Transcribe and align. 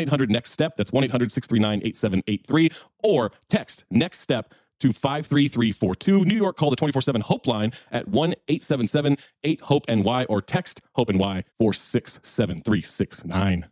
800 0.00 0.30
Next 0.30 0.52
Step. 0.52 0.76
That's 0.76 0.92
1 0.92 1.04
800 1.04 1.30
639 1.30 1.80
8783. 1.84 2.70
Or 3.02 3.32
text 3.48 3.84
Next 3.90 4.20
Step 4.20 4.52
to 4.80 4.92
53342. 4.92 6.24
New 6.24 6.36
York, 6.36 6.56
call 6.56 6.70
the 6.70 6.76
24 6.76 7.02
7 7.02 7.20
Hope 7.22 7.46
line 7.46 7.72
at 7.90 8.08
1 8.08 8.30
877 8.48 9.16
8 9.44 9.60
Hope 9.62 9.88
NY 9.88 10.24
or 10.24 10.42
text 10.42 10.80
Hope 10.94 11.08
NY 11.10 11.44
467369. 11.60 13.66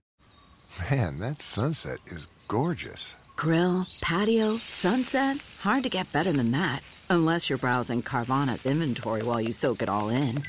Man, 0.90 1.18
that 1.20 1.40
sunset 1.40 1.98
is 2.06 2.26
gorgeous. 2.48 3.14
Grill, 3.36 3.86
patio, 4.00 4.56
sunset. 4.56 5.38
Hard 5.60 5.82
to 5.84 5.88
get 5.88 6.10
better 6.12 6.32
than 6.32 6.50
that. 6.52 6.82
Unless 7.10 7.48
you're 7.48 7.58
browsing 7.58 8.02
Carvana's 8.02 8.66
inventory 8.66 9.22
while 9.22 9.40
you 9.40 9.52
soak 9.52 9.82
it 9.82 9.88
all 9.88 10.08
in. 10.08 10.42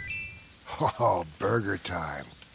Oh, 1.00 1.26
burger 1.38 1.78
time. 1.78 2.26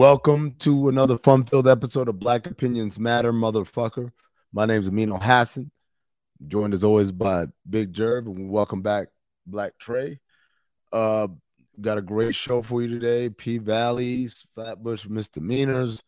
Welcome 0.00 0.54
to 0.60 0.88
another 0.88 1.18
fun-filled 1.18 1.68
episode 1.68 2.08
of 2.08 2.18
Black 2.18 2.46
Opinions 2.46 2.98
Matter, 2.98 3.34
motherfucker. 3.34 4.10
My 4.50 4.64
name's 4.64 4.88
Amin 4.88 5.10
Elhassan, 5.10 5.70
joined 6.48 6.72
as 6.72 6.82
always 6.82 7.12
by 7.12 7.48
Big 7.68 7.92
Jerv, 7.92 8.24
and 8.24 8.48
welcome 8.48 8.80
back, 8.80 9.08
Black 9.46 9.78
Trey. 9.78 10.18
Uh, 10.90 11.28
got 11.82 11.98
a 11.98 12.00
great 12.00 12.34
show 12.34 12.62
for 12.62 12.80
you 12.80 12.88
today. 12.88 13.28
P 13.28 13.58
Valleys, 13.58 14.46
Flatbush 14.54 15.06
misdemeanors. 15.06 16.00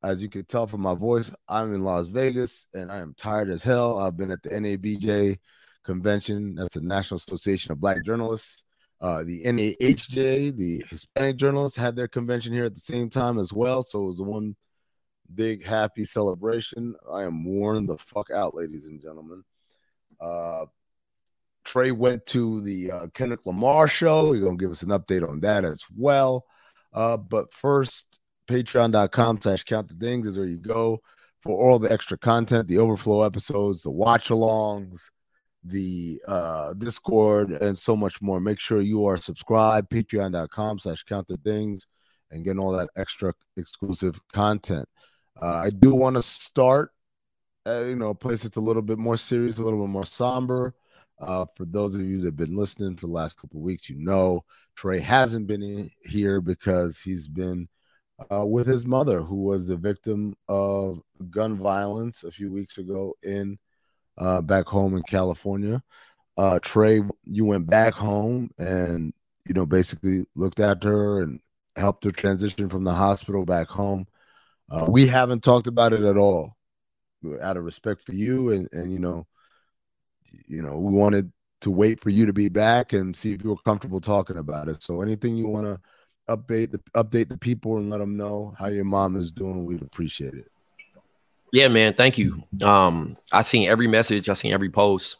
As 0.00 0.22
you 0.22 0.28
can 0.28 0.44
tell 0.44 0.68
from 0.68 0.82
my 0.82 0.94
voice, 0.94 1.32
I'm 1.48 1.74
in 1.74 1.82
Las 1.82 2.06
Vegas 2.06 2.68
and 2.72 2.92
I 2.92 2.98
am 2.98 3.16
tired 3.18 3.50
as 3.50 3.64
hell. 3.64 3.98
I've 3.98 4.16
been 4.16 4.30
at 4.30 4.44
the 4.44 4.50
NABJ 4.50 5.38
convention. 5.82 6.54
That's 6.54 6.76
the 6.76 6.82
National 6.82 7.16
Association 7.16 7.72
of 7.72 7.80
Black 7.80 8.04
Journalists. 8.04 8.62
Uh, 9.00 9.24
the 9.24 9.42
NAHJ, 9.44 10.56
the 10.56 10.84
Hispanic 10.90 11.36
journalists, 11.36 11.76
had 11.76 11.96
their 11.96 12.08
convention 12.08 12.52
here 12.52 12.66
at 12.66 12.74
the 12.74 12.80
same 12.80 13.08
time 13.08 13.38
as 13.38 13.52
well. 13.52 13.82
So 13.82 14.02
it 14.02 14.06
was 14.06 14.20
one 14.20 14.56
big 15.34 15.64
happy 15.64 16.04
celebration. 16.04 16.94
I 17.10 17.22
am 17.22 17.44
worn 17.44 17.86
the 17.86 17.96
fuck 17.96 18.30
out, 18.30 18.54
ladies 18.54 18.86
and 18.86 19.00
gentlemen. 19.00 19.42
Uh, 20.20 20.66
Trey 21.64 21.92
went 21.92 22.26
to 22.26 22.60
the 22.60 22.90
uh, 22.90 23.06
Kendrick 23.14 23.46
Lamar 23.46 23.88
show. 23.88 24.32
He's 24.32 24.42
gonna 24.42 24.56
give 24.56 24.70
us 24.70 24.82
an 24.82 24.90
update 24.90 25.26
on 25.26 25.40
that 25.40 25.64
as 25.64 25.82
well. 25.96 26.44
Uh, 26.92 27.16
but 27.16 27.52
first, 27.52 28.06
patreon.com 28.48 29.40
slash 29.40 29.64
count 29.64 29.88
the 29.88 29.94
dings 29.94 30.26
is 30.26 30.36
where 30.36 30.46
you 30.46 30.58
go 30.58 31.00
for 31.42 31.56
all 31.56 31.78
the 31.78 31.90
extra 31.90 32.18
content, 32.18 32.68
the 32.68 32.78
overflow 32.78 33.22
episodes, 33.22 33.82
the 33.82 33.90
watch 33.90 34.28
alongs, 34.28 35.10
the 35.64 36.20
uh 36.26 36.72
discord 36.74 37.50
and 37.52 37.76
so 37.76 37.96
much 37.96 38.22
more. 38.22 38.40
Make 38.40 38.58
sure 38.58 38.80
you 38.80 39.06
are 39.06 39.16
subscribed 39.16 39.90
patreon.com 39.90 40.78
slash 40.78 41.02
count 41.04 41.28
the 41.28 41.36
dings 41.38 41.86
and 42.30 42.44
getting 42.44 42.60
all 42.60 42.72
that 42.72 42.88
extra 42.96 43.34
exclusive 43.56 44.18
content. 44.32 44.88
Uh, 45.40 45.62
i 45.64 45.70
do 45.70 45.94
want 45.94 46.16
to 46.16 46.22
start 46.22 46.90
uh, 47.66 47.84
you 47.84 47.96
know 47.96 48.10
a 48.10 48.14
place 48.14 48.42
that's 48.42 48.56
a 48.56 48.60
little 48.60 48.82
bit 48.82 48.98
more 48.98 49.16
serious 49.16 49.58
a 49.58 49.62
little 49.62 49.80
bit 49.84 49.90
more 49.90 50.06
somber. 50.06 50.74
Uh, 51.18 51.44
for 51.54 51.66
those 51.66 51.94
of 51.94 52.00
you 52.00 52.18
that 52.18 52.28
have 52.28 52.36
been 52.36 52.56
listening 52.56 52.96
for 52.96 53.06
the 53.06 53.12
last 53.12 53.36
couple 53.36 53.60
weeks 53.60 53.90
you 53.90 53.96
know 53.98 54.42
trey 54.74 54.98
hasn't 54.98 55.46
been 55.46 55.62
in 55.62 55.90
here 56.02 56.40
because 56.40 56.98
he's 56.98 57.28
been 57.28 57.68
uh, 58.32 58.44
with 58.44 58.66
his 58.66 58.86
mother 58.86 59.20
who 59.20 59.42
was 59.42 59.66
the 59.66 59.76
victim 59.76 60.34
of 60.48 61.00
gun 61.28 61.56
violence 61.56 62.24
a 62.24 62.30
few 62.30 62.50
weeks 62.50 62.78
ago 62.78 63.14
in 63.22 63.58
uh, 64.20 64.42
back 64.42 64.66
home 64.66 64.96
in 64.96 65.02
California. 65.02 65.82
Uh, 66.36 66.58
Trey, 66.60 67.00
you 67.24 67.44
went 67.44 67.68
back 67.68 67.94
home 67.94 68.50
and 68.58 69.12
you 69.48 69.54
know 69.54 69.66
basically 69.66 70.24
looked 70.36 70.60
after 70.60 70.88
her 70.88 71.22
and 71.22 71.40
helped 71.74 72.04
her 72.04 72.12
transition 72.12 72.68
from 72.68 72.84
the 72.84 72.94
hospital 72.94 73.44
back 73.44 73.68
home. 73.68 74.06
Uh, 74.70 74.86
we 74.88 75.06
haven't 75.06 75.42
talked 75.42 75.66
about 75.66 75.92
it 75.92 76.02
at 76.02 76.16
all, 76.16 76.56
out 77.42 77.56
of 77.56 77.64
respect 77.64 78.04
for 78.04 78.12
you, 78.12 78.52
and 78.52 78.68
and 78.72 78.92
you 78.92 78.98
know, 78.98 79.26
you 80.46 80.62
know, 80.62 80.78
we 80.78 80.92
wanted 80.92 81.32
to 81.62 81.70
wait 81.70 82.00
for 82.00 82.10
you 82.10 82.26
to 82.26 82.32
be 82.32 82.48
back 82.48 82.92
and 82.92 83.16
see 83.16 83.32
if 83.32 83.42
you 83.42 83.50
were 83.50 83.56
comfortable 83.56 84.00
talking 84.00 84.36
about 84.36 84.68
it. 84.68 84.82
So 84.82 85.02
anything 85.02 85.36
you 85.36 85.46
want 85.46 85.66
to 85.66 85.80
update 86.34 86.70
the 86.70 86.80
update 86.94 87.28
the 87.28 87.36
people 87.36 87.78
and 87.78 87.90
let 87.90 87.98
them 87.98 88.16
know 88.16 88.54
how 88.58 88.68
your 88.68 88.84
mom 88.84 89.16
is 89.16 89.32
doing, 89.32 89.64
we'd 89.64 89.82
appreciate 89.82 90.34
it. 90.34 90.50
Yeah, 91.52 91.68
man. 91.68 91.94
Thank 91.94 92.18
you. 92.18 92.44
Um, 92.62 93.16
I 93.32 93.42
seen 93.42 93.68
every 93.68 93.86
message. 93.88 94.28
I 94.28 94.34
seen 94.34 94.52
every 94.52 94.70
post. 94.70 95.16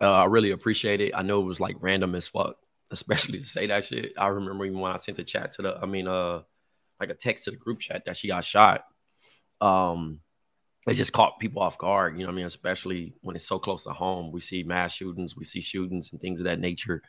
Uh, 0.00 0.10
I 0.10 0.24
really 0.24 0.50
appreciate 0.50 1.00
it. 1.00 1.12
I 1.14 1.22
know 1.22 1.40
it 1.40 1.44
was 1.44 1.60
like 1.60 1.76
random 1.80 2.14
as 2.14 2.26
fuck, 2.26 2.56
especially 2.90 3.38
to 3.40 3.44
say 3.44 3.66
that 3.68 3.84
shit. 3.84 4.12
I 4.18 4.28
remember 4.28 4.64
even 4.64 4.80
when 4.80 4.92
I 4.92 4.96
sent 4.96 5.16
the 5.18 5.24
chat 5.24 5.52
to 5.52 5.62
the, 5.62 5.78
I 5.80 5.86
mean, 5.86 6.08
uh, 6.08 6.42
like 6.98 7.10
a 7.10 7.14
text 7.14 7.44
to 7.44 7.50
the 7.50 7.56
group 7.56 7.80
chat 7.80 8.04
that 8.06 8.16
she 8.16 8.28
got 8.28 8.44
shot. 8.44 8.84
Um, 9.60 10.20
it 10.88 10.94
just 10.94 11.12
caught 11.12 11.38
people 11.38 11.62
off 11.62 11.78
guard. 11.78 12.18
You 12.18 12.24
know, 12.24 12.32
I 12.32 12.34
mean, 12.34 12.46
especially 12.46 13.14
when 13.22 13.36
it's 13.36 13.46
so 13.46 13.58
close 13.58 13.84
to 13.84 13.90
home. 13.92 14.32
We 14.32 14.40
see 14.40 14.64
mass 14.64 14.92
shootings, 14.92 15.36
we 15.36 15.44
see 15.44 15.60
shootings 15.60 16.10
and 16.10 16.20
things 16.20 16.40
of 16.40 16.44
that 16.44 16.58
nature. 16.58 17.02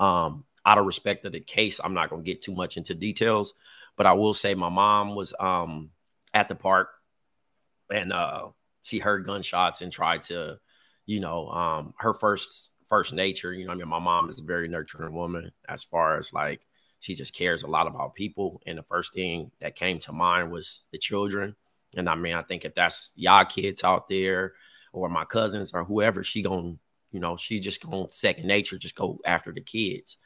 Um, 0.00 0.44
out 0.66 0.78
of 0.78 0.86
respect 0.86 1.24
of 1.24 1.32
the 1.32 1.40
case, 1.40 1.80
I'm 1.82 1.94
not 1.94 2.10
gonna 2.10 2.22
get 2.22 2.42
too 2.42 2.54
much 2.54 2.76
into 2.76 2.94
details, 2.94 3.54
but 3.96 4.06
I 4.06 4.14
will 4.14 4.34
say 4.34 4.54
my 4.54 4.68
mom 4.68 5.14
was 5.14 5.32
um 5.38 5.90
at 6.34 6.48
the 6.48 6.54
park 6.54 6.88
and 7.90 8.12
uh 8.12 8.48
she 8.82 8.98
heard 8.98 9.26
gunshots 9.26 9.82
and 9.82 9.92
tried 9.92 10.22
to, 10.24 10.58
you 11.06 11.20
know, 11.20 11.48
um, 11.50 11.94
her 11.98 12.14
first 12.14 12.72
first 12.88 13.12
nature. 13.12 13.52
You 13.52 13.66
know, 13.66 13.72
I 13.72 13.74
mean, 13.76 13.88
my 13.88 13.98
mom 13.98 14.28
is 14.28 14.40
a 14.40 14.44
very 14.44 14.68
nurturing 14.68 15.14
woman 15.14 15.50
as 15.68 15.84
far 15.84 16.18
as 16.18 16.32
like 16.32 16.60
she 17.00 17.14
just 17.14 17.34
cares 17.34 17.62
a 17.62 17.66
lot 17.66 17.86
about 17.86 18.14
people. 18.14 18.60
And 18.66 18.76
the 18.76 18.82
first 18.82 19.14
thing 19.14 19.50
that 19.60 19.76
came 19.76 19.98
to 20.00 20.12
mind 20.12 20.52
was 20.52 20.80
the 20.92 20.98
children. 20.98 21.56
And 21.96 22.08
I 22.08 22.14
mean, 22.14 22.34
I 22.34 22.42
think 22.42 22.64
if 22.64 22.74
that's 22.74 23.10
y'all 23.14 23.44
kids 23.44 23.82
out 23.84 24.08
there 24.08 24.52
or 24.92 25.08
my 25.08 25.24
cousins 25.24 25.72
or 25.72 25.84
whoever, 25.84 26.22
she 26.22 26.42
gonna, 26.42 26.74
you 27.10 27.20
know, 27.20 27.36
she 27.36 27.58
just 27.58 27.82
gonna 27.82 28.06
second 28.10 28.46
nature, 28.46 28.78
just 28.78 28.94
go 28.94 29.18
after 29.24 29.52
the 29.52 29.62
kids. 29.62 30.18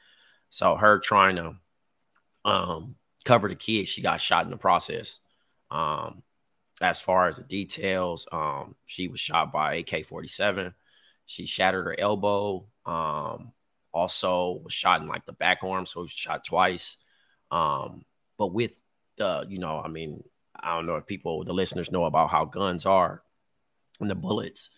So 0.51 0.75
her 0.75 0.99
trying 0.99 1.37
to 1.37 1.55
um 2.45 2.97
cover 3.25 3.49
the 3.49 3.55
kids, 3.55 3.89
she 3.89 4.03
got 4.03 4.21
shot 4.21 4.45
in 4.45 4.51
the 4.51 4.57
process. 4.57 5.21
Um, 5.71 6.23
as 6.81 7.01
far 7.01 7.29
as 7.29 7.37
the 7.37 7.43
details, 7.43 8.27
um, 8.33 8.75
she 8.87 9.09
was 9.09 9.21
shot 9.21 9.53
by 9.53 9.77
AK 9.77 10.07
47. 10.07 10.75
She 11.27 11.47
shattered 11.47 11.87
her 11.87 11.99
elbow. 11.99 12.67
Um, 12.85 13.53
also 13.93 14.61
was 14.65 14.73
shot 14.73 15.01
in 15.01 15.07
like 15.07 15.25
the 15.25 15.33
back 15.33 15.63
arm, 15.63 15.87
so 15.87 16.07
she 16.07 16.17
shot 16.17 16.45
twice. 16.45 16.97
Um, 17.51 18.05
but 18.37 18.53
with 18.53 18.79
the, 19.17 19.47
you 19.49 19.59
know, 19.59 19.81
I 19.81 19.89
mean, 19.89 20.23
I 20.59 20.75
don't 20.75 20.87
know 20.87 20.97
if 20.97 21.07
people, 21.07 21.45
the 21.45 21.55
listeners 21.55 21.93
know 21.93 22.05
about 22.05 22.31
how 22.31 22.45
guns 22.45 22.87
are 22.87 23.23
and 24.01 24.11
the 24.11 24.15
bullets. 24.15 24.71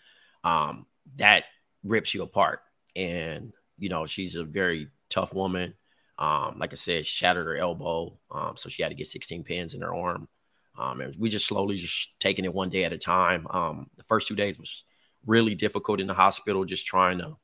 Um, 0.44 0.86
that 1.16 1.44
rips 1.82 2.14
you 2.14 2.22
apart. 2.22 2.60
And, 2.94 3.52
you 3.78 3.88
know, 3.88 4.06
she's 4.06 4.36
a 4.36 4.44
very 4.44 4.88
tough 5.08 5.32
woman. 5.32 5.74
Um, 6.18 6.56
like 6.58 6.72
I 6.72 6.76
said, 6.76 7.06
shattered 7.06 7.46
her 7.46 7.56
elbow. 7.56 8.18
Um, 8.30 8.52
so 8.56 8.68
she 8.68 8.82
had 8.82 8.90
to 8.90 8.94
get 8.94 9.06
16 9.06 9.44
pins 9.44 9.74
in 9.74 9.82
her 9.82 9.94
arm. 9.94 10.28
Um, 10.78 11.00
and 11.00 11.14
we 11.18 11.28
just 11.28 11.46
slowly 11.46 11.76
just 11.76 12.18
taking 12.20 12.44
it 12.44 12.54
one 12.54 12.68
day 12.68 12.84
at 12.84 12.92
a 12.92 12.98
time. 12.98 13.46
Um, 13.48 13.90
the 13.96 14.02
first 14.04 14.28
two 14.28 14.36
days 14.36 14.58
was 14.58 14.84
really 15.24 15.54
difficult 15.54 16.00
in 16.00 16.06
the 16.06 16.14
hospital, 16.14 16.64
just 16.64 16.86
trying 16.86 17.18
to, 17.18 17.36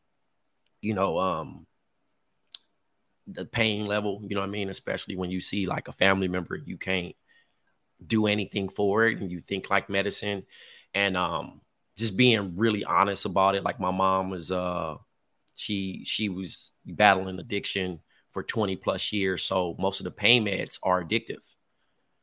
you 0.81 0.95
know, 0.95 1.19
um, 1.19 1.67
the 3.27 3.45
pain 3.45 3.87
level, 3.87 4.23
you 4.27 4.35
know 4.35 4.41
what 4.41 4.49
I 4.49 4.53
mean? 4.53 4.69
Especially 4.69 5.17
when 5.17 5.31
you 5.31 5.41
see 5.41 5.67
like 5.67 5.89
a 5.89 5.93
family 5.93 6.29
member, 6.29 6.57
you 6.57 6.77
can't 6.77 7.15
do 8.05 8.27
anything 8.27 8.69
for 8.69 9.07
it 9.07 9.21
and 9.21 9.31
you 9.31 9.41
think 9.41 9.71
like 9.71 9.89
medicine. 9.89 10.45
And 10.95 11.17
um, 11.17 11.61
just 11.97 12.17
being 12.17 12.57
really 12.57 12.85
honest 12.85 13.25
about 13.25 13.55
it. 13.55 13.65
Like 13.65 13.81
my 13.81 13.91
mom 13.91 14.31
was 14.31 14.51
uh 14.51 14.97
she 15.55 16.03
she 16.07 16.29
was 16.29 16.73
battling 16.85 17.39
addiction 17.39 18.01
for 18.31 18.43
20 18.43 18.77
plus 18.77 19.13
years. 19.13 19.43
So 19.43 19.77
most 19.79 20.01
of 20.01 20.05
the 20.05 20.11
pain 20.11 20.45
meds 20.45 20.79
are 20.83 21.03
addictive. 21.05 21.45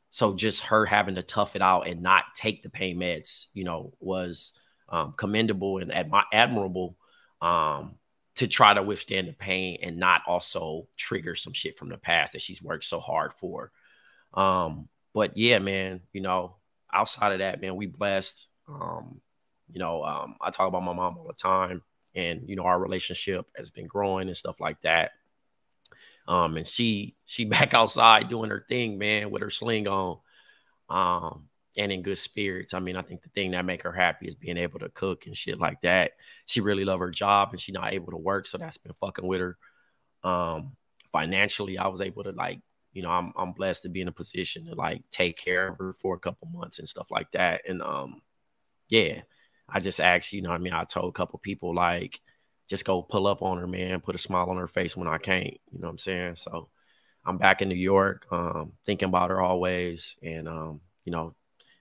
So 0.09 0.33
just 0.33 0.63
her 0.63 0.85
having 0.85 1.15
to 1.15 1.23
tough 1.23 1.55
it 1.55 1.61
out 1.61 1.87
and 1.87 2.01
not 2.01 2.23
take 2.35 2.63
the 2.63 2.69
pain 2.69 2.97
meds, 2.97 3.47
you 3.53 3.63
know, 3.63 3.93
was 3.99 4.53
um, 4.89 5.13
commendable 5.15 5.77
and 5.77 5.91
admi- 5.91 6.23
admirable 6.33 6.97
um, 7.41 7.95
to 8.35 8.47
try 8.47 8.73
to 8.73 8.81
withstand 8.81 9.27
the 9.27 9.33
pain 9.33 9.77
and 9.81 9.97
not 9.97 10.21
also 10.27 10.87
trigger 10.97 11.35
some 11.35 11.53
shit 11.53 11.77
from 11.77 11.89
the 11.89 11.97
past 11.97 12.33
that 12.33 12.41
she's 12.41 12.61
worked 12.61 12.85
so 12.85 12.99
hard 12.99 13.33
for. 13.33 13.71
Um, 14.33 14.89
but 15.13 15.37
yeah, 15.37 15.59
man, 15.59 16.01
you 16.13 16.21
know, 16.21 16.55
outside 16.91 17.33
of 17.33 17.39
that, 17.39 17.61
man, 17.61 17.75
we 17.75 17.85
blessed. 17.85 18.47
Um, 18.67 19.21
you 19.71 19.79
know, 19.79 20.03
um, 20.03 20.35
I 20.41 20.49
talk 20.49 20.67
about 20.67 20.83
my 20.83 20.93
mom 20.93 21.17
all 21.17 21.27
the 21.27 21.33
time, 21.33 21.83
and 22.15 22.47
you 22.47 22.55
know, 22.55 22.63
our 22.63 22.79
relationship 22.79 23.45
has 23.55 23.71
been 23.71 23.87
growing 23.87 24.27
and 24.27 24.37
stuff 24.37 24.59
like 24.59 24.81
that. 24.81 25.11
Um, 26.29 26.55
and 26.55 26.67
she 26.67 27.17
she 27.25 27.43
back 27.45 27.73
outside 27.73 28.29
doing 28.29 28.51
her 28.51 28.65
thing, 28.69 28.97
man, 28.97 29.31
with 29.31 29.41
her 29.41 29.49
sling 29.49 29.87
on. 29.87 30.19
Um, 30.89 31.49
and 31.77 31.91
in 31.91 32.01
good 32.01 32.17
spirits. 32.17 32.73
I 32.73 32.79
mean, 32.79 32.95
I 32.95 33.03
think 33.03 33.21
the 33.21 33.29
thing 33.29 33.51
that 33.51 33.63
make 33.63 33.83
her 33.83 33.91
happy 33.91 34.27
is 34.27 34.35
being 34.35 34.57
able 34.57 34.79
to 34.79 34.89
cook 34.89 35.27
and 35.27 35.37
shit 35.37 35.59
like 35.59 35.81
that. 35.81 36.11
She 36.45 36.61
really 36.61 36.83
love 36.83 36.99
her 36.99 37.11
job 37.11 37.49
and 37.51 37.59
she 37.59 37.71
not 37.71 37.93
able 37.93 38.11
to 38.11 38.17
work, 38.17 38.47
so 38.47 38.57
that's 38.57 38.77
been 38.77 38.93
fucking 38.93 39.25
with 39.25 39.39
her. 39.39 39.57
Um, 40.23 40.75
financially, 41.11 41.77
I 41.77 41.87
was 41.87 42.01
able 42.01 42.23
to 42.23 42.31
like, 42.31 42.59
you 42.91 43.03
know, 43.03 43.09
I'm 43.09 43.33
I'm 43.37 43.53
blessed 43.53 43.83
to 43.83 43.89
be 43.89 44.01
in 44.01 44.07
a 44.07 44.11
position 44.11 44.65
to 44.65 44.75
like 44.75 45.03
take 45.11 45.37
care 45.37 45.67
of 45.67 45.77
her 45.77 45.93
for 45.93 46.15
a 46.15 46.19
couple 46.19 46.47
months 46.49 46.79
and 46.79 46.89
stuff 46.89 47.07
like 47.11 47.31
that. 47.31 47.61
And 47.67 47.81
um, 47.81 48.21
yeah, 48.89 49.21
I 49.69 49.79
just 49.79 50.01
asked, 50.01 50.33
you 50.33 50.41
know, 50.41 50.51
I 50.51 50.57
mean, 50.57 50.73
I 50.73 50.83
told 50.83 51.09
a 51.09 51.17
couple 51.17 51.39
people 51.39 51.73
like, 51.73 52.19
just 52.69 52.85
go 52.85 53.01
pull 53.01 53.27
up 53.27 53.41
on 53.41 53.57
her, 53.57 53.67
man, 53.67 53.99
put 53.99 54.15
a 54.15 54.19
smile 54.19 54.49
on 54.49 54.57
her 54.57 54.67
face 54.67 54.95
when 54.95 55.07
I 55.07 55.17
can't. 55.17 55.57
You 55.71 55.79
know 55.79 55.87
what 55.87 55.93
I'm 55.93 55.97
saying? 55.97 56.35
So 56.35 56.69
I'm 57.25 57.37
back 57.37 57.61
in 57.61 57.67
New 57.69 57.75
York, 57.75 58.27
um, 58.31 58.73
thinking 58.85 59.09
about 59.09 59.31
her 59.31 59.41
always, 59.41 60.15
and 60.21 60.47
um, 60.47 60.81
you 61.03 61.11
know, 61.11 61.33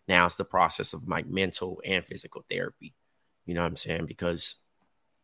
now 0.09 0.25
it's 0.25 0.37
the 0.37 0.45
process 0.45 0.95
of 0.95 1.07
my 1.07 1.23
mental 1.29 1.83
and 1.85 2.05
physical 2.05 2.45
therapy. 2.51 2.95
You 3.45 3.55
know 3.55 3.61
what 3.61 3.69
I'm 3.69 3.77
saying? 3.77 4.07
Because 4.07 4.55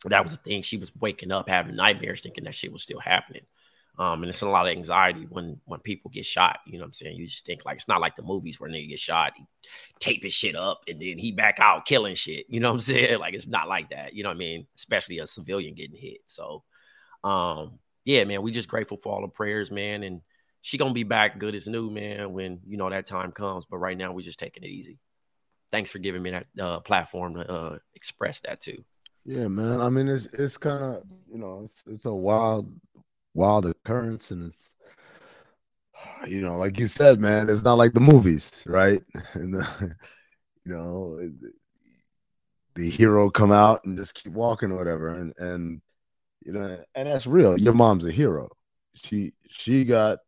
that 0.05 0.22
was 0.22 0.32
the 0.32 0.38
thing. 0.38 0.62
She 0.62 0.76
was 0.76 0.94
waking 0.96 1.32
up 1.32 1.49
having 1.49 1.76
nightmares, 1.76 2.20
thinking 2.20 2.44
that 2.44 2.55
shit 2.55 2.72
was 2.72 2.82
still 2.82 3.00
happening. 3.00 3.43
Um, 3.96 4.23
and 4.23 4.31
it's 4.31 4.43
a 4.43 4.49
lot 4.49 4.67
of 4.67 4.73
anxiety 4.73 5.26
when 5.29 5.61
when 5.67 5.79
people 5.81 6.11
get 6.11 6.26
shot. 6.26 6.58
You 6.67 6.75
know 6.75 6.81
what 6.81 6.87
I'm 6.87 6.93
saying? 6.94 7.17
You 7.17 7.26
just 7.26 7.46
think 7.46 7.64
like 7.64 7.76
it's 7.76 7.88
not 7.88 8.00
like 8.00 8.17
the 8.17 8.23
movies 8.23 8.58
where 8.58 8.70
they 8.70 8.87
get 8.87 8.99
shot, 8.99 9.32
he 9.37 10.20
his 10.20 10.32
shit 10.32 10.56
up 10.56 10.82
and 10.88 11.00
then 11.00 11.17
he 11.17 11.31
back 11.31 11.61
out 11.61 11.87
killing 11.87 12.17
shit. 12.17 12.46
You 12.49 12.58
know 12.61 12.69
what 12.69 12.75
I'm 12.75 12.81
saying? 12.81 13.20
Like 13.20 13.35
it's 13.35 13.46
not 13.46 13.69
like 13.69 13.91
that. 13.91 14.14
You 14.14 14.25
know 14.25 14.31
what 14.31 14.37
I 14.37 14.38
mean? 14.38 14.67
Especially 14.76 15.20
a 15.20 15.26
civilian 15.26 15.75
getting 15.75 15.96
hit. 15.96 16.19
So 16.26 16.64
um, 17.23 17.79
yeah, 18.05 18.25
man, 18.25 18.43
we 18.43 18.50
just 18.50 18.69
grateful 18.69 18.96
for 18.96 19.14
all 19.14 19.23
the 19.23 19.29
prayers, 19.29 19.70
man. 19.70 20.02
And 20.02 20.20
she 20.61 20.76
gonna 20.76 20.93
be 20.93 21.05
back 21.05 21.38
good 21.38 21.55
as 21.55 21.69
new, 21.69 21.91
man, 21.91 22.32
when 22.32 22.61
you 22.67 22.76
know 22.76 22.91
that 22.91 23.06
time 23.06 23.31
comes. 23.31 23.64
But 23.70 23.79
right 23.79 23.96
now 23.96 24.12
we 24.12 24.23
just 24.23 24.41
taking 24.41 24.64
it 24.64 24.70
easy. 24.70 24.99
Thanks 25.70 25.91
for 25.91 25.99
giving 25.99 26.23
me 26.23 26.31
that 26.32 26.46
uh, 26.61 26.81
platform 26.81 27.35
to 27.35 27.50
uh, 27.50 27.79
express 27.94 28.41
that 28.41 28.61
too. 28.61 28.85
Yeah, 29.25 29.49
man. 29.49 29.81
I 29.81 29.88
mean, 29.88 30.08
it's 30.08 30.26
it's 30.26 30.56
kind 30.56 30.82
of 30.82 31.02
you 31.31 31.38
know 31.38 31.62
it's 31.64 31.82
it's 31.87 32.05
a 32.05 32.14
wild 32.14 32.73
wild 33.34 33.66
occurrence 33.66 34.31
and 34.31 34.44
it's 34.46 34.72
you 36.28 36.40
know 36.40 36.56
like 36.56 36.78
you 36.78 36.86
said 36.86 37.20
man 37.20 37.48
it's 37.48 37.62
not 37.62 37.78
like 37.78 37.92
the 37.92 38.00
movies 38.00 38.62
right? 38.66 39.02
And 39.34 39.54
the, 39.54 39.96
you 40.64 40.72
know 40.72 41.19
the 42.75 42.90
hero 42.90 43.31
come 43.31 43.52
out 43.52 43.84
and 43.84 43.96
just 43.96 44.14
keep 44.14 44.32
walking 44.32 44.72
or 44.72 44.76
whatever 44.76 45.14
and 45.14 45.32
and 45.38 45.81
you 46.44 46.52
know 46.52 46.78
and 46.94 47.08
that's 47.08 47.26
real. 47.26 47.58
Your 47.58 47.75
mom's 47.75 48.04
a 48.04 48.12
hero. 48.12 48.50
She 48.94 49.32
she 49.48 49.84
got 49.84 50.19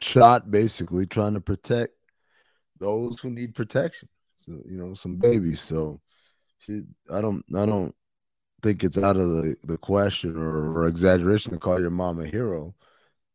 shot 0.00 0.50
basically 0.50 1.06
trying 1.06 1.34
to 1.34 1.40
protect 1.40 1.94
those 2.78 3.20
who 3.20 3.30
need 3.30 3.54
protection 3.54 4.08
so 4.38 4.52
you 4.66 4.76
know 4.76 4.94
some 4.94 5.16
babies. 5.16 5.60
So 5.60 6.00
she 6.58 6.82
i 7.10 7.20
don't 7.20 7.44
i 7.56 7.64
don't 7.64 7.94
think 8.62 8.84
it's 8.84 8.98
out 8.98 9.16
of 9.16 9.28
the, 9.28 9.56
the 9.64 9.78
question 9.78 10.36
or, 10.36 10.72
or 10.72 10.88
exaggeration 10.88 11.52
to 11.52 11.58
call 11.58 11.80
your 11.80 11.90
mom 11.90 12.20
a 12.20 12.26
hero. 12.26 12.74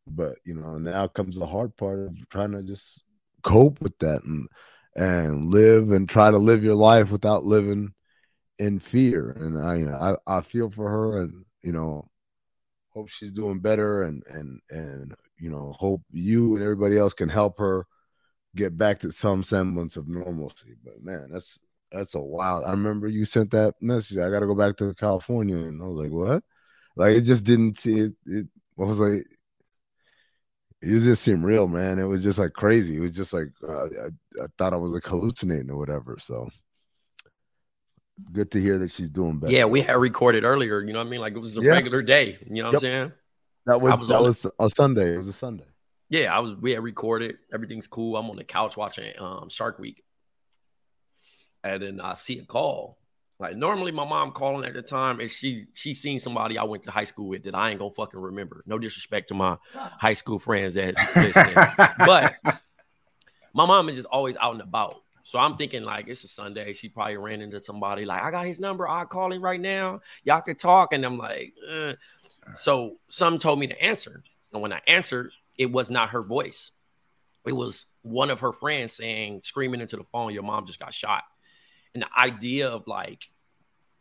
But 0.07 0.37
you 0.43 0.53
know, 0.55 0.77
now 0.77 1.07
comes 1.07 1.37
the 1.37 1.47
hard 1.47 1.75
part 1.77 1.99
of 1.99 2.29
trying 2.29 2.51
to 2.51 2.63
just 2.63 3.03
cope 3.41 3.81
with 3.81 3.97
that 3.99 4.23
and 4.23 4.47
and 4.95 5.45
live 5.45 5.91
and 5.91 6.07
try 6.07 6.31
to 6.31 6.37
live 6.37 6.63
your 6.63 6.75
life 6.75 7.11
without 7.11 7.43
living 7.43 7.93
in 8.59 8.79
fear. 8.79 9.31
And 9.31 9.61
I, 9.61 9.75
you 9.75 9.85
know, 9.85 10.19
I, 10.27 10.37
I 10.37 10.41
feel 10.41 10.69
for 10.69 10.89
her 10.89 11.21
and 11.21 11.45
you 11.61 11.71
know, 11.71 12.07
hope 12.89 13.09
she's 13.09 13.31
doing 13.31 13.59
better 13.59 14.03
and 14.03 14.23
and 14.27 14.59
and 14.69 15.15
you 15.37 15.49
know, 15.49 15.73
hope 15.77 16.01
you 16.11 16.55
and 16.55 16.63
everybody 16.63 16.97
else 16.97 17.13
can 17.13 17.29
help 17.29 17.57
her 17.59 17.85
get 18.55 18.77
back 18.77 18.99
to 18.99 19.11
some 19.11 19.43
semblance 19.43 19.97
of 19.97 20.07
normalcy. 20.07 20.75
But 20.83 21.03
man, 21.03 21.29
that's 21.31 21.59
that's 21.91 22.15
a 22.15 22.19
wild. 22.19 22.65
I 22.65 22.71
remember 22.71 23.07
you 23.07 23.25
sent 23.25 23.51
that 23.51 23.75
message. 23.81 24.17
I 24.17 24.29
got 24.29 24.41
to 24.41 24.47
go 24.47 24.55
back 24.55 24.77
to 24.77 24.93
California, 24.95 25.57
and 25.57 25.81
I 25.81 25.85
was 25.85 25.97
like, 25.97 26.11
"What?" 26.11 26.43
Like 26.95 27.15
it 27.15 27.21
just 27.21 27.45
didn't 27.45 27.79
see 27.79 27.99
it. 27.99 28.13
It 28.25 28.47
I 28.79 28.83
was 28.83 28.99
like, 28.99 29.25
it 30.81 30.99
just 30.99 31.23
seemed 31.23 31.43
real, 31.43 31.67
man. 31.67 31.99
It 31.99 32.03
was 32.03 32.23
just 32.23 32.39
like 32.39 32.53
crazy. 32.53 32.97
It 32.97 33.01
was 33.01 33.11
just 33.11 33.33
like 33.33 33.47
uh, 33.67 33.85
I, 33.85 34.43
I 34.43 34.47
thought 34.57 34.73
I 34.73 34.77
was 34.77 34.91
like 34.91 35.05
hallucinating 35.05 35.69
or 35.69 35.77
whatever. 35.77 36.17
So 36.19 36.49
good 38.31 38.51
to 38.51 38.61
hear 38.61 38.77
that 38.77 38.91
she's 38.91 39.09
doing 39.09 39.39
better. 39.39 39.53
Yeah, 39.53 39.65
we 39.65 39.81
had 39.81 39.97
recorded 39.97 40.43
earlier. 40.43 40.81
You 40.81 40.93
know 40.93 40.99
what 40.99 41.07
I 41.07 41.09
mean? 41.09 41.21
Like 41.21 41.33
it 41.33 41.39
was 41.39 41.57
a 41.57 41.61
yeah. 41.61 41.71
regular 41.71 42.01
day. 42.01 42.37
You 42.49 42.63
know 42.63 42.69
what 42.69 42.73
yep. 42.73 42.75
I'm 42.75 42.79
saying? 42.81 43.11
That 43.65 43.81
was, 43.81 43.99
was 43.99 44.09
that 44.09 44.21
was 44.21 44.45
a 44.59 44.69
Sunday. 44.69 45.15
It 45.15 45.17
was 45.17 45.27
a 45.27 45.33
Sunday. 45.33 45.65
Yeah, 46.09 46.35
I 46.35 46.39
was. 46.39 46.55
We 46.59 46.71
had 46.71 46.83
recorded. 46.83 47.37
Everything's 47.53 47.87
cool. 47.87 48.15
I'm 48.15 48.29
on 48.29 48.35
the 48.35 48.43
couch 48.43 48.77
watching 48.77 49.11
um, 49.19 49.49
Shark 49.49 49.79
Week 49.79 50.04
and 51.65 51.81
then 51.81 52.01
I 52.01 52.13
see 52.13 52.39
a 52.39 52.45
call. 52.45 52.97
Like 53.39 53.57
normally, 53.57 53.91
my 53.91 54.05
mom 54.05 54.31
calling 54.31 54.65
at 54.65 54.73
the 54.73 54.81
time, 54.81 55.19
and 55.19 55.29
she 55.29 55.65
she 55.73 55.93
seen 55.93 56.19
somebody 56.19 56.57
I 56.57 56.63
went 56.63 56.83
to 56.83 56.91
high 56.91 57.03
school 57.03 57.27
with 57.27 57.43
that 57.43 57.55
I 57.55 57.71
ain't 57.71 57.79
gonna 57.79 57.91
fucking 57.91 58.19
remember. 58.19 58.63
No 58.65 58.79
disrespect 58.79 59.27
to 59.29 59.33
my 59.33 59.57
high 59.73 60.13
school 60.13 60.39
friends 60.39 60.75
that 60.75 60.95
but 61.97 62.61
my 63.53 63.65
mom 63.65 63.89
is 63.89 63.97
just 63.97 64.07
always 64.07 64.37
out 64.37 64.53
and 64.53 64.61
about. 64.61 65.01
So 65.23 65.39
I'm 65.39 65.57
thinking 65.57 65.83
like 65.83 66.07
it's 66.07 66.23
a 66.23 66.27
Sunday. 66.27 66.71
She 66.71 66.87
probably 66.87 67.17
ran 67.17 67.41
into 67.41 67.59
somebody 67.59 68.05
like 68.05 68.21
I 68.21 68.31
got 68.31 68.45
his 68.45 68.59
number. 68.59 68.87
I'll 68.87 69.07
call 69.07 69.33
him 69.33 69.43
right 69.43 69.59
now. 69.59 70.01
Y'all 70.23 70.41
could 70.41 70.59
talk. 70.59 70.93
And 70.93 71.03
I'm 71.03 71.17
like, 71.17 71.53
eh. 71.69 71.93
so 72.55 72.97
some 73.09 73.37
told 73.37 73.59
me 73.59 73.67
to 73.67 73.83
answer. 73.83 74.23
And 74.53 74.61
when 74.61 74.71
I 74.71 74.81
answered, 74.87 75.31
it 75.57 75.71
was 75.71 75.89
not 75.89 76.11
her 76.11 76.21
voice. 76.21 76.71
It 77.45 77.53
was 77.53 77.85
one 78.03 78.29
of 78.29 78.39
her 78.41 78.53
friends 78.53 78.93
saying, 78.93 79.41
screaming 79.43 79.81
into 79.81 79.97
the 79.97 80.05
phone, 80.11 80.33
your 80.33 80.43
mom 80.43 80.67
just 80.67 80.79
got 80.79 80.93
shot. 80.93 81.23
And 81.95 82.03
the 82.03 82.19
idea 82.19 82.69
of 82.69 82.85
like 82.87 83.23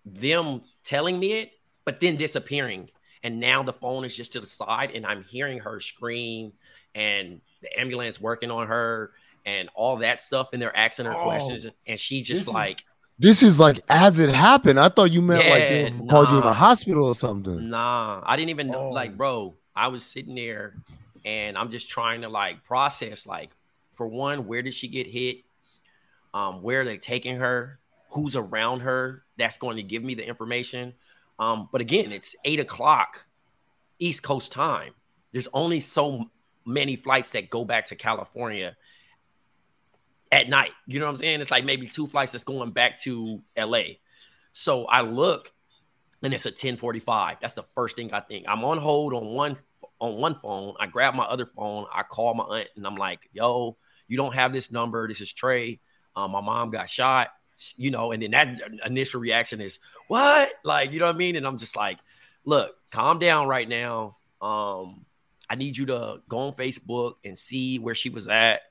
them 0.04 0.60
telling 0.82 1.18
me 1.18 1.32
it, 1.40 1.52
but 1.86 2.00
then 2.00 2.16
disappearing. 2.16 2.90
And 3.22 3.40
now 3.40 3.62
the 3.62 3.72
phone 3.72 4.04
is 4.04 4.14
just 4.14 4.34
to 4.34 4.40
the 4.40 4.46
side, 4.46 4.90
and 4.94 5.06
I'm 5.06 5.22
hearing 5.24 5.60
her 5.60 5.80
scream, 5.80 6.52
and 6.94 7.40
the 7.62 7.80
ambulance 7.80 8.20
working 8.20 8.50
on 8.50 8.66
her, 8.66 9.12
and 9.46 9.70
all 9.74 9.96
that 9.98 10.20
stuff. 10.20 10.48
And 10.52 10.60
they're 10.60 10.76
asking 10.76 11.06
her 11.06 11.14
Oh, 11.16 11.22
questions, 11.22 11.66
and 11.86 11.98
she 11.98 12.22
just 12.22 12.40
this 12.40 12.48
is- 12.48 12.54
like, 12.54 12.84
This 13.18 13.42
is 13.44 13.58
like 13.60 13.80
as 13.88 14.18
it 14.18 14.34
happened. 14.34 14.78
I 14.78 14.88
thought 14.88 15.12
you 15.12 15.22
meant 15.22 15.48
like 15.48 15.68
they 15.68 15.82
Yeah, 15.84 15.98
called 16.10 16.30
you 16.30 16.38
in 16.38 16.44
nah. 16.44 16.50
a 16.50 16.52
hospital 16.52 17.06
or 17.06 17.14
something. 17.14 17.70
Nah, 17.70 18.20
I 18.26 18.34
didn't 18.36 18.50
even 18.50 18.66
know. 18.66 18.88
Oh. 18.88 18.90
Like, 18.90 19.16
bro, 19.16 19.54
I 19.74 19.86
was 19.86 20.04
sitting 20.04 20.34
there 20.34 20.74
and 21.24 21.56
I'm 21.56 21.70
just 21.70 21.88
trying 21.88 22.22
to 22.22 22.28
like 22.28 22.64
process, 22.64 23.24
like, 23.24 23.50
for 23.94 24.08
one, 24.08 24.48
where 24.48 24.62
did 24.62 24.74
she 24.74 24.88
get 24.88 25.06
hit? 25.06 25.44
Um, 26.34 26.60
where 26.62 26.80
are 26.80 26.84
they 26.84 26.98
taking 26.98 27.36
her? 27.36 27.78
Who's 28.10 28.36
around 28.36 28.80
her? 28.80 29.24
That's 29.36 29.56
going 29.56 29.76
to 29.76 29.82
give 29.82 30.02
me 30.02 30.14
the 30.14 30.26
information. 30.26 30.94
Um, 31.38 31.68
but 31.72 31.80
again, 31.80 32.12
it's 32.12 32.36
eight 32.44 32.60
o'clock 32.60 33.26
East 33.98 34.22
Coast 34.22 34.52
time. 34.52 34.92
There's 35.32 35.48
only 35.52 35.80
so 35.80 36.26
many 36.64 36.96
flights 36.96 37.30
that 37.30 37.50
go 37.50 37.64
back 37.64 37.86
to 37.86 37.96
California 37.96 38.76
at 40.30 40.48
night. 40.48 40.70
You 40.86 41.00
know 41.00 41.06
what 41.06 41.12
I'm 41.12 41.16
saying? 41.16 41.40
It's 41.40 41.50
like 41.50 41.64
maybe 41.64 41.88
two 41.88 42.06
flights 42.06 42.32
that's 42.32 42.44
going 42.44 42.70
back 42.70 42.98
to 43.00 43.40
LA. 43.56 43.82
So 44.52 44.84
I 44.86 45.02
look 45.02 45.52
and 46.22 46.32
it's 46.32 46.46
a 46.46 46.50
1045. 46.50 47.38
That's 47.40 47.54
the 47.54 47.64
first 47.74 47.96
thing 47.96 48.12
I 48.12 48.20
think. 48.20 48.46
I'm 48.48 48.64
on 48.64 48.78
hold 48.78 49.12
on 49.12 49.26
one 49.26 49.58
on 50.00 50.16
one 50.16 50.36
phone. 50.40 50.74
I 50.80 50.86
grab 50.86 51.14
my 51.14 51.24
other 51.24 51.46
phone. 51.46 51.86
I 51.92 52.02
call 52.02 52.34
my 52.34 52.44
aunt 52.44 52.68
and 52.76 52.86
I'm 52.86 52.96
like, 52.96 53.20
yo, 53.32 53.76
you 54.08 54.16
don't 54.16 54.34
have 54.34 54.52
this 54.52 54.70
number. 54.70 55.06
This 55.06 55.20
is 55.20 55.32
Trey. 55.32 55.80
Um, 56.16 56.30
my 56.30 56.40
mom 56.40 56.70
got 56.70 56.88
shot, 56.88 57.28
you 57.76 57.90
know, 57.90 58.12
and 58.12 58.22
then 58.22 58.30
that 58.32 58.60
initial 58.84 59.20
reaction 59.20 59.60
is 59.60 59.78
what? 60.08 60.50
Like, 60.64 60.92
you 60.92 60.98
know 61.00 61.06
what 61.06 61.14
I 61.14 61.18
mean? 61.18 61.36
And 61.36 61.46
I'm 61.46 61.58
just 61.58 61.76
like, 61.76 61.98
look, 62.44 62.76
calm 62.90 63.18
down 63.18 63.48
right 63.48 63.68
now. 63.68 64.16
Um, 64.40 65.06
I 65.48 65.56
need 65.56 65.76
you 65.76 65.86
to 65.86 66.20
go 66.28 66.38
on 66.38 66.54
Facebook 66.54 67.14
and 67.24 67.38
see 67.38 67.78
where 67.78 67.94
she 67.94 68.10
was 68.10 68.28
at, 68.28 68.62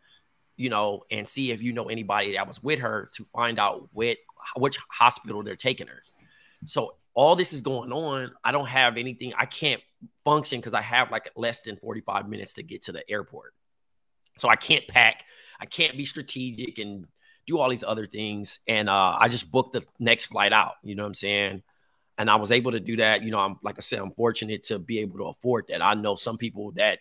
you 0.57 0.69
know, 0.69 1.03
and 1.11 1.27
see 1.27 1.51
if 1.51 1.61
you 1.61 1.73
know 1.73 1.85
anybody 1.85 2.33
that 2.33 2.47
was 2.47 2.61
with 2.61 2.79
her 2.79 3.09
to 3.15 3.25
find 3.33 3.59
out 3.59 3.89
what 3.93 4.17
which 4.57 4.77
hospital 4.89 5.43
they're 5.43 5.55
taking 5.55 5.87
her. 5.87 6.03
So 6.65 6.95
all 7.13 7.35
this 7.35 7.53
is 7.53 7.61
going 7.61 7.91
on. 7.91 8.31
I 8.43 8.51
don't 8.51 8.67
have 8.67 8.97
anything. 8.97 9.33
I 9.37 9.45
can't 9.45 9.81
function 10.25 10.59
because 10.59 10.73
I 10.73 10.81
have 10.81 11.11
like 11.11 11.31
less 11.35 11.61
than 11.61 11.77
45 11.77 12.27
minutes 12.27 12.53
to 12.55 12.63
get 12.63 12.83
to 12.83 12.91
the 12.91 13.09
airport. 13.09 13.53
So 14.37 14.49
I 14.49 14.55
can't 14.55 14.87
pack. 14.87 15.23
I 15.59 15.65
can't 15.65 15.95
be 15.95 16.05
strategic 16.05 16.79
and 16.79 17.07
do 17.45 17.59
all 17.59 17.69
these 17.69 17.83
other 17.83 18.07
things. 18.07 18.59
And 18.67 18.89
uh, 18.89 19.17
I 19.19 19.27
just 19.27 19.51
booked 19.51 19.73
the 19.73 19.85
next 19.99 20.25
flight 20.25 20.53
out. 20.53 20.75
You 20.83 20.95
know 20.95 21.03
what 21.03 21.07
I'm 21.07 21.13
saying? 21.15 21.63
And 22.17 22.29
I 22.29 22.35
was 22.35 22.51
able 22.51 22.71
to 22.71 22.79
do 22.79 22.97
that. 22.97 23.23
You 23.23 23.31
know, 23.31 23.39
I'm 23.39 23.57
like 23.63 23.75
I 23.77 23.81
said, 23.81 23.99
I'm 23.99 24.11
fortunate 24.11 24.63
to 24.65 24.79
be 24.79 24.99
able 24.99 25.17
to 25.19 25.25
afford 25.25 25.65
that. 25.69 25.81
I 25.81 25.93
know 25.95 26.15
some 26.15 26.37
people 26.37 26.71
that 26.73 26.99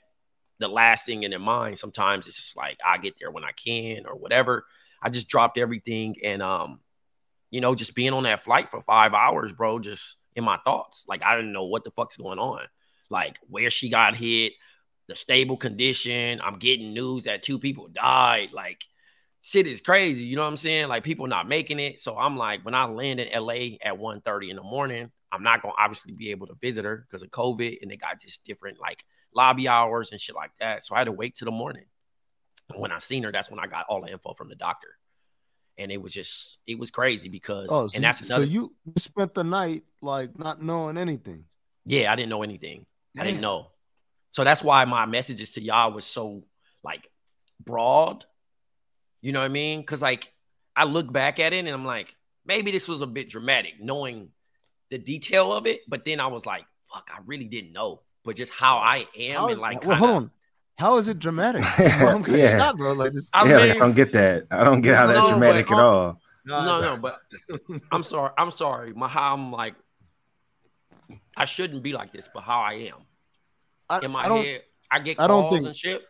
the 0.59 0.69
last 0.69 1.07
thing 1.07 1.25
in 1.25 1.31
their 1.31 1.41
mind 1.41 1.77
sometimes 1.77 2.27
it's 2.27 2.37
just 2.37 2.57
like 2.57 2.79
I 2.87 2.97
get 2.99 3.15
there 3.19 3.31
when 3.31 3.45
I 3.45 3.53
can 3.53 4.07
or 4.07 4.17
whatever. 4.17 4.65
I 5.03 5.11
just 5.11 5.29
dropped 5.29 5.59
everything 5.59 6.17
and 6.25 6.41
um, 6.43 6.81
you 7.51 7.61
know, 7.61 7.75
just 7.75 7.95
being 7.95 8.13
on 8.13 8.23
that 8.23 8.45
flight 8.45 8.71
for 8.71 8.81
five 8.83 9.13
hours, 9.13 9.53
bro, 9.53 9.79
just 9.79 10.17
in 10.35 10.45
my 10.45 10.59
thoughts. 10.65 11.05
Like 11.07 11.23
I 11.23 11.37
didn't 11.37 11.53
know 11.53 11.65
what 11.65 11.85
the 11.85 11.91
fuck's 11.91 12.17
going 12.17 12.39
on. 12.39 12.63
Like 13.11 13.39
where 13.49 13.71
she 13.71 13.91
got 13.91 14.17
hit, 14.17 14.55
the 15.07 15.15
stable 15.15 15.57
condition. 15.57 16.41
I'm 16.43 16.59
getting 16.59 16.95
news 16.95 17.25
that 17.25 17.43
two 17.43 17.59
people 17.59 17.89
died. 17.89 18.49
Like 18.53 18.85
shit 19.43 19.67
is 19.67 19.81
crazy. 19.81 20.25
You 20.25 20.37
know 20.37 20.43
what 20.43 20.49
I'm 20.49 20.57
saying? 20.57 20.89
Like 20.89 21.05
people 21.05 21.27
not 21.27 21.47
making 21.49 21.79
it. 21.81 22.01
So 22.01 22.17
I'm 22.17 22.37
like, 22.37 22.65
when 22.65 22.75
I 22.75 22.85
land 22.85 23.21
in 23.21 23.29
LA 23.39 23.77
at 23.85 23.99
1:30 23.99 24.51
in 24.51 24.57
the 24.57 24.63
morning, 24.63 25.11
I'm 25.31 25.43
not 25.43 25.63
gonna 25.63 25.75
obviously 25.79 26.13
be 26.13 26.31
able 26.31 26.47
to 26.47 26.55
visit 26.61 26.85
her 26.85 26.97
because 27.09 27.23
of 27.23 27.31
COVID 27.31 27.79
and 27.83 27.91
they 27.91 27.97
got 27.97 28.21
just 28.21 28.45
different 28.45 28.79
like 28.81 29.05
lobby 29.35 29.69
hours 29.69 30.13
and 30.13 30.21
shit 30.21 30.35
like 30.35 30.51
that. 30.61 30.85
So 30.85 30.95
I 30.95 30.99
had 30.99 31.05
to 31.05 31.13
wait 31.13 31.35
till 31.35 31.47
the 31.47 31.53
morning. 31.53 31.85
When 32.75 32.93
I 32.93 32.99
seen 32.99 33.23
her, 33.25 33.33
that's 33.33 33.51
when 33.51 33.59
I 33.61 33.67
got 33.67 33.87
all 33.89 34.01
the 34.03 34.11
info 34.11 34.35
from 34.35 34.49
the 34.49 34.55
doctor. 34.55 34.89
And 35.79 35.91
it 35.91 36.01
was 36.01 36.13
just 36.13 36.59
it 36.67 36.79
was 36.79 36.91
crazy 36.91 37.29
because 37.29 37.69
Oh, 37.71 37.87
so, 37.89 37.97
and 37.97 38.05
that's 38.05 38.21
another 38.21 38.45
so 38.45 38.51
you 38.51 38.75
you 38.85 38.93
spent 38.99 39.35
the 39.35 39.43
night 39.45 39.85
like 40.01 40.39
not 40.39 40.63
knowing 40.63 40.97
anything. 40.99 41.45
yeah, 41.85 42.13
I 42.13 42.17
didn't 42.17 42.29
know 42.31 42.43
anything. 42.43 42.87
I 43.19 43.25
didn't 43.25 43.41
know. 43.41 43.69
So 44.31 44.45
that's 44.45 44.63
why 44.63 44.85
my 44.85 45.05
messages 45.07 45.51
to 45.53 45.63
y'all 45.63 45.93
was 45.93 46.05
so 46.05 46.45
like 46.85 47.09
broad. 47.63 48.25
You 49.23 49.33
know 49.33 49.41
what 49.41 49.47
I 49.47 49.49
mean? 49.49 49.81
Because 49.81 50.03
like 50.03 50.33
I 50.77 50.85
look 50.85 51.11
back 51.13 51.39
at 51.39 51.53
it 51.53 51.59
and 51.59 51.69
I'm 51.69 51.85
like, 51.87 52.15
maybe 52.45 52.71
this 52.71 52.87
was 52.89 53.01
a 53.03 53.07
bit 53.07 53.31
dramatic, 53.31 53.75
knowing 53.81 54.29
the 54.91 54.99
detail 54.99 55.53
of 55.53 55.67
it. 55.67 55.81
But 55.89 56.05
then 56.05 56.21
I 56.21 56.27
was 56.27 56.45
like, 56.45 56.65
fuck, 56.93 57.11
I 57.15 57.19
really 57.25 57.45
didn't 57.47 57.73
know. 57.73 58.03
But 58.25 58.37
just 58.37 58.53
how 58.53 58.77
I 58.79 59.07
am 59.19 59.35
How 59.37 59.43
and 59.45 59.53
is- 59.53 59.59
like, 59.59 59.85
well, 59.87 59.97
hold 59.97 60.09
kinda- 60.11 60.17
on. 60.27 60.31
How 60.79 60.97
is 60.97 61.07
it 61.07 61.19
dramatic? 61.19 61.63
Mom 62.01 62.23
got 62.23 62.35
Yeah. 62.37 62.59
shot, 62.59 62.77
bro. 62.79 62.93
Like 62.95 63.13
this. 63.13 63.29
I 63.33 63.49
yeah, 63.49 63.57
like, 63.59 63.71
I 63.73 63.75
don't 63.75 63.95
get 63.95 64.13
that. 64.13 64.47
I 64.51 64.65
don't 64.65 64.81
get 64.81 64.97
how 64.97 65.07
that's 65.07 65.19
No, 65.19 65.25
but, 65.27 65.31
dramatic 65.39 65.71
at 65.71 65.79
um, 65.79 65.85
all. 65.85 66.21
no, 66.47 66.81
no, 66.81 66.97
but 66.97 67.21
I'm 67.93 68.03
sorry. 68.03 68.33
I'm 68.39 68.51
sorry. 68.51 68.93
My 68.95 69.07
how 69.07 69.35
I'm 69.35 69.53
like, 69.53 69.75
I 71.37 71.45
shouldn't 71.45 71.83
be 71.83 71.93
like 71.93 72.13
this, 72.13 72.29
but 72.33 72.43
how 72.43 72.61
I 72.61 72.73
am 72.91 72.95
I, 73.89 74.01
in 74.01 74.11
my 74.11 74.21
I 74.25 74.29
don't. 74.29 74.45
head, 74.45 74.63
I 74.91 74.99
get 75.01 75.21
I 75.21 75.27
don't 75.27 75.43
calls 75.43 75.55
think- 75.55 75.67
and 75.67 75.77
shit, 75.77 76.03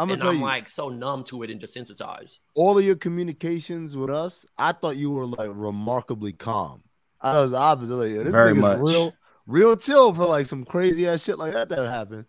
I'm 0.00 0.08
gonna 0.08 0.14
and 0.14 0.22
tell 0.22 0.30
I'm 0.30 0.38
you, 0.38 0.44
like 0.44 0.68
so 0.68 0.88
numb 0.88 1.24
to 1.24 1.42
it 1.42 1.50
and 1.50 1.60
desensitized. 1.60 2.38
all 2.54 2.78
of 2.78 2.84
your 2.84 2.96
communications 2.96 3.96
with 3.96 4.10
us, 4.10 4.46
I 4.58 4.72
thought 4.72 4.96
you 4.96 5.10
were 5.10 5.26
like 5.26 5.50
remarkably 5.52 6.32
calm. 6.32 6.82
I 7.20 7.38
was 7.40 7.52
opposite. 7.52 7.94
Like, 7.94 8.12
this 8.12 8.32
Very 8.32 8.52
nigga's 8.54 8.60
much. 8.60 8.78
real, 8.80 9.14
real 9.46 9.76
chill 9.76 10.14
for 10.14 10.24
like 10.26 10.46
some 10.46 10.64
crazy 10.64 11.06
ass 11.06 11.22
shit 11.22 11.38
like 11.38 11.52
that 11.52 11.68
that 11.68 11.90
happened. 11.90 12.24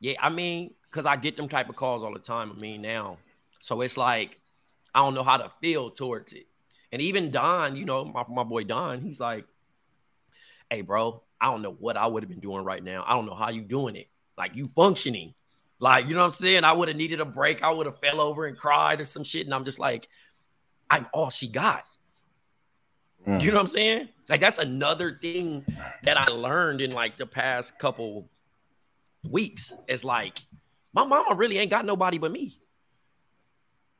Yeah, 0.00 0.14
I 0.20 0.28
mean, 0.30 0.74
because 0.90 1.04
I 1.06 1.16
get 1.16 1.36
them 1.36 1.48
type 1.48 1.68
of 1.68 1.74
calls 1.76 2.04
all 2.04 2.12
the 2.12 2.20
time. 2.20 2.52
I 2.56 2.60
mean, 2.60 2.80
now, 2.80 3.18
so 3.58 3.80
it's 3.80 3.96
like 3.96 4.38
I 4.94 5.00
don't 5.00 5.14
know 5.14 5.24
how 5.24 5.36
to 5.38 5.50
feel 5.60 5.90
towards 5.90 6.32
it. 6.32 6.46
And 6.92 7.02
even 7.02 7.30
Don, 7.32 7.74
you 7.76 7.84
know, 7.84 8.04
my 8.04 8.24
my 8.28 8.44
boy 8.44 8.64
Don, 8.64 9.00
he's 9.00 9.18
like, 9.18 9.46
"Hey, 10.70 10.82
bro, 10.82 11.22
I 11.40 11.50
don't 11.50 11.62
know 11.62 11.72
what 11.72 11.96
I 11.96 12.06
would 12.06 12.22
have 12.22 12.30
been 12.30 12.40
doing 12.40 12.64
right 12.64 12.82
now. 12.82 13.04
I 13.06 13.14
don't 13.14 13.26
know 13.26 13.34
how 13.34 13.50
you 13.50 13.62
doing 13.62 13.96
it. 13.96 14.08
Like 14.36 14.54
you 14.54 14.68
functioning, 14.68 15.34
like 15.80 16.08
you 16.08 16.14
know 16.14 16.20
what 16.20 16.26
I'm 16.26 16.32
saying. 16.32 16.64
I 16.64 16.72
would 16.72 16.88
have 16.88 16.96
needed 16.96 17.20
a 17.20 17.24
break. 17.24 17.62
I 17.62 17.70
would 17.70 17.86
have 17.86 17.98
fell 18.00 18.20
over 18.20 18.46
and 18.46 18.56
cried 18.56 19.00
or 19.00 19.04
some 19.04 19.24
shit. 19.24 19.46
And 19.46 19.54
I'm 19.54 19.64
just 19.64 19.78
like, 19.78 20.08
I'm 20.90 21.06
all 21.12 21.30
she 21.30 21.48
got. 21.48 21.84
Mm. 23.26 23.40
You 23.40 23.50
know 23.50 23.58
what 23.58 23.62
I'm 23.62 23.68
saying? 23.68 24.08
Like 24.28 24.40
that's 24.40 24.58
another 24.58 25.18
thing 25.20 25.64
that 26.02 26.16
I 26.18 26.26
learned 26.26 26.80
in 26.80 26.90
like 26.90 27.16
the 27.16 27.26
past 27.26 27.78
couple 27.78 28.28
weeks. 29.28 29.72
Is 29.86 30.04
like 30.04 30.40
my 30.92 31.04
mama 31.04 31.34
really 31.34 31.58
ain't 31.58 31.70
got 31.70 31.84
nobody 31.84 32.18
but 32.18 32.32
me. 32.32 32.58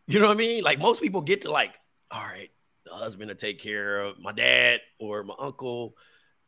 You 0.06 0.18
know 0.20 0.28
what 0.28 0.36
I 0.36 0.38
mean? 0.38 0.64
Like 0.64 0.78
most 0.78 1.00
people 1.00 1.20
get 1.20 1.42
to 1.42 1.50
like, 1.50 1.74
all 2.10 2.22
right, 2.22 2.50
the 2.86 2.92
husband 2.92 3.28
to 3.28 3.34
take 3.34 3.60
care 3.60 4.00
of 4.00 4.18
my 4.18 4.32
dad 4.32 4.80
or 4.98 5.22
my 5.22 5.34
uncle. 5.38 5.94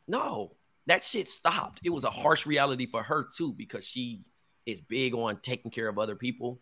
No, 0.07 0.55
that 0.87 1.03
shit 1.03 1.29
stopped. 1.29 1.79
It 1.83 1.91
was 1.91 2.03
a 2.03 2.09
harsh 2.09 2.45
reality 2.45 2.87
for 2.87 3.03
her 3.03 3.27
too 3.35 3.53
because 3.53 3.85
she 3.85 4.21
is 4.65 4.81
big 4.81 5.13
on 5.15 5.37
taking 5.41 5.71
care 5.71 5.87
of 5.87 5.97
other 5.99 6.15
people. 6.15 6.59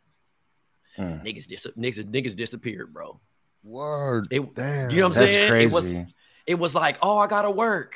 Mm. 0.97 1.23
Niggas, 1.23 1.47
dis- 1.47 1.67
niggas, 1.77 2.03
niggas 2.11 2.35
disappeared, 2.35 2.93
bro. 2.93 3.19
Word. 3.63 4.27
It- 4.31 4.55
Damn. 4.55 4.89
you 4.89 4.97
know 4.97 5.09
what 5.09 5.17
I'm 5.17 5.19
That's 5.21 5.33
saying? 5.33 5.49
crazy. 5.49 5.65
It 5.65 5.73
was 6.01 6.13
it 6.47 6.55
was 6.55 6.73
like, 6.75 6.97
oh, 7.01 7.17
I 7.17 7.27
gotta 7.27 7.51
work. 7.51 7.95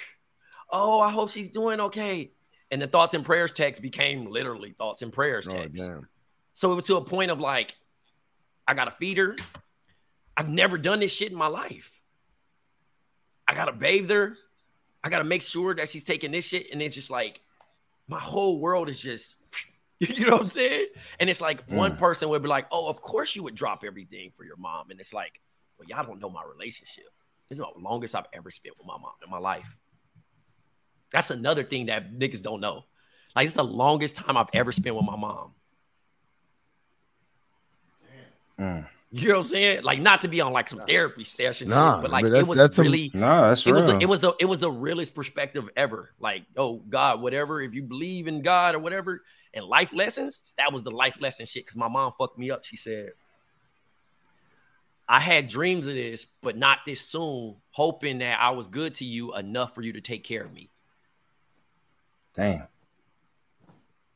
Oh, 0.69 0.99
I 0.99 1.11
hope 1.11 1.31
she's 1.31 1.49
doing 1.49 1.79
okay. 1.79 2.31
And 2.69 2.81
the 2.81 2.87
thoughts 2.87 3.13
and 3.13 3.25
prayers 3.25 3.51
text 3.51 3.81
became 3.81 4.25
literally 4.29 4.71
thoughts 4.71 5.01
and 5.01 5.11
prayers 5.11 5.47
Oh, 5.47 5.51
text. 5.51 5.75
damn. 5.81 6.07
so 6.53 6.71
it 6.71 6.75
was 6.75 6.85
to 6.85 6.97
a 6.97 7.03
point 7.03 7.31
of 7.31 7.39
like, 7.39 7.75
I 8.67 8.73
gotta 8.73 8.91
feed 8.91 9.17
her. 9.17 9.35
I've 10.37 10.49
never 10.49 10.77
done 10.77 10.99
this 10.99 11.11
shit 11.11 11.31
in 11.31 11.37
my 11.37 11.47
life. 11.47 11.91
I 13.47 13.53
gotta 13.55 13.71
bathe 13.73 14.09
her. 14.09 14.37
I 15.03 15.09
gotta 15.09 15.23
make 15.25 15.41
sure 15.41 15.73
that 15.75 15.89
she's 15.89 16.03
taking 16.03 16.31
this 16.31 16.45
shit. 16.47 16.71
And 16.71 16.81
it's 16.81 16.95
just 16.95 17.09
like 17.09 17.41
my 18.07 18.19
whole 18.19 18.59
world 18.59 18.89
is 18.89 18.99
just 18.99 19.37
you 20.09 20.25
know 20.25 20.33
what 20.33 20.41
I'm 20.41 20.47
saying? 20.47 20.87
And 21.19 21.29
it's 21.29 21.41
like 21.41 21.63
one 21.69 21.93
Mm. 21.93 21.97
person 21.97 22.29
would 22.29 22.41
be 22.41 22.49
like, 22.49 22.67
Oh, 22.71 22.89
of 22.89 23.01
course 23.01 23.35
you 23.35 23.43
would 23.43 23.55
drop 23.55 23.83
everything 23.85 24.31
for 24.35 24.43
your 24.43 24.57
mom. 24.57 24.91
And 24.91 24.99
it's 24.99 25.13
like, 25.13 25.39
well, 25.77 25.87
y'all 25.87 26.05
don't 26.05 26.21
know 26.21 26.29
my 26.29 26.43
relationship. 26.43 27.05
This 27.49 27.59
is 27.59 27.65
the 27.65 27.79
longest 27.79 28.15
I've 28.15 28.25
ever 28.33 28.51
spent 28.51 28.77
with 28.77 28.87
my 28.87 28.97
mom 28.97 29.13
in 29.23 29.29
my 29.29 29.37
life. 29.37 29.75
That's 31.11 31.29
another 31.29 31.63
thing 31.63 31.87
that 31.87 32.13
niggas 32.13 32.41
don't 32.41 32.61
know. 32.61 32.85
Like 33.35 33.45
it's 33.45 33.55
the 33.55 33.63
longest 33.63 34.15
time 34.15 34.37
I've 34.37 34.49
ever 34.53 34.71
spent 34.71 34.95
with 34.95 35.05
my 35.05 35.15
mom. 35.15 35.53
Mm. 38.59 38.87
You 39.15 39.27
know 39.27 39.35
what 39.35 39.39
I'm 39.41 39.45
saying? 39.45 39.83
Like 39.83 40.01
not 40.01 40.21
to 40.21 40.27
be 40.27 40.41
on 40.41 40.53
like 40.53 40.67
some 40.67 40.79
therapy 40.79 41.23
session, 41.23 41.67
shit, 41.67 41.75
Nah, 41.75 42.01
but 42.01 42.09
like 42.09 42.23
mean, 42.23 42.31
that's- 42.31 42.47
it 42.47 42.49
was 42.49 42.57
that's 42.57 42.75
some- 42.75 42.85
really 42.85 43.11
No, 43.13 43.49
that's 43.49 43.67
it 43.67 43.71
was 43.71 43.85
the, 43.85 43.99
it 43.99 44.07
was 44.07 44.21
the 44.21 44.33
it 44.39 44.45
was 44.45 44.57
the 44.57 44.71
realest 44.71 45.13
perspective 45.13 45.69
ever. 45.77 46.09
Like, 46.19 46.45
oh 46.57 46.77
God, 46.77 47.21
whatever. 47.21 47.61
If 47.61 47.75
you 47.75 47.83
believe 47.83 48.27
in 48.27 48.41
God 48.41 48.73
or 48.73 48.79
whatever, 48.79 49.21
and 49.53 49.65
life 49.65 49.93
lessons, 49.93 50.41
that 50.57 50.73
was 50.73 50.81
the 50.81 50.89
life 50.89 51.21
lesson 51.21 51.45
shit. 51.45 51.63
Because 51.63 51.75
my 51.75 51.87
mom 51.87 52.13
fucked 52.17 52.39
me 52.39 52.49
up. 52.49 52.65
She 52.65 52.75
said, 52.75 53.11
I 55.07 55.19
had 55.19 55.47
dreams 55.47 55.85
of 55.85 55.93
this, 55.93 56.25
but 56.41 56.57
not 56.57 56.79
this 56.83 57.01
soon, 57.01 57.57
hoping 57.69 58.17
that 58.17 58.39
I 58.39 58.49
was 58.49 58.65
good 58.65 58.95
to 58.95 59.05
you 59.05 59.35
enough 59.35 59.75
for 59.75 59.83
you 59.83 59.93
to 59.93 60.01
take 60.01 60.23
care 60.23 60.41
of 60.43 60.51
me. 60.51 60.71
Damn. 62.35 62.63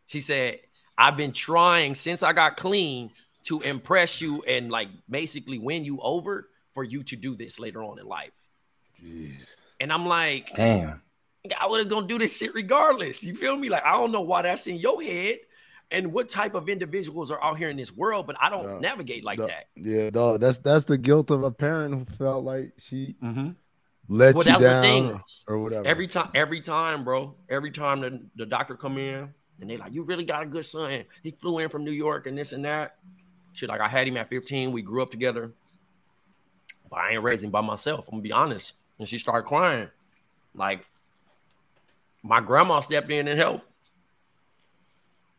She 0.08 0.22
said, 0.22 0.62
I've 0.98 1.18
been 1.18 1.34
trying 1.34 1.94
since 1.94 2.24
I 2.24 2.34
got 2.34 2.58
clean 2.58 3.12
to 3.48 3.60
impress 3.62 4.22
you 4.22 4.42
and 4.48 4.70
like 4.72 4.90
basically 5.10 5.58
win 5.60 5.84
you 5.86 6.00
over 6.02 6.50
for 6.74 6.84
you 6.84 7.04
to 7.04 7.16
do 7.16 7.36
this 7.36 7.60
later 7.60 7.84
on 7.84 8.00
in 8.00 8.06
life. 8.06 8.32
Jeez. 9.04 9.56
And 9.80 9.92
I'm 9.92 10.06
like, 10.06 10.54
Damn. 10.56 11.02
I 11.60 11.68
was 11.68 11.86
gonna 11.86 12.08
do 12.08 12.18
this 12.20 12.36
shit 12.38 12.54
regardless. 12.54 13.24
You 13.24 13.36
feel 13.36 13.56
me? 13.56 13.70
Like, 13.70 13.84
I 13.84 13.92
don't 13.92 14.12
know 14.12 14.22
why 14.22 14.42
that's 14.42 14.68
in 14.68 14.76
your 14.78 15.02
head 15.02 15.40
and 15.92 16.12
what 16.12 16.28
type 16.28 16.56
of 16.56 16.68
individuals 16.68 17.32
are 17.32 17.42
out 17.42 17.58
here 17.58 17.70
in 17.70 17.78
this 17.78 17.96
world, 17.96 18.28
but 18.28 18.36
I 18.42 18.50
don't 18.50 18.64
No, 18.68 18.80
navigate 18.80 19.24
like 19.24 19.40
No, 19.40 19.48
that. 19.48 19.68
Yeah, 19.76 20.10
dog. 20.10 20.42
That's 20.42 20.58
that's 20.58 20.86
the 20.86 20.98
guilt 20.98 21.32
of 21.32 21.44
a 21.44 21.52
parent 21.52 21.94
who 21.94 22.06
felt 22.18 22.44
like 22.44 22.74
she 22.80 23.16
Mm-hmm. 23.24 23.52
let 24.10 24.36
Well, 24.36 24.46
you 24.46 24.52
that 24.52 24.60
down 24.60 24.82
thing. 24.82 25.06
or, 25.48 25.56
or 25.56 25.60
whatever. 25.64 25.88
Every 25.88 26.08
time, 26.08 26.30
every 26.36 26.60
time, 26.60 27.06
bro. 27.06 27.36
Every 27.50 27.72
time 27.72 28.02
the, 28.02 28.20
the 28.36 28.46
doctor 28.46 28.76
come 28.76 28.98
in 28.98 29.34
and 29.62 29.70
they 29.70 29.78
like, 29.78 29.94
you 29.94 30.04
really 30.04 30.26
got 30.26 30.44
a 30.44 30.46
good 30.48 30.66
son. 30.66 31.06
He 31.24 31.32
flew 31.32 31.60
in 31.60 31.70
from 31.70 31.86
New 31.86 31.92
York 31.92 32.28
and 32.28 32.38
this 32.38 32.52
and 32.52 32.66
that. 32.66 32.98
Shit, 33.58 33.70
like 33.70 33.82
I 33.82 33.88
had 33.88 34.08
him 34.08 34.18
at 34.18 34.30
15. 34.30 34.72
We 34.72 34.84
grew 34.84 35.02
up 35.02 35.10
together. 35.10 35.52
But 36.92 37.00
I 37.00 37.14
ain't 37.14 37.24
raising 37.24 37.50
by 37.50 37.62
myself. 37.62 38.06
I'm 38.08 38.12
gonna 38.12 38.22
be 38.22 38.32
honest. 38.32 38.74
And 39.00 39.10
she 39.10 39.18
started 39.18 39.48
crying. 39.48 39.90
Like 40.54 40.86
my 42.22 42.40
grandma 42.40 42.82
stepped 42.82 43.10
in 43.10 43.28
and 43.28 43.40
helped. 43.40 43.66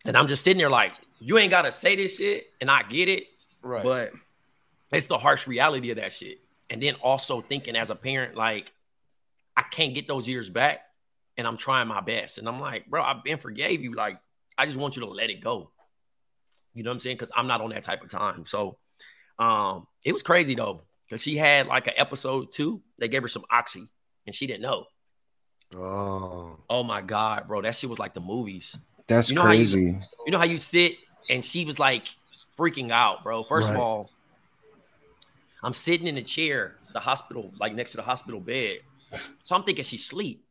And 0.05 0.17
I'm 0.17 0.27
just 0.27 0.43
sitting 0.43 0.59
there 0.59 0.69
like, 0.69 0.93
you 1.21 1.39
ain't 1.39 1.53
gotta 1.53 1.71
say 1.71 1.95
this 1.95 2.17
shit, 2.17 2.47
and 2.61 2.69
I 2.69 2.83
get 2.83 3.09
it. 3.09 3.29
right. 3.63 3.85
But 3.85 4.13
it's 4.91 5.07
the 5.07 5.19
harsh 5.19 5.47
reality 5.47 5.91
of 5.91 5.99
that 5.99 6.13
shit. 6.13 6.41
And 6.71 6.83
then 6.83 6.95
also 6.97 7.41
thinking 7.41 7.77
as 7.77 7.91
a 7.91 7.95
parent, 7.95 8.35
like, 8.35 8.73
I 9.57 9.63
can't 9.63 9.95
get 9.95 10.09
those 10.09 10.27
years 10.27 10.49
back. 10.49 10.81
And 11.37 11.47
I'm 11.47 11.57
trying 11.57 11.87
my 11.87 12.01
best. 12.01 12.39
And 12.39 12.49
I'm 12.49 12.59
like, 12.59 12.87
bro, 12.87 13.01
I've 13.01 13.23
been 13.23 13.39
forgave 13.39 13.81
you. 13.81 13.95
Like, 13.95 14.19
I 14.57 14.67
just 14.67 14.77
want 14.77 14.97
you 14.97 15.03
to 15.03 15.09
let 15.09 15.31
it 15.31 15.41
go. 15.41 15.71
You 16.79 16.85
know 16.85 16.91
what 16.91 16.95
I'm 16.95 17.01
saying? 17.01 17.17
Because 17.17 17.33
I'm 17.37 17.47
not 17.49 17.61
on 17.61 17.71
that 17.71 17.83
type 17.83 18.03
of 18.05 18.09
time. 18.11 18.47
So 18.47 18.79
um, 19.39 19.87
it 20.05 20.13
was 20.13 20.23
crazy 20.23 20.55
though. 20.55 20.83
Because 21.09 21.21
she 21.23 21.37
had 21.37 21.67
like 21.67 21.87
an 21.89 21.95
episode 21.97 22.53
two. 22.53 22.81
They 22.99 23.09
gave 23.09 23.23
her 23.23 23.29
some 23.29 23.45
oxy 23.51 23.89
and 24.27 24.35
she 24.35 24.47
didn't 24.47 24.63
know. 24.63 24.85
oh, 25.75 26.59
Oh 26.71 26.83
my 26.83 27.03
God, 27.03 27.49
bro. 27.49 27.63
That 27.63 27.75
shit 27.77 27.91
was 27.91 27.99
like 27.99 28.15
the 28.15 28.21
movies. 28.21 28.77
That's 29.07 29.29
You 29.31 29.37
know 29.37 29.43
how 29.43 29.49
you- 29.51 29.57
crazy. 29.59 29.99
You 30.27 30.33
know 30.33 30.39
how 30.39 30.45
you 30.45 30.59
sit 30.59 30.93
and 31.31 31.45
she 31.45 31.65
was 31.65 31.79
like 31.79 32.07
freaking 32.59 32.91
out, 32.91 33.23
bro. 33.25 33.43
First 33.45 33.69
of 33.71 33.77
all, 33.77 34.11
I'm 35.63 35.73
sitting 35.73 36.07
in 36.07 36.17
a 36.17 36.23
chair, 36.23 36.77
the 36.93 37.01
hospital, 37.01 37.53
like 37.59 37.75
next 37.75 37.91
to 37.93 37.97
the 37.97 38.03
hospital 38.03 38.41
bed. 38.41 38.79
So 39.43 39.57
I'm 39.57 39.65
thinking 39.65 39.83
she's 39.85 40.03
asleep. 40.03 40.45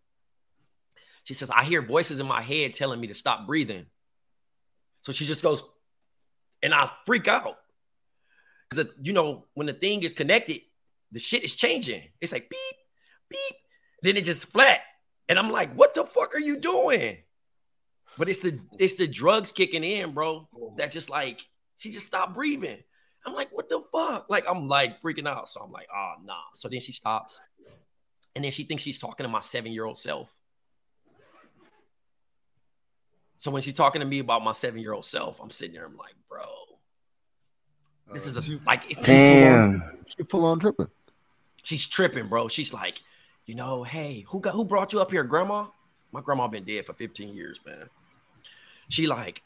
She 1.24 1.34
says, 1.34 1.52
I 1.54 1.64
hear 1.66 1.82
voices 1.82 2.20
in 2.20 2.26
my 2.28 2.42
head 2.42 2.74
telling 2.74 3.00
me 3.00 3.08
to 3.08 3.14
stop 3.14 3.46
breathing. 3.46 3.86
So 5.02 5.12
she 5.12 5.26
just 5.26 5.44
goes, 5.44 5.62
and 6.62 6.74
I 6.74 6.92
freak 7.06 7.28
out. 7.28 7.58
Because, 8.70 8.86
uh, 8.86 8.90
you 9.02 9.14
know, 9.14 9.46
when 9.54 9.68
the 9.68 9.74
thing 9.74 10.04
is 10.04 10.14
connected, 10.14 10.62
the 11.12 11.20
shit 11.20 11.44
is 11.44 11.56
changing. 11.56 12.04
It's 12.20 12.32
like 12.32 12.50
beep, 12.50 12.78
beep. 13.30 13.56
Then 14.02 14.18
it 14.18 14.26
just 14.26 14.48
flat. 14.48 14.82
And 15.30 15.40
I'm 15.40 15.52
like, 15.52 15.74
what 15.74 15.94
the 15.94 16.04
fuck 16.04 16.36
are 16.36 16.40
you 16.40 16.58
doing? 16.58 17.18
But 18.18 18.30
it's 18.30 18.40
the 18.40 18.60
it's 18.80 18.96
the 18.96 19.08
drugs 19.08 19.52
kicking 19.52 19.84
in, 19.84 20.14
bro. 20.14 20.48
That 20.78 20.92
just 20.92 21.10
like 21.10 21.42
she 21.78 21.92
just 21.92 22.08
stopped 22.08 22.34
breathing. 22.34 22.80
I'm 23.26 23.34
like, 23.34 23.50
what 23.52 23.70
the 23.70 23.82
fuck? 23.92 24.30
Like 24.30 24.46
I'm 24.50 24.68
like 24.68 25.02
freaking 25.02 25.28
out. 25.28 25.50
So 25.50 25.62
I'm 25.62 25.72
like, 25.72 25.88
oh 25.96 26.14
nah. 26.24 26.36
So 26.56 26.68
then 26.68 26.80
she 26.80 26.94
stops, 26.94 27.40
and 28.36 28.44
then 28.44 28.52
she 28.52 28.64
thinks 28.64 28.84
she's 28.84 29.00
talking 29.00 29.24
to 29.24 29.30
my 29.30 29.42
seven 29.42 29.72
year 29.72 29.86
old 29.86 29.98
self. 29.98 30.36
So 33.38 33.52
when 33.52 33.62
she's 33.62 33.76
talking 33.76 34.00
to 34.00 34.08
me 34.08 34.20
about 34.20 34.44
my 34.44 34.52
seven 34.52 34.82
year 34.82 34.94
old 34.94 35.06
self, 35.06 35.40
I'm 35.42 35.52
sitting 35.52 35.76
there. 35.76 35.86
I'm 35.86 35.98
like, 35.98 36.16
bro, 36.30 36.44
this 38.12 38.26
is 38.26 38.38
a 38.38 38.42
she, 38.42 38.60
like 38.66 38.84
it's 38.90 39.02
Damn. 39.02 39.84
she 40.08 40.24
full 40.24 40.46
on 40.46 40.60
tripping. 40.60 40.88
she's 41.64 41.86
tripping, 41.86 42.28
bro. 42.28 42.48
She's 42.48 42.74
like, 42.74 43.02
you 43.46 43.56
know, 43.56 43.84
hey, 43.84 44.26
who 44.28 44.40
got 44.40 44.54
who 44.54 44.66
brought 44.66 44.94
you 44.94 45.02
up 45.02 45.12
here, 45.12 45.24
grandma? 45.24 45.68
My 46.12 46.22
grandma 46.22 46.48
been 46.48 46.64
dead 46.64 46.86
for 46.86 46.94
15 46.94 47.36
years, 47.36 47.60
man. 47.66 47.90
She 48.90 49.08
like 49.08 49.42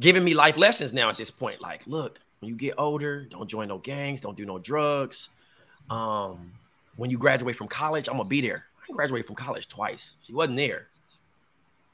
giving 0.00 0.24
me 0.24 0.34
life 0.34 0.56
lessons 0.56 0.92
now 0.92 1.10
at 1.10 1.16
this 1.16 1.30
point. 1.30 1.60
Like, 1.60 1.86
look, 1.86 2.18
when 2.40 2.48
you 2.48 2.56
get 2.56 2.74
older, 2.78 3.24
don't 3.24 3.48
join 3.48 3.68
no 3.68 3.78
gangs, 3.78 4.20
don't 4.20 4.36
do 4.36 4.46
no 4.46 4.58
drugs. 4.58 5.28
Um, 5.90 6.52
when 6.96 7.10
you 7.10 7.18
graduate 7.18 7.56
from 7.56 7.68
college, 7.68 8.08
I'm 8.08 8.16
gonna 8.16 8.28
be 8.28 8.40
there. 8.40 8.64
I 8.88 8.92
graduated 8.92 9.26
from 9.26 9.36
college 9.36 9.68
twice. 9.68 10.14
She 10.22 10.32
wasn't 10.32 10.56
there. 10.56 10.88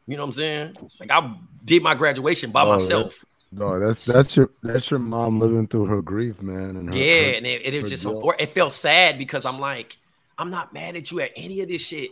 You 0.06 0.16
know 0.16 0.22
what 0.24 0.26
I'm 0.28 0.32
saying? 0.32 0.76
Like 1.00 1.10
I 1.10 1.34
did 1.64 1.82
my 1.82 1.94
graduation 1.94 2.50
by 2.50 2.62
Oh, 2.62 2.74
myself. 2.76 3.14
No, 3.52 3.78
that's 3.78 4.04
that's 4.06 4.36
your 4.36 4.50
that's 4.62 4.90
your 4.90 4.98
mom 5.00 5.38
living 5.38 5.66
through 5.68 5.84
her 5.86 6.02
grief, 6.02 6.40
man. 6.42 6.76
And 6.76 6.88
her, 6.92 6.96
Yeah, 6.98 7.04
her- 7.30 7.36
and 7.36 7.46
it, 7.46 7.74
it 7.74 7.80
was 7.82 7.90
just 7.90 8.04
guilt. 8.04 8.34
it 8.38 8.46
felt 8.50 8.72
sad 8.72 9.18
because 9.18 9.44
I'm 9.44 9.58
like, 9.60 9.96
I'm 10.38 10.50
not 10.50 10.72
mad 10.72 10.96
at 10.96 11.10
you 11.10 11.20
at 11.20 11.32
any 11.36 11.60
of 11.60 11.68
this 11.68 11.82
shit, 11.82 12.10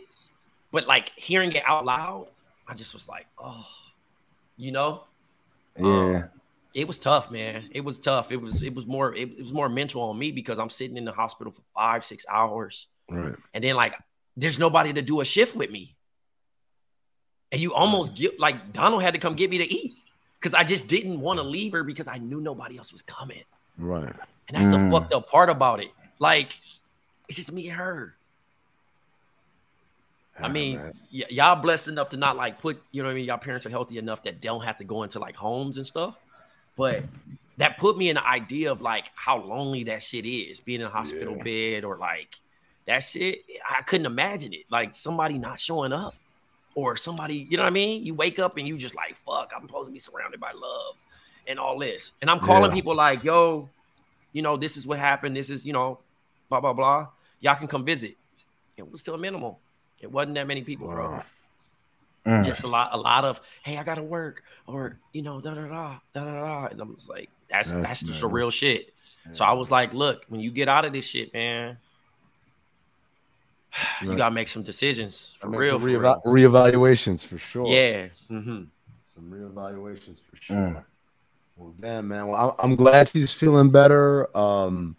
but 0.71 0.87
like 0.87 1.11
hearing 1.15 1.51
it 1.53 1.63
out 1.65 1.83
loud, 1.85 2.27
I 2.67 2.75
just 2.75 2.93
was 2.93 3.07
like, 3.09 3.25
oh, 3.39 3.65
you 4.55 4.71
know, 4.71 5.03
um, 5.79 6.11
Yeah. 6.13 6.23
it 6.75 6.87
was 6.87 6.99
tough, 6.99 7.31
man. 7.31 7.69
It 7.71 7.81
was 7.81 7.97
tough. 7.97 8.31
It 8.31 8.37
was 8.37 8.61
it 8.61 8.75
was 8.75 8.85
more 8.85 9.13
it, 9.15 9.29
it 9.31 9.39
was 9.39 9.51
more 9.51 9.67
mental 9.67 10.03
on 10.03 10.17
me 10.17 10.31
because 10.31 10.59
I'm 10.59 10.69
sitting 10.69 10.95
in 10.95 11.05
the 11.05 11.11
hospital 11.11 11.51
for 11.51 11.61
five 11.75 12.05
six 12.05 12.25
hours, 12.29 12.85
right. 13.09 13.35
and 13.53 13.63
then 13.63 13.75
like 13.75 13.95
there's 14.37 14.59
nobody 14.59 14.93
to 14.93 15.01
do 15.01 15.21
a 15.21 15.25
shift 15.25 15.55
with 15.55 15.71
me, 15.71 15.95
and 17.51 17.61
you 17.61 17.73
almost 17.73 18.15
get 18.15 18.39
like 18.39 18.71
Donald 18.73 19.01
had 19.03 19.13
to 19.13 19.19
come 19.19 19.35
get 19.35 19.49
me 19.49 19.57
to 19.59 19.73
eat 19.73 19.93
because 20.39 20.53
I 20.53 20.63
just 20.63 20.87
didn't 20.87 21.19
want 21.19 21.39
to 21.39 21.43
leave 21.43 21.71
her 21.73 21.83
because 21.83 22.07
I 22.07 22.17
knew 22.17 22.41
nobody 22.41 22.77
else 22.77 22.91
was 22.91 23.01
coming. 23.01 23.43
Right. 23.77 24.13
And 24.47 24.55
that's 24.55 24.67
Mm. 24.67 24.89
the 24.89 24.99
fucked 24.99 25.13
up 25.13 25.29
part 25.29 25.49
about 25.49 25.79
it. 25.81 25.91
Like, 26.19 26.59
it's 27.27 27.37
just 27.37 27.51
me 27.51 27.67
and 27.69 27.77
her. 27.77 28.15
I 30.39 30.47
mean, 30.47 30.77
y- 31.13 31.23
y'all 31.29 31.55
blessed 31.61 31.87
enough 31.87 32.09
to 32.09 32.17
not 32.17 32.35
like 32.35 32.59
put, 32.59 32.81
you 32.91 33.01
know 33.03 33.07
what 33.09 33.13
I 33.13 33.15
mean? 33.15 33.25
Y'all 33.25 33.37
parents 33.37 33.65
are 33.65 33.69
healthy 33.69 33.97
enough 33.97 34.23
that 34.23 34.41
don't 34.41 34.61
have 34.63 34.77
to 34.77 34.83
go 34.83 35.03
into 35.03 35.19
like 35.19 35.35
homes 35.35 35.77
and 35.77 35.85
stuff. 35.85 36.15
But 36.75 37.03
that 37.57 37.77
put 37.77 37.97
me 37.97 38.09
in 38.09 38.15
the 38.15 38.25
idea 38.27 38.71
of 38.71 38.81
like 38.81 39.11
how 39.13 39.39
lonely 39.43 39.83
that 39.85 40.01
shit 40.01 40.25
is, 40.25 40.59
being 40.59 40.81
in 40.81 40.87
a 40.87 40.89
hospital 40.89 41.35
Yeah. 41.37 41.43
bed 41.43 41.83
or 41.83 41.97
like 41.97 42.39
that 42.87 42.99
shit. 42.99 43.43
I 43.69 43.81
couldn't 43.83 44.05
imagine 44.07 44.53
it. 44.53 44.63
Like 44.71 44.95
somebody 44.95 45.37
not 45.37 45.59
showing 45.59 45.93
up 45.93 46.15
or 46.75 46.95
somebody, 46.97 47.47
you 47.49 47.57
know 47.57 47.63
what 47.63 47.67
I 47.69 47.71
mean? 47.71 48.05
You 48.05 48.13
wake 48.13 48.39
up 48.39 48.57
and 48.57 48.67
you 48.67 48.77
just 48.77 48.95
like, 48.95 49.17
fuck, 49.25 49.51
I'm 49.55 49.63
supposed 49.67 49.87
to 49.87 49.91
be 49.91 49.99
surrounded 49.99 50.39
by 50.39 50.51
love 50.51 50.95
and 51.47 51.59
all 51.59 51.77
this. 51.79 52.11
And 52.21 52.29
I'm 52.29 52.39
calling 52.39 52.71
Yeah. 52.71 52.75
people 52.75 52.95
like, 52.95 53.23
yo, 53.23 53.69
you 54.31 54.41
know, 54.41 54.55
this 54.57 54.77
is 54.77 54.85
what 54.87 54.97
happened. 54.99 55.35
This 55.35 55.49
is, 55.49 55.65
you 55.65 55.73
know, 55.73 55.99
blah, 56.49 56.59
blah, 56.61 56.73
blah. 56.73 57.07
Y'all 57.41 57.55
can 57.55 57.67
come 57.67 57.83
visit. 57.83 58.15
It 58.77 58.89
was 58.89 59.01
still 59.01 59.17
minimal. 59.17 59.59
It 59.99 60.11
wasn't 60.11 60.35
that 60.35 60.47
many 60.47 60.61
people, 60.63 60.87
bro. 60.87 61.11
Wow. 61.11 61.23
Mm. 62.25 62.45
Just 62.45 62.63
a 62.63 62.67
lot, 62.67 62.89
a 62.93 62.97
lot 62.97 63.25
of, 63.25 63.41
hey, 63.63 63.77
I 63.77 63.83
gotta 63.83 64.03
work, 64.03 64.43
or 64.67 64.97
you 65.11 65.23
know, 65.23 65.41
da 65.41 65.55
da 65.55 65.61
da 65.67 65.97
da 66.13 66.23
da 66.23 66.39
da. 66.39 66.65
And 66.67 66.79
I'm 66.79 66.95
just 66.95 67.09
like, 67.09 67.29
that's 67.49 67.69
that's, 67.69 67.81
That's- 67.81 67.99
just 68.01 68.21
the 68.21 68.27
real 68.27 68.51
shit. 68.51 68.93
So 69.33 69.43
I 69.45 69.53
was 69.53 69.69
like, 69.69 69.93
look, 69.93 70.25
when 70.29 70.39
you 70.41 70.49
get 70.51 70.67
out 70.69 70.83
of 70.85 70.93
this 70.93 71.05
shit, 71.05 71.31
man, 71.33 71.77
you 74.01 74.09
Right. 74.09 74.17
gotta 74.17 74.35
make 74.35 74.47
some 74.47 74.63
decisions 74.63 75.31
for 75.39 75.47
I 75.47 75.49
mean, 75.49 75.59
real. 75.59 75.71
some 75.73 75.81
for 75.81 75.87
reeva- 75.87 76.21
real. 76.25 76.51
reevaluations 76.51 77.25
for 77.25 77.37
sure. 77.37 77.67
Yeah. 77.67 78.07
hmm 78.27 78.63
Some 79.13 79.29
reevaluations 79.29 80.19
for 80.29 80.35
sure. 80.39 80.55
Mm. 80.55 80.83
Well, 81.57 81.75
damn, 81.79 82.07
man. 82.07 82.27
Well, 82.27 82.55
I'm, 82.59 82.71
I'm 82.71 82.75
glad 82.75 83.09
she's 83.09 83.33
feeling 83.33 83.69
better. 83.69 84.35
Um, 84.35 84.95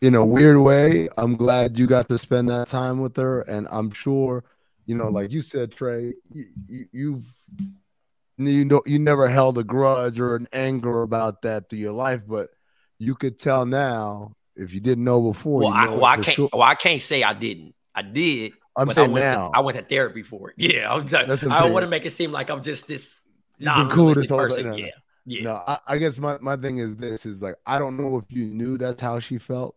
in 0.00 0.14
a 0.14 0.24
weird 0.26 0.58
way, 0.58 1.08
I'm 1.16 1.36
glad 1.36 1.78
you 1.78 1.86
got 1.86 2.08
to 2.08 2.18
spend 2.18 2.48
that 2.50 2.68
time 2.68 3.00
with 3.00 3.16
her, 3.16 3.42
and 3.42 3.66
I'm 3.70 3.90
sure, 3.92 4.44
you 4.86 4.96
know, 4.96 5.08
like 5.08 5.30
you 5.30 5.40
said, 5.40 5.72
Trey, 5.72 6.14
you, 6.32 6.46
you, 6.68 6.86
you've 6.92 7.34
you 8.36 8.64
know 8.64 8.82
you 8.84 8.98
never 8.98 9.28
held 9.28 9.56
a 9.58 9.64
grudge 9.64 10.18
or 10.18 10.34
an 10.36 10.48
anger 10.52 11.02
about 11.02 11.42
that 11.42 11.70
through 11.70 11.78
your 11.78 11.92
life, 11.92 12.22
but 12.26 12.50
you 12.98 13.14
could 13.14 13.38
tell 13.38 13.64
now 13.64 14.34
if 14.56 14.74
you 14.74 14.80
didn't 14.80 15.04
know 15.04 15.20
before. 15.22 15.60
Well, 15.60 15.70
you 15.70 15.76
I, 15.76 15.88
well, 15.90 16.04
I 16.04 16.16
can't. 16.16 16.34
sure. 16.36 16.48
Well, 16.52 16.62
I 16.62 16.74
can't 16.74 17.00
say 17.00 17.22
I 17.22 17.32
didn't. 17.32 17.74
I 17.94 18.02
did. 18.02 18.52
I'm 18.76 18.88
but 18.88 18.98
I 18.98 19.02
saying 19.02 19.12
went 19.12 19.24
now. 19.24 19.50
To, 19.50 19.56
I 19.56 19.60
went 19.60 19.76
to 19.78 19.84
therapy 19.84 20.22
for 20.22 20.50
it. 20.50 20.56
Yeah. 20.74 20.92
I'm 20.92 21.06
like, 21.06 21.28
I 21.28 21.62
don't 21.62 21.72
want 21.72 21.84
to 21.84 21.88
make 21.88 22.04
it 22.04 22.10
seem 22.10 22.32
like 22.32 22.50
I'm 22.50 22.62
just 22.62 22.88
this 22.88 23.20
You've 23.58 23.66
been 23.66 23.76
non 23.76 23.90
cool 23.90 24.14
this 24.14 24.28
whole 24.28 24.38
person. 24.38 24.70
No. 24.70 24.76
Yeah. 24.76 24.90
Yeah. 25.26 25.42
No, 25.42 25.62
I, 25.66 25.78
I 25.86 25.98
guess 25.98 26.18
my, 26.18 26.38
my 26.40 26.56
thing 26.56 26.78
is 26.78 26.96
this 26.96 27.24
is 27.24 27.40
like 27.40 27.54
I 27.64 27.78
don't 27.78 27.96
know 27.96 28.18
if 28.18 28.24
you 28.28 28.44
knew 28.46 28.76
that's 28.76 29.00
how 29.00 29.18
she 29.20 29.38
felt. 29.38 29.76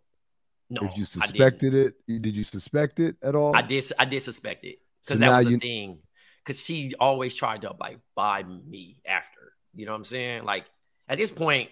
No. 0.69 0.81
if 0.83 0.97
you 0.97 1.05
suspected 1.05 1.73
it, 1.73 1.93
did 2.07 2.35
you 2.35 2.43
suspect 2.43 2.99
it 2.99 3.15
at 3.21 3.35
all? 3.35 3.55
I 3.55 3.61
did. 3.61 3.85
I 3.97 4.03
did 4.05 4.21
suspect 4.21 4.65
it 4.65 4.79
because 5.03 5.19
now 5.21 5.37
that 5.37 5.45
was 5.45 5.53
the 5.53 5.59
thing. 5.59 5.99
Because 6.43 6.63
she 6.63 6.93
always 6.99 7.35
tried 7.35 7.61
to 7.61 7.73
like 7.79 7.99
buy 8.15 8.43
me 8.43 8.97
after. 9.07 9.53
You 9.73 9.85
know 9.85 9.93
what 9.93 9.99
I'm 9.99 10.05
saying? 10.05 10.43
Like 10.43 10.65
at 11.07 11.17
this 11.17 11.31
point, 11.31 11.69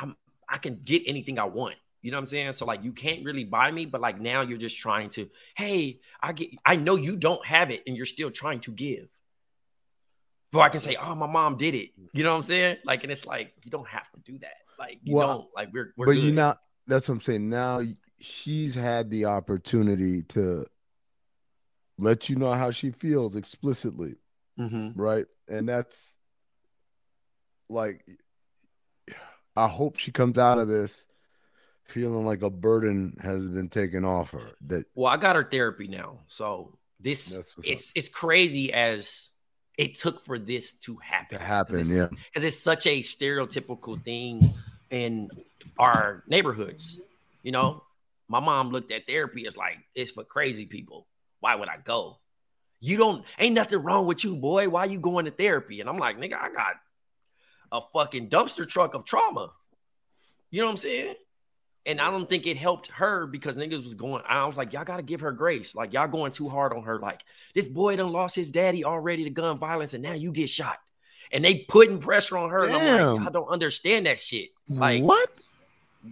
I'm 0.00 0.16
I 0.48 0.58
can 0.58 0.80
get 0.84 1.04
anything 1.06 1.38
I 1.38 1.44
want. 1.44 1.76
You 2.06 2.12
know 2.12 2.18
what 2.18 2.20
I'm 2.20 2.26
saying? 2.26 2.52
So 2.52 2.66
like 2.66 2.84
you 2.84 2.92
can't 2.92 3.24
really 3.24 3.42
buy 3.42 3.68
me, 3.72 3.84
but 3.84 4.00
like 4.00 4.20
now 4.20 4.42
you're 4.42 4.58
just 4.58 4.78
trying 4.78 5.10
to, 5.10 5.28
hey, 5.56 5.98
I 6.22 6.32
get 6.34 6.50
I 6.64 6.76
know 6.76 6.94
you 6.94 7.16
don't 7.16 7.44
have 7.44 7.72
it 7.72 7.82
and 7.84 7.96
you're 7.96 8.06
still 8.06 8.30
trying 8.30 8.60
to 8.60 8.70
give. 8.70 9.08
Before 10.52 10.64
I 10.64 10.68
can 10.68 10.78
say, 10.78 10.94
oh, 10.94 11.16
my 11.16 11.26
mom 11.26 11.56
did 11.56 11.74
it. 11.74 11.90
You 12.12 12.22
know 12.22 12.30
what 12.30 12.36
I'm 12.36 12.42
saying? 12.44 12.76
Like, 12.84 13.02
and 13.02 13.10
it's 13.10 13.26
like 13.26 13.54
you 13.64 13.72
don't 13.72 13.88
have 13.88 14.08
to 14.12 14.20
do 14.20 14.38
that. 14.38 14.54
Like 14.78 15.00
you 15.02 15.16
Well, 15.16 15.26
don't 15.26 15.48
like 15.56 15.70
we're 15.72 15.94
we're 15.96 16.06
but 16.06 16.16
you 16.18 16.30
not 16.30 16.60
that's 16.86 17.08
what 17.08 17.16
I'm 17.16 17.20
saying. 17.22 17.48
Now 17.48 17.82
she's 18.20 18.72
had 18.72 19.10
the 19.10 19.24
opportunity 19.24 20.22
to 20.22 20.64
let 21.98 22.28
you 22.30 22.36
know 22.36 22.52
how 22.52 22.70
she 22.70 22.92
feels 22.92 23.34
explicitly, 23.34 24.14
Mhm. 24.60 24.92
right? 24.94 25.26
And 25.48 25.68
that's 25.68 26.14
like 27.68 28.06
I 29.56 29.66
hope 29.66 29.98
she 29.98 30.12
comes 30.12 30.38
out 30.38 30.58
of 30.58 30.68
this 30.68 31.04
feeling 31.88 32.26
like 32.26 32.42
a 32.42 32.50
burden 32.50 33.16
has 33.22 33.48
been 33.48 33.68
taken 33.68 34.04
off 34.04 34.30
her. 34.32 34.50
That 34.66 34.86
Well, 34.94 35.12
I 35.12 35.16
got 35.16 35.36
her 35.36 35.44
therapy 35.44 35.88
now. 35.88 36.20
So 36.26 36.78
this 37.00 37.26
That's 37.26 37.56
what's 37.56 37.68
it's 37.68 37.92
it's 37.94 38.08
crazy 38.08 38.72
as 38.72 39.28
it 39.76 39.94
took 39.94 40.24
for 40.24 40.38
this 40.38 40.72
to 40.72 40.96
happen. 40.96 41.38
to 41.38 41.44
happen, 41.44 41.86
yeah. 41.88 42.08
Because 42.08 42.44
it's 42.44 42.58
such 42.58 42.86
a 42.86 43.00
stereotypical 43.00 44.02
thing 44.02 44.54
in 44.90 45.30
our 45.78 46.24
neighborhoods. 46.26 47.00
You 47.42 47.52
know, 47.52 47.82
my 48.28 48.40
mom 48.40 48.70
looked 48.70 48.90
at 48.92 49.06
therapy 49.06 49.46
as 49.46 49.56
like 49.56 49.78
it's 49.94 50.10
for 50.10 50.24
crazy 50.24 50.66
people. 50.66 51.06
Why 51.40 51.54
would 51.54 51.68
I 51.68 51.76
go? 51.84 52.18
You 52.80 52.96
don't 52.96 53.24
ain't 53.38 53.54
nothing 53.54 53.82
wrong 53.82 54.06
with 54.06 54.24
you, 54.24 54.36
boy. 54.36 54.68
Why 54.68 54.84
you 54.86 54.98
going 54.98 55.26
to 55.26 55.30
therapy? 55.30 55.80
And 55.80 55.88
I'm 55.88 55.98
like, 55.98 56.18
nigga, 56.18 56.40
I 56.40 56.50
got 56.50 56.76
a 57.72 57.80
fucking 57.92 58.28
dumpster 58.28 58.66
truck 58.66 58.94
of 58.94 59.04
trauma. 59.04 59.52
You 60.50 60.60
know 60.60 60.66
what 60.66 60.72
I'm 60.72 60.76
saying? 60.76 61.14
And 61.86 62.00
I 62.00 62.10
don't 62.10 62.28
think 62.28 62.46
it 62.46 62.56
helped 62.56 62.88
her 62.88 63.26
because 63.26 63.56
niggas 63.56 63.82
was 63.82 63.94
going. 63.94 64.22
I 64.28 64.44
was 64.44 64.56
like, 64.56 64.72
y'all 64.72 64.84
gotta 64.84 65.04
give 65.04 65.20
her 65.20 65.30
grace. 65.30 65.74
Like 65.74 65.92
y'all 65.92 66.08
going 66.08 66.32
too 66.32 66.48
hard 66.48 66.72
on 66.72 66.82
her. 66.82 66.98
Like 66.98 67.22
this 67.54 67.68
boy 67.68 67.94
done 67.96 68.10
lost 68.10 68.34
his 68.34 68.50
daddy 68.50 68.84
already 68.84 69.24
to 69.24 69.30
gun 69.30 69.58
violence, 69.58 69.94
and 69.94 70.02
now 70.02 70.14
you 70.14 70.32
get 70.32 70.50
shot. 70.50 70.78
And 71.32 71.44
they 71.44 71.58
putting 71.68 71.98
pressure 71.98 72.38
on 72.38 72.50
her. 72.50 72.66
And 72.66 72.74
I'm 72.74 72.84
Damn. 72.84 73.16
like, 73.16 73.28
I 73.28 73.30
don't 73.30 73.48
understand 73.48 74.06
that 74.06 74.18
shit. 74.18 74.50
Like, 74.68 75.02
what? 75.02 75.30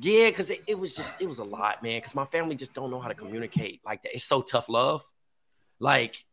yeah, 0.01 0.29
because 0.29 0.51
it, 0.51 0.63
it 0.67 0.79
was 0.79 0.95
just 0.95 1.21
it 1.21 1.27
was 1.27 1.39
a 1.39 1.45
lot, 1.45 1.83
man. 1.83 1.99
Because 1.99 2.15
my 2.15 2.27
family 2.27 2.55
just 2.55 2.73
don't 2.73 2.91
know 2.91 3.01
how 3.01 3.09
to 3.09 3.15
communicate 3.15 3.81
like 3.85 4.03
that. 4.03 4.15
It's 4.15 4.25
so 4.25 4.43
tough 4.43 4.69
love. 4.69 5.05
Like, 5.81 6.25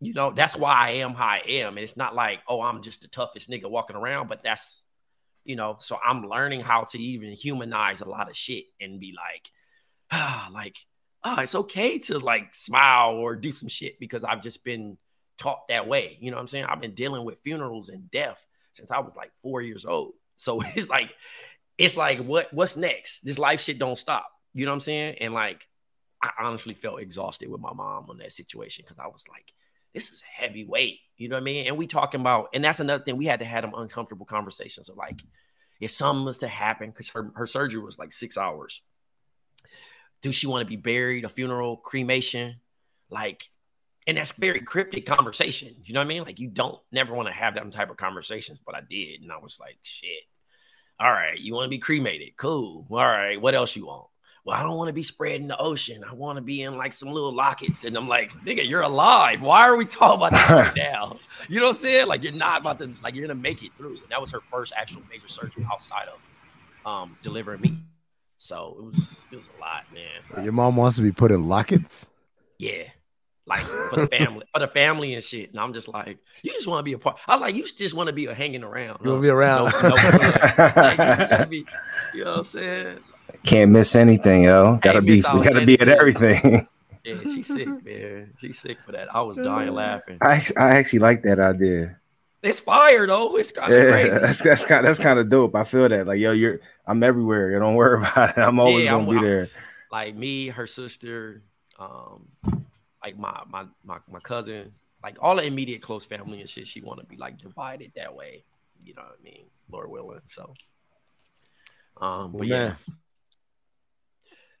you 0.00 0.14
know, 0.14 0.30
that's 0.30 0.56
why 0.56 0.74
I 0.74 0.90
am 0.90 1.14
how 1.14 1.26
I 1.26 1.42
am. 1.46 1.76
And 1.76 1.84
it's 1.84 1.96
not 1.96 2.14
like, 2.14 2.40
oh, 2.48 2.60
I'm 2.60 2.82
just 2.82 3.02
the 3.02 3.08
toughest 3.08 3.50
nigga 3.50 3.70
walking 3.70 3.96
around, 3.96 4.28
but 4.28 4.42
that's 4.42 4.82
you 5.48 5.56
know, 5.56 5.76
so 5.80 5.98
I'm 6.06 6.28
learning 6.28 6.60
how 6.60 6.84
to 6.84 6.98
even 6.98 7.32
humanize 7.32 8.02
a 8.02 8.08
lot 8.08 8.28
of 8.28 8.36
shit 8.36 8.66
and 8.82 9.00
be 9.00 9.16
like, 9.16 9.50
ah, 10.12 10.50
like, 10.52 10.76
ah, 11.24 11.40
it's 11.40 11.54
okay 11.54 11.98
to 12.00 12.18
like 12.18 12.54
smile 12.54 13.12
or 13.12 13.34
do 13.34 13.50
some 13.50 13.68
shit 13.68 13.98
because 13.98 14.24
I've 14.24 14.42
just 14.42 14.62
been 14.62 14.98
taught 15.38 15.66
that 15.68 15.88
way. 15.88 16.18
You 16.20 16.30
know 16.30 16.36
what 16.36 16.42
I'm 16.42 16.48
saying? 16.48 16.66
I've 16.66 16.82
been 16.82 16.94
dealing 16.94 17.24
with 17.24 17.40
funerals 17.42 17.88
and 17.88 18.10
death 18.10 18.38
since 18.74 18.90
I 18.90 18.98
was 18.98 19.16
like 19.16 19.32
four 19.42 19.62
years 19.62 19.86
old. 19.86 20.12
So 20.36 20.60
it's 20.76 20.90
like, 20.90 21.10
it's 21.78 21.96
like, 21.96 22.18
what 22.18 22.52
what's 22.52 22.76
next? 22.76 23.20
This 23.20 23.38
life 23.38 23.62
shit 23.62 23.78
don't 23.78 23.96
stop. 23.96 24.30
You 24.52 24.66
know 24.66 24.72
what 24.72 24.76
I'm 24.76 24.80
saying? 24.80 25.16
And 25.20 25.32
like, 25.32 25.66
I 26.22 26.30
honestly 26.40 26.74
felt 26.74 27.00
exhausted 27.00 27.48
with 27.48 27.62
my 27.62 27.72
mom 27.72 28.10
on 28.10 28.18
that 28.18 28.32
situation 28.32 28.84
because 28.86 28.98
I 28.98 29.06
was 29.06 29.24
like, 29.30 29.54
this 29.94 30.10
is 30.10 30.22
a 30.22 30.42
heavy 30.42 30.64
weight. 30.64 31.00
You 31.16 31.28
know 31.28 31.36
what 31.36 31.42
I 31.42 31.44
mean? 31.44 31.66
And 31.66 31.76
we 31.76 31.86
talking 31.86 32.20
about, 32.20 32.50
and 32.54 32.64
that's 32.64 32.80
another 32.80 33.02
thing. 33.02 33.16
We 33.16 33.26
had 33.26 33.40
to 33.40 33.46
have 33.46 33.62
them 33.62 33.74
uncomfortable 33.76 34.26
conversations 34.26 34.88
of 34.88 34.96
like, 34.96 35.22
if 35.80 35.90
something 35.90 36.24
was 36.24 36.38
to 36.38 36.48
happen, 36.48 36.90
because 36.90 37.08
her, 37.10 37.30
her 37.34 37.46
surgery 37.46 37.80
was 37.80 37.98
like 37.98 38.12
six 38.12 38.36
hours. 38.36 38.82
Do 40.22 40.32
she 40.32 40.46
want 40.46 40.62
to 40.62 40.68
be 40.68 40.76
buried, 40.76 41.24
a 41.24 41.28
funeral, 41.28 41.76
cremation? 41.76 42.56
Like, 43.10 43.48
and 44.06 44.16
that's 44.16 44.32
very 44.32 44.60
cryptic 44.60 45.06
conversation. 45.06 45.76
You 45.84 45.94
know 45.94 46.00
what 46.00 46.06
I 46.06 46.08
mean? 46.08 46.24
Like, 46.24 46.40
you 46.40 46.48
don't 46.48 46.80
never 46.90 47.14
want 47.14 47.28
to 47.28 47.34
have 47.34 47.54
that 47.54 47.72
type 47.72 47.90
of 47.90 47.96
conversations, 47.96 48.58
but 48.64 48.74
I 48.74 48.80
did. 48.88 49.22
And 49.22 49.30
I 49.30 49.38
was 49.38 49.58
like, 49.60 49.78
shit. 49.82 50.24
All 51.00 51.12
right, 51.12 51.38
you 51.38 51.54
want 51.54 51.66
to 51.66 51.70
be 51.70 51.78
cremated? 51.78 52.36
Cool. 52.36 52.86
All 52.90 52.96
right, 52.96 53.40
what 53.40 53.54
else 53.54 53.76
you 53.76 53.86
want? 53.86 54.08
Well, 54.48 54.56
I 54.56 54.62
don't 54.62 54.78
want 54.78 54.88
to 54.88 54.94
be 54.94 55.02
spread 55.02 55.42
in 55.42 55.46
the 55.46 55.58
ocean. 55.58 56.02
I 56.02 56.14
want 56.14 56.36
to 56.36 56.40
be 56.40 56.62
in 56.62 56.78
like 56.78 56.94
some 56.94 57.10
little 57.10 57.34
lockets. 57.34 57.84
And 57.84 57.94
I'm 57.94 58.08
like, 58.08 58.32
nigga, 58.46 58.66
you're 58.66 58.80
alive. 58.80 59.42
Why 59.42 59.68
are 59.68 59.76
we 59.76 59.84
talking 59.84 60.16
about 60.16 60.32
this 60.32 60.48
right 60.48 60.74
now? 60.76 61.18
You 61.50 61.60
know 61.60 61.66
what 61.66 61.76
I'm 61.76 61.82
saying? 61.82 62.06
Like, 62.06 62.24
you're 62.24 62.32
not 62.32 62.62
about 62.62 62.78
to, 62.78 62.90
like, 63.02 63.14
you're 63.14 63.26
going 63.26 63.36
to 63.36 63.42
make 63.42 63.62
it 63.62 63.72
through. 63.76 63.98
And 63.98 64.08
that 64.08 64.18
was 64.18 64.30
her 64.30 64.40
first 64.50 64.72
actual 64.74 65.02
major 65.10 65.28
surgery 65.28 65.66
outside 65.70 66.08
of 66.08 66.90
um, 66.90 67.18
delivering 67.20 67.60
me. 67.60 67.76
So 68.38 68.74
it 68.78 68.84
was, 68.86 69.16
it 69.30 69.36
was 69.36 69.50
a 69.54 69.60
lot, 69.60 69.84
man. 69.92 70.42
Your 70.42 70.54
mom 70.54 70.76
wants 70.76 70.96
to 70.96 71.02
be 71.02 71.12
put 71.12 71.30
in 71.30 71.46
lockets. 71.46 72.06
Yeah. 72.58 72.84
Like 73.44 73.64
for 73.90 73.96
the 73.96 74.06
family, 74.06 74.46
for 74.54 74.60
the 74.60 74.68
family 74.68 75.12
and 75.12 75.22
shit. 75.22 75.50
And 75.50 75.60
I'm 75.60 75.74
just 75.74 75.88
like, 75.88 76.16
you 76.42 76.52
just 76.52 76.66
want 76.66 76.78
to 76.78 76.84
be 76.84 76.94
a 76.94 76.98
part. 76.98 77.18
I'm 77.26 77.40
like, 77.40 77.54
you 77.54 77.66
just 77.66 77.94
want 77.94 78.06
to 78.06 78.14
be 78.14 78.24
a 78.26 78.34
hanging 78.34 78.64
around. 78.64 79.00
You 79.02 79.10
huh? 79.10 79.10
wanna 79.10 79.22
be 79.22 79.28
around. 79.28 79.72
No, 79.72 79.88
no, 79.88 79.94
like, 80.76 80.98
you, 80.98 81.26
just 81.26 81.50
be, 81.50 81.66
you 82.14 82.24
know 82.24 82.30
what 82.30 82.38
I'm 82.38 82.44
saying? 82.44 82.98
Can't 83.44 83.70
miss 83.70 83.94
anything, 83.96 84.44
yo. 84.44 84.78
Gotta 84.82 85.00
be, 85.00 85.16
we 85.16 85.22
gotta 85.22 85.64
be 85.64 85.80
at 85.80 85.88
everything. 85.88 86.66
Yeah, 87.04 87.22
she's 87.22 87.46
sick, 87.46 87.68
man. 87.86 88.34
She's 88.38 88.58
sick 88.58 88.76
for 88.84 88.92
that. 88.92 89.14
I 89.14 89.22
was 89.22 89.38
dying 89.38 89.72
laughing. 89.72 90.18
I, 90.20 90.44
I 90.58 90.76
actually 90.76 90.98
like 90.98 91.22
that 91.22 91.38
idea. 91.40 91.96
It's 92.42 92.60
fire 92.60 93.06
though. 93.06 93.36
It's 93.38 93.50
kind 93.50 93.72
of 93.72 93.78
Yeah, 93.82 93.90
crazy. 93.92 94.08
that's 94.20 94.42
that's 94.42 94.64
kind 94.66 94.84
that's 94.84 94.98
kind 94.98 95.18
of 95.18 95.30
dope. 95.30 95.54
I 95.54 95.64
feel 95.64 95.88
that. 95.88 96.06
Like, 96.06 96.18
yo, 96.18 96.32
you're 96.32 96.60
I'm 96.86 97.02
everywhere. 97.02 97.50
You 97.52 97.60
don't 97.60 97.76
worry 97.76 97.98
about 98.02 98.36
it. 98.36 98.40
I'm 98.42 98.60
always 98.60 98.84
Yeah, 98.84 98.90
gonna 98.90 99.10
I'm- 99.10 99.20
be 99.22 99.26
there. 99.26 99.48
like 99.90 100.16
me, 100.16 100.48
her 100.48 100.66
sister, 100.66 101.40
um, 101.78 102.28
like 103.02 103.16
my 103.16 103.40
my 103.48 103.64
my 103.84 103.98
my 104.10 104.20
cousin, 104.20 104.72
like 105.02 105.16
all 105.22 105.36
the 105.36 105.44
immediate 105.44 105.80
close 105.80 106.04
family 106.04 106.40
and 106.42 106.50
shit. 106.50 106.66
She 106.66 106.82
want 106.82 107.00
to 107.00 107.06
be 107.06 107.16
like 107.16 107.38
divided 107.38 107.92
that 107.96 108.14
way. 108.14 108.44
You 108.84 108.92
know 108.94 109.02
what 109.02 109.16
I 109.18 109.24
mean? 109.24 109.44
Lord 109.70 109.88
willing. 109.90 110.20
So, 110.30 110.52
um, 112.02 112.32
but 112.32 112.40
Well, 112.40 112.48
yeah. 112.48 112.74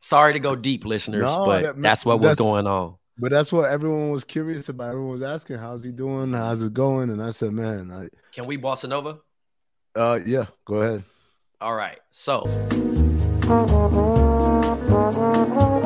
Sorry 0.00 0.32
to 0.32 0.38
go 0.38 0.56
deep, 0.56 0.84
listeners, 0.84 1.22
No, 1.22 1.44
but 1.44 1.62
that- 1.62 1.82
that's 1.82 2.06
what 2.06 2.20
was 2.20 2.36
going 2.36 2.66
on. 2.66 2.94
But 3.20 3.32
that's 3.32 3.52
what 3.52 3.68
everyone 3.70 4.10
was 4.10 4.22
curious 4.22 4.68
about. 4.68 4.90
Everyone 4.90 5.10
was 5.10 5.22
asking, 5.22 5.58
"How's 5.58 5.82
he 5.82 5.90
doing? 5.90 6.32
How's 6.32 6.62
it 6.62 6.72
going?" 6.72 7.10
And 7.10 7.20
I 7.20 7.32
said, 7.32 7.52
"Man, 7.52 7.90
I, 7.90 8.08
Can 8.32 8.46
we 8.46 8.56
bossa 8.56 8.88
nova? 8.88 9.18
uh, 9.96 10.20
yeah, 10.24 10.46
go 10.64 10.74
ahead." 10.76 11.02
All 11.60 11.74
right. 11.74 11.98
So, 12.12 12.46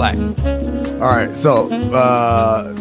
All 0.00 0.06
right, 0.06 1.36
so 1.36 1.70
uh, 1.92 2.72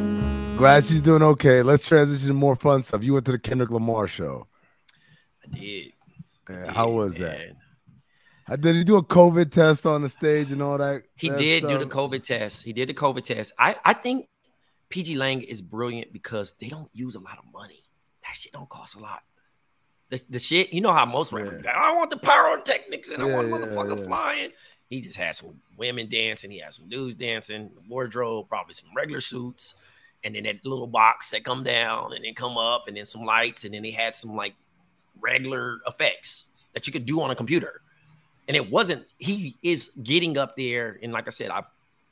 glad 0.55 0.85
she's 0.85 1.01
doing 1.01 1.21
okay. 1.21 1.61
Let's 1.61 1.85
transition 1.85 2.29
to 2.29 2.33
more 2.33 2.55
fun 2.55 2.81
stuff. 2.81 3.03
You 3.03 3.13
went 3.13 3.25
to 3.25 3.33
the 3.33 3.39
Kendrick 3.39 3.69
Lamar 3.71 4.07
show. 4.07 4.47
I 5.43 5.57
did. 5.57 5.91
Yeah, 6.49 6.71
how 6.71 6.89
was 6.89 7.17
that? 7.17 7.55
man. 8.47 8.59
Did 8.61 8.77
he 8.77 8.83
do 8.85 8.95
a 8.95 9.03
COVID 9.03 9.51
test 9.51 9.85
on 9.85 10.01
the 10.01 10.07
stage 10.07 10.53
and 10.53 10.61
all 10.63 10.77
that? 10.77 11.03
He 11.15 11.27
that 11.27 11.37
did 11.37 11.67
do 11.67 11.77
the? 11.77 11.85
COVID 11.85 12.23
test. 12.23 12.63
He 12.63 12.71
did 12.71 12.87
the 12.87 12.93
COVID 12.93 13.25
test. 13.25 13.51
I, 13.59 13.75
I 13.83 13.93
think 13.93 14.27
PG 14.87 15.17
Lang 15.17 15.41
is 15.41 15.61
brilliant 15.61 16.13
because 16.13 16.53
they 16.57 16.67
don't 16.67 16.89
use 16.93 17.15
a 17.15 17.19
lot 17.19 17.37
of 17.37 17.43
money. 17.53 17.83
That 18.23 18.33
shit 18.33 18.53
don't 18.53 18.69
cost 18.69 18.95
a 18.95 18.99
lot. 18.99 19.23
The, 20.09 20.21
the 20.29 20.39
shit, 20.39 20.73
you 20.73 20.79
know 20.79 20.93
how 20.93 21.05
most 21.05 21.33
rappers, 21.33 21.63
Yeah. 21.65 21.71
I 21.71 21.93
want 21.95 22.11
the 22.11 22.17
pyrotechnics 22.17 23.11
and 23.11 23.21
I 23.21 23.25
want 23.25 23.49
yeah, 23.49 23.57
motherfucker 23.57 23.99
yeah. 23.99 24.05
flying. 24.05 24.51
He 24.89 25.01
just 25.01 25.17
had 25.17 25.35
some 25.35 25.61
women 25.77 26.09
dancing. 26.09 26.49
He 26.51 26.59
had 26.59 26.73
some 26.73 26.89
dudes 26.89 27.15
dancing, 27.15 27.69
wardrobe, 27.87 28.49
probably 28.49 28.73
some 28.73 28.89
regular 28.95 29.21
suits, 29.21 29.75
and 30.23 30.35
then 30.35 30.43
that 30.43 30.65
little 30.65 30.87
box 30.87 31.29
that 31.29 31.43
come 31.43 31.63
down 31.63 32.13
and 32.13 32.25
then 32.25 32.33
come 32.33 32.57
up, 32.57 32.87
and 32.87 32.97
then 32.97 33.05
some 33.05 33.23
lights, 33.23 33.65
and 33.65 33.73
then 33.73 33.83
he 33.83 33.91
had 33.91 34.15
some 34.15 34.35
like 34.35 34.55
regular 35.21 35.79
effects 35.85 36.45
that 36.73 36.87
you 36.87 36.93
could 36.93 37.05
do 37.05 37.21
on 37.21 37.29
a 37.29 37.35
computer. 37.35 37.81
And 38.47 38.57
it 38.57 38.71
wasn't, 38.71 39.05
he 39.19 39.55
is 39.61 39.91
getting 40.01 40.37
up 40.37 40.55
there. 40.55 40.97
And 41.03 41.13
like 41.13 41.27
I 41.27 41.29
said, 41.29 41.51
I've, 41.51 41.67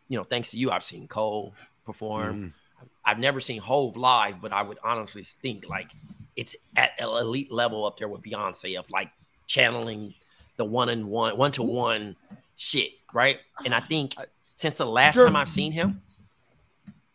you 0.08 0.18
know, 0.18 0.24
thanks 0.24 0.52
to 0.52 0.58
you, 0.58 0.70
I've 0.70 0.84
seen 0.84 1.08
Cole 1.08 1.56
perform. 1.84 2.54
Mhm. 2.80 2.88
I've 3.04 3.18
never 3.18 3.40
seen 3.40 3.60
Hove 3.60 3.98
live, 3.98 4.40
but 4.40 4.54
I 4.54 4.62
would 4.62 4.78
honestly 4.84 5.24
think 5.24 5.68
like 5.68 5.90
it's 6.36 6.56
at 6.76 6.92
an 7.00 7.08
elite 7.08 7.52
level 7.52 7.86
up 7.86 7.98
there 7.98 8.08
with 8.08 8.22
Beyonce 8.22 8.78
of 8.78 8.88
like 8.92 9.10
channeling 9.48 10.14
the 10.58 10.66
one 10.66 10.90
and 10.90 11.08
one, 11.08 11.36
one 11.38 11.52
to 11.54 11.64
one 11.64 12.16
shit, 12.58 12.92
right? 13.14 13.38
And 13.64 13.74
I 13.74 13.80
think 13.80 14.16
since 14.56 14.76
the 14.78 14.86
last 14.86 15.14
Sure. 15.14 15.26
time 15.26 15.36
I've 15.38 15.48
seen 15.50 15.72
him, 15.72 16.02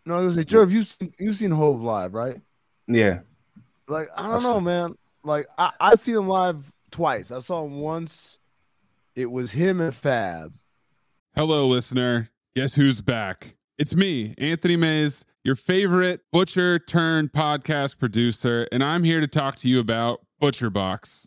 No, 0.07 0.14
I 0.16 0.20
was 0.20 0.35
gonna 0.37 0.48
say, 0.48 0.57
Jerv, 0.57 0.70
you 0.72 0.83
seen 0.85 1.12
you 1.18 1.33
seen 1.35 1.50
Hove 1.50 1.83
live, 1.83 2.14
right? 2.14 2.40
Yeah. 2.88 3.20
Like 3.88 4.09
I 4.16 4.24
I've 4.24 4.31
don't 4.33 4.42
know, 4.42 4.55
seen- 4.55 4.64
man. 4.64 4.94
Like 5.24 5.46
I 5.59 5.72
I 5.78 5.94
see 5.96 6.12
him 6.12 6.26
live 6.28 6.72
twice. 6.90 7.31
I 7.31 7.40
saw 7.40 7.64
him 7.64 7.81
once 7.81 8.38
it 9.14 9.31
was 9.31 9.52
him 9.52 9.81
and 9.81 9.94
Fab. 9.94 10.55
Hello, 11.37 11.66
listener. 11.66 12.31
Guess 12.57 12.74
who's 12.74 13.00
back? 13.00 13.57
It's 13.78 13.94
me, 13.96 14.35
Anthony 14.38 14.76
Mays, 14.76 15.24
your 15.44 15.57
favorite 15.57 16.20
butcher 16.31 16.78
turned 16.78 17.33
podcast 17.33 17.98
producer, 17.98 18.68
and 18.70 18.83
I'm 18.85 19.02
here 19.05 19.20
to 19.20 19.26
talk 19.26 19.57
to 19.57 19.68
you 19.68 19.81
about 19.81 20.20
ButcherBox. 20.40 21.26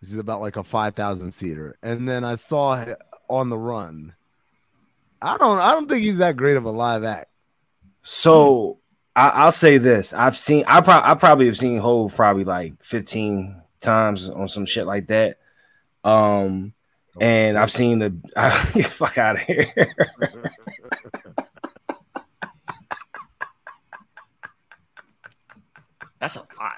which 0.00 0.10
is 0.10 0.18
about 0.18 0.40
like 0.40 0.56
a 0.56 0.64
five 0.64 0.94
thousand 0.94 1.32
seater, 1.32 1.76
and 1.82 2.08
then 2.08 2.24
I 2.24 2.36
saw 2.36 2.84
on 3.28 3.50
the 3.50 3.58
run. 3.58 4.14
I 5.20 5.36
don't. 5.36 5.58
I 5.58 5.72
don't 5.72 5.88
think 5.88 6.02
he's 6.02 6.18
that 6.18 6.36
great 6.36 6.56
of 6.56 6.64
a 6.64 6.70
live 6.70 7.04
act. 7.04 7.30
So 8.02 8.78
I, 9.16 9.28
I'll 9.28 9.52
say 9.52 9.78
this: 9.78 10.12
I've 10.12 10.36
seen, 10.36 10.64
I, 10.68 10.80
pro- 10.80 11.02
I 11.02 11.14
probably 11.14 11.46
have 11.46 11.58
seen 11.58 11.78
Hove 11.78 12.14
probably 12.14 12.44
like 12.44 12.82
fifteen 12.82 13.62
times 13.80 14.28
on 14.30 14.48
some 14.48 14.66
shit 14.66 14.86
like 14.86 15.08
that. 15.08 15.38
Um, 16.04 16.72
and 17.20 17.58
I've 17.58 17.72
seen 17.72 17.98
the 17.98 18.14
fuck 18.90 19.18
out 19.18 19.36
of 19.36 19.42
here. 19.42 19.72
That's 26.20 26.36
a 26.36 26.46
lot. 26.58 26.77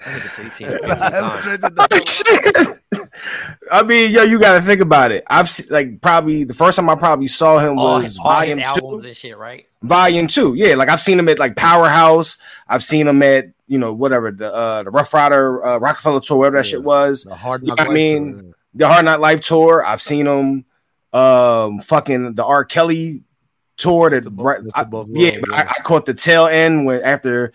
I 3.72 3.82
mean, 3.84 4.10
yo, 4.10 4.22
you 4.22 4.38
got 4.40 4.54
to 4.54 4.62
think 4.62 4.80
about 4.80 5.12
it. 5.12 5.24
I've 5.26 5.48
se- 5.48 5.66
like 5.70 6.00
probably 6.00 6.44
the 6.44 6.54
first 6.54 6.76
time 6.76 6.88
I 6.88 6.94
probably 6.94 7.26
saw 7.26 7.58
him 7.58 7.78
All 7.78 7.96
was 7.96 8.04
his, 8.04 8.18
all 8.18 8.40
his 8.40 8.56
Volume 8.56 8.60
albums 8.60 9.02
Two. 9.02 9.08
and 9.08 9.16
shit, 9.16 9.38
right? 9.38 9.66
Volume 9.82 10.26
Two, 10.26 10.54
yeah. 10.54 10.74
Like 10.74 10.88
I've 10.88 11.00
seen 11.00 11.18
him 11.18 11.28
at 11.28 11.38
like 11.38 11.56
Powerhouse. 11.56 12.38
I've 12.68 12.82
seen 12.82 13.06
him 13.06 13.22
at 13.22 13.46
you 13.66 13.78
know 13.78 13.92
whatever 13.92 14.30
the 14.30 14.52
uh 14.52 14.82
the 14.84 14.90
Rough 14.90 15.12
Rider 15.14 15.64
uh, 15.64 15.78
Rockefeller 15.78 16.20
tour, 16.20 16.38
whatever 16.38 16.56
that 16.58 16.66
Yeah. 16.66 16.70
shit 16.70 16.84
was. 16.84 17.24
The 17.24 17.34
hard 17.36 17.62
You 17.62 17.68
know 17.68 17.74
I 17.78 17.88
mean? 17.88 18.38
tour. 18.38 18.52
the 18.74 18.88
Hard 18.88 19.04
Knock 19.04 19.20
Life 19.20 19.40
tour. 19.42 19.84
I've 19.84 20.02
seen 20.02 20.26
him. 20.26 20.64
Um, 21.12 21.80
fucking 21.80 22.34
the 22.34 22.44
R. 22.44 22.64
Kelly 22.64 23.24
tour. 23.76 24.10
That 24.10 24.24
Mr. 24.24 24.30
Bo- 24.32 24.44
right, 24.44 24.60
Mr. 24.62 24.70
I- 24.74 24.80
yeah, 24.82 25.38
but 25.40 25.50
yeah. 25.50 25.56
I, 25.56 25.62
I 25.62 25.82
caught 25.82 26.06
the 26.06 26.14
tail 26.14 26.46
end 26.46 26.86
when 26.86 27.02
after 27.02 27.52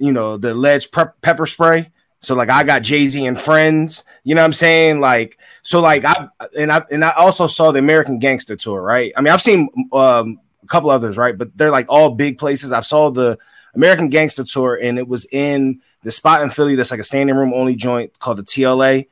you 0.00 0.12
know 0.12 0.36
the 0.36 0.52
alleged 0.52 0.90
prep, 0.90 1.20
pepper 1.20 1.46
spray. 1.46 1.90
So 2.20 2.34
like 2.34 2.50
I 2.50 2.64
got 2.64 2.82
Jay 2.82 3.08
Z 3.08 3.24
and 3.24 3.38
friends. 3.38 4.02
You 4.24 4.34
know 4.34 4.42
what 4.42 4.46
I'm 4.46 4.52
saying? 4.52 5.00
Like 5.00 5.38
so 5.62 5.80
like 5.80 6.04
I 6.04 6.28
and 6.58 6.72
I 6.72 6.82
and 6.90 7.04
I 7.04 7.10
also 7.10 7.46
saw 7.46 7.70
the 7.70 7.78
American 7.78 8.18
Gangster 8.18 8.56
tour. 8.56 8.82
Right? 8.82 9.12
I 9.16 9.20
mean 9.20 9.32
I've 9.32 9.42
seen 9.42 9.68
um 9.92 10.40
a 10.62 10.66
couple 10.66 10.90
others. 10.90 11.16
Right? 11.16 11.36
But 11.36 11.56
they're 11.56 11.70
like 11.70 11.86
all 11.88 12.10
big 12.10 12.38
places. 12.38 12.72
I 12.72 12.80
saw 12.80 13.10
the 13.10 13.38
American 13.74 14.08
Gangster 14.08 14.44
tour 14.44 14.78
and 14.80 14.98
it 14.98 15.06
was 15.06 15.26
in 15.30 15.80
the 16.02 16.10
spot 16.10 16.42
in 16.42 16.50
Philly 16.50 16.74
that's 16.74 16.90
like 16.90 17.00
a 17.00 17.04
standing 17.04 17.36
room 17.36 17.52
only 17.54 17.76
joint 17.76 18.18
called 18.18 18.38
the 18.38 18.42
TLA. 18.42 19.08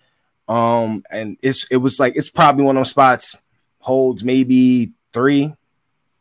Um, 0.48 1.04
and 1.10 1.36
it's 1.42 1.66
it 1.70 1.76
was 1.76 2.00
like 2.00 2.16
it's 2.16 2.30
probably 2.30 2.64
one 2.64 2.76
of 2.76 2.80
those 2.80 2.90
spots 2.90 3.36
holds 3.80 4.24
maybe 4.24 4.92
three, 5.12 5.54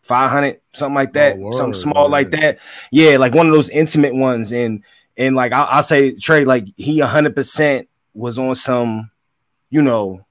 five 0.08 0.32
hundred, 0.32 0.62
something 0.74 0.96
like 0.96 1.13
that, 1.13 1.38
Oh, 1.38 1.52
something 1.52 1.80
small 1.80 2.10
like 2.10 2.32
that. 2.32 2.60
Yeah, 2.91 3.17
like 3.17 3.34
one 3.34 3.48
of 3.48 3.54
those 3.54 3.70
intimate 3.70 4.15
ones. 4.15 4.52
And 4.52 4.84
and 5.17 5.36
like 5.36 5.52
I'll, 5.52 5.67
I'll 5.70 5.84
say 5.84 6.15
Trey, 6.15 6.46
like 6.46 6.65
he 6.76 7.00
hundred 7.00 7.36
percent 7.36 7.88
was 8.13 8.39
on 8.39 8.56
some, 8.56 9.12
you 9.70 9.82
know, 9.82 10.26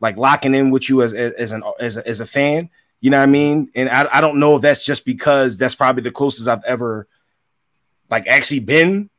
like 0.00 0.16
locking 0.16 0.54
in 0.54 0.70
with 0.70 0.88
you 0.88 1.02
as 1.02 1.12
as, 1.12 1.32
as 1.32 1.52
an 1.52 1.62
as 1.80 1.96
a, 1.96 2.06
as 2.08 2.20
a 2.20 2.26
fan. 2.26 2.70
You 3.00 3.10
know 3.10 3.18
what 3.18 3.24
I 3.24 3.26
mean? 3.26 3.70
And 3.74 3.88
I, 3.88 4.08
I 4.10 4.20
don't 4.20 4.38
know 4.38 4.56
if 4.56 4.62
that's 4.62 4.84
just 4.84 5.04
because 5.04 5.58
that's 5.58 5.74
probably 5.74 6.02
the 6.02 6.10
closest 6.10 6.48
I've 6.48 6.64
ever 6.64 7.06
like 8.10 8.26
actually 8.26 8.60
been 8.60 9.10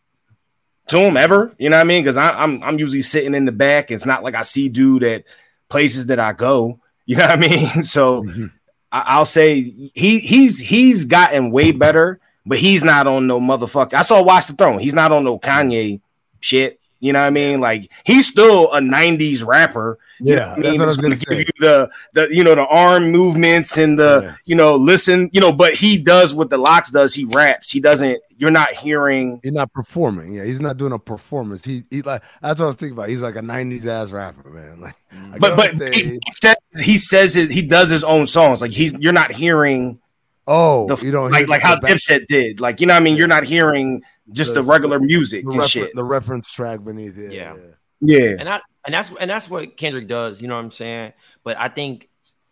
to 0.88 0.98
him 1.00 1.18
ever. 1.18 1.54
You 1.58 1.70
know 1.70 1.78
what 1.78 1.82
I 1.82 1.86
mean? 1.86 2.04
Because 2.04 2.18
I'm 2.18 2.64
I'm 2.64 2.80
usually 2.80 3.02
sitting 3.02 3.36
in 3.36 3.46
the 3.46 3.52
back. 3.52 3.92
It's 3.92 4.06
not 4.06 4.24
like 4.24 4.36
I 4.36 4.42
see 4.44 4.70
dude 4.70 5.04
at 5.04 5.24
places 5.70 6.08
that 6.08 6.20
I 6.20 6.34
go. 6.34 6.80
You 7.06 7.18
know 7.18 7.24
what 7.28 7.32
I 7.32 7.36
mean? 7.36 7.84
So 7.84 8.24
Mhm. 8.24 8.52
I, 8.96 9.04
I'll 9.18 9.26
say 9.26 9.60
he 9.94 10.20
he's 10.20 10.58
he's 10.60 11.04
gotten 11.04 11.52
way 11.52 11.74
better, 11.74 12.22
but 12.46 12.60
he's 12.60 12.82
not 12.82 13.08
on 13.08 13.28
no 13.28 13.42
motherfucker. 13.42 13.94
I 13.94 14.04
saw 14.04 14.22
Watch 14.24 14.48
the 14.48 14.54
Throne. 14.54 14.80
He's 14.80 14.94
not 14.94 15.12
on 15.12 15.26
no 15.26 15.38
Kanye 15.38 16.00
shit. 16.40 16.80
You 17.00 17.14
know 17.14 17.20
what 17.22 17.28
I 17.28 17.32
mean? 17.32 17.60
Like 17.60 17.92
he's 18.06 18.28
still 18.28 18.72
a 18.74 18.80
'90s 18.80 19.46
rapper. 19.46 20.00
Yeah, 20.20 20.54
I 20.54 20.56
that's 20.56 20.60
mean? 20.70 20.80
what 20.80 20.84
I 20.84 20.86
was 20.88 20.98
gonna 20.98 21.16
give 21.16 21.40
you 21.40 21.46
the 21.60 21.90
the 22.14 22.28
you 22.34 22.44
know 22.44 22.56
the 22.56 22.66
arm 22.66 23.12
movements 23.12 23.78
and 23.78 24.00
the 24.00 24.22
Yeah. 24.24 24.36
you 24.46 24.56
know 24.56 24.76
listen 24.76 25.30
you 25.34 25.42
know, 25.42 25.52
but 25.52 25.76
he 25.76 25.98
does 25.98 26.34
what 26.34 26.50
the 26.50 26.58
LOX 26.58 26.90
does. 26.92 27.14
He 27.14 27.26
raps. 27.26 27.70
He 27.70 27.80
doesn't. 27.82 28.22
You're 28.38 28.52
not 28.52 28.72
hearing. 28.74 29.40
He's 29.44 29.52
not 29.52 29.72
performing. 29.74 30.34
Yeah, 30.34 30.46
he's 30.46 30.62
not 30.62 30.78
doing 30.78 30.94
a 30.94 31.00
performance. 31.00 31.64
He 31.66 31.84
he 31.92 32.02
like 32.02 32.24
that's 32.42 32.60
what 32.60 32.66
I 32.66 32.70
was 32.70 32.76
thinking 32.78 32.98
about. 32.98 33.10
He's 33.10 33.22
like 33.22 33.36
a 33.36 33.42
'90s 33.42 33.86
ass 33.86 34.12
rapper, 34.12 34.50
man. 34.50 34.80
Like, 35.32 35.40
But 35.40 35.56
but 35.56 35.70
stage- 35.92 35.96
he 35.96 36.20
says 36.34 36.56
he 36.84 36.98
says 36.98 37.36
it, 37.38 37.50
he 37.52 37.62
does 37.62 37.90
his 37.90 38.04
own 38.04 38.28
songs. 38.28 38.62
Like 38.62 38.72
he's 38.72 38.94
you're 39.00 39.14
not 39.14 39.32
hearing 39.32 40.00
oh, 40.48 40.88
the 40.88 41.06
you 41.06 41.12
don't 41.12 41.32
like 41.32 41.40
hear 41.40 41.48
like 41.48 41.62
how 41.62 41.80
back- 41.80 41.92
Dipset 41.92 42.28
did. 42.28 42.60
Like 42.60 42.82
you 42.82 42.88
know 42.88 42.94
what 42.94 43.02
I 43.02 43.04
mean. 43.04 43.16
You're 43.18 43.28
not 43.28 43.44
hearing 43.44 44.04
just 44.32 44.54
the, 44.54 44.62
The- 44.62 44.68
regular 44.72 45.00
music 45.00 45.44
the, 45.46 45.50
and 45.52 45.58
refer- 45.60 45.68
shit. 45.68 45.96
the 45.96 46.04
reference 46.04 46.52
track 46.52 46.84
beneath 46.84 47.18
it. 47.18 47.32
Yeah. 47.32 47.56
Yeah, 48.02 48.18
Yeah. 48.20 48.36
and 48.40 48.50
I 48.50 48.62
and 48.86 48.94
that's 48.94 49.12
and 49.20 49.30
that's 49.30 49.50
what 49.50 49.78
Kendrick 49.78 50.08
does. 50.08 50.42
You 50.42 50.48
know 50.48 50.56
what 50.56 50.64
I'm 50.64 50.72
saying? 50.72 51.14
But 51.44 51.58
I 51.58 51.70
think 51.70 52.10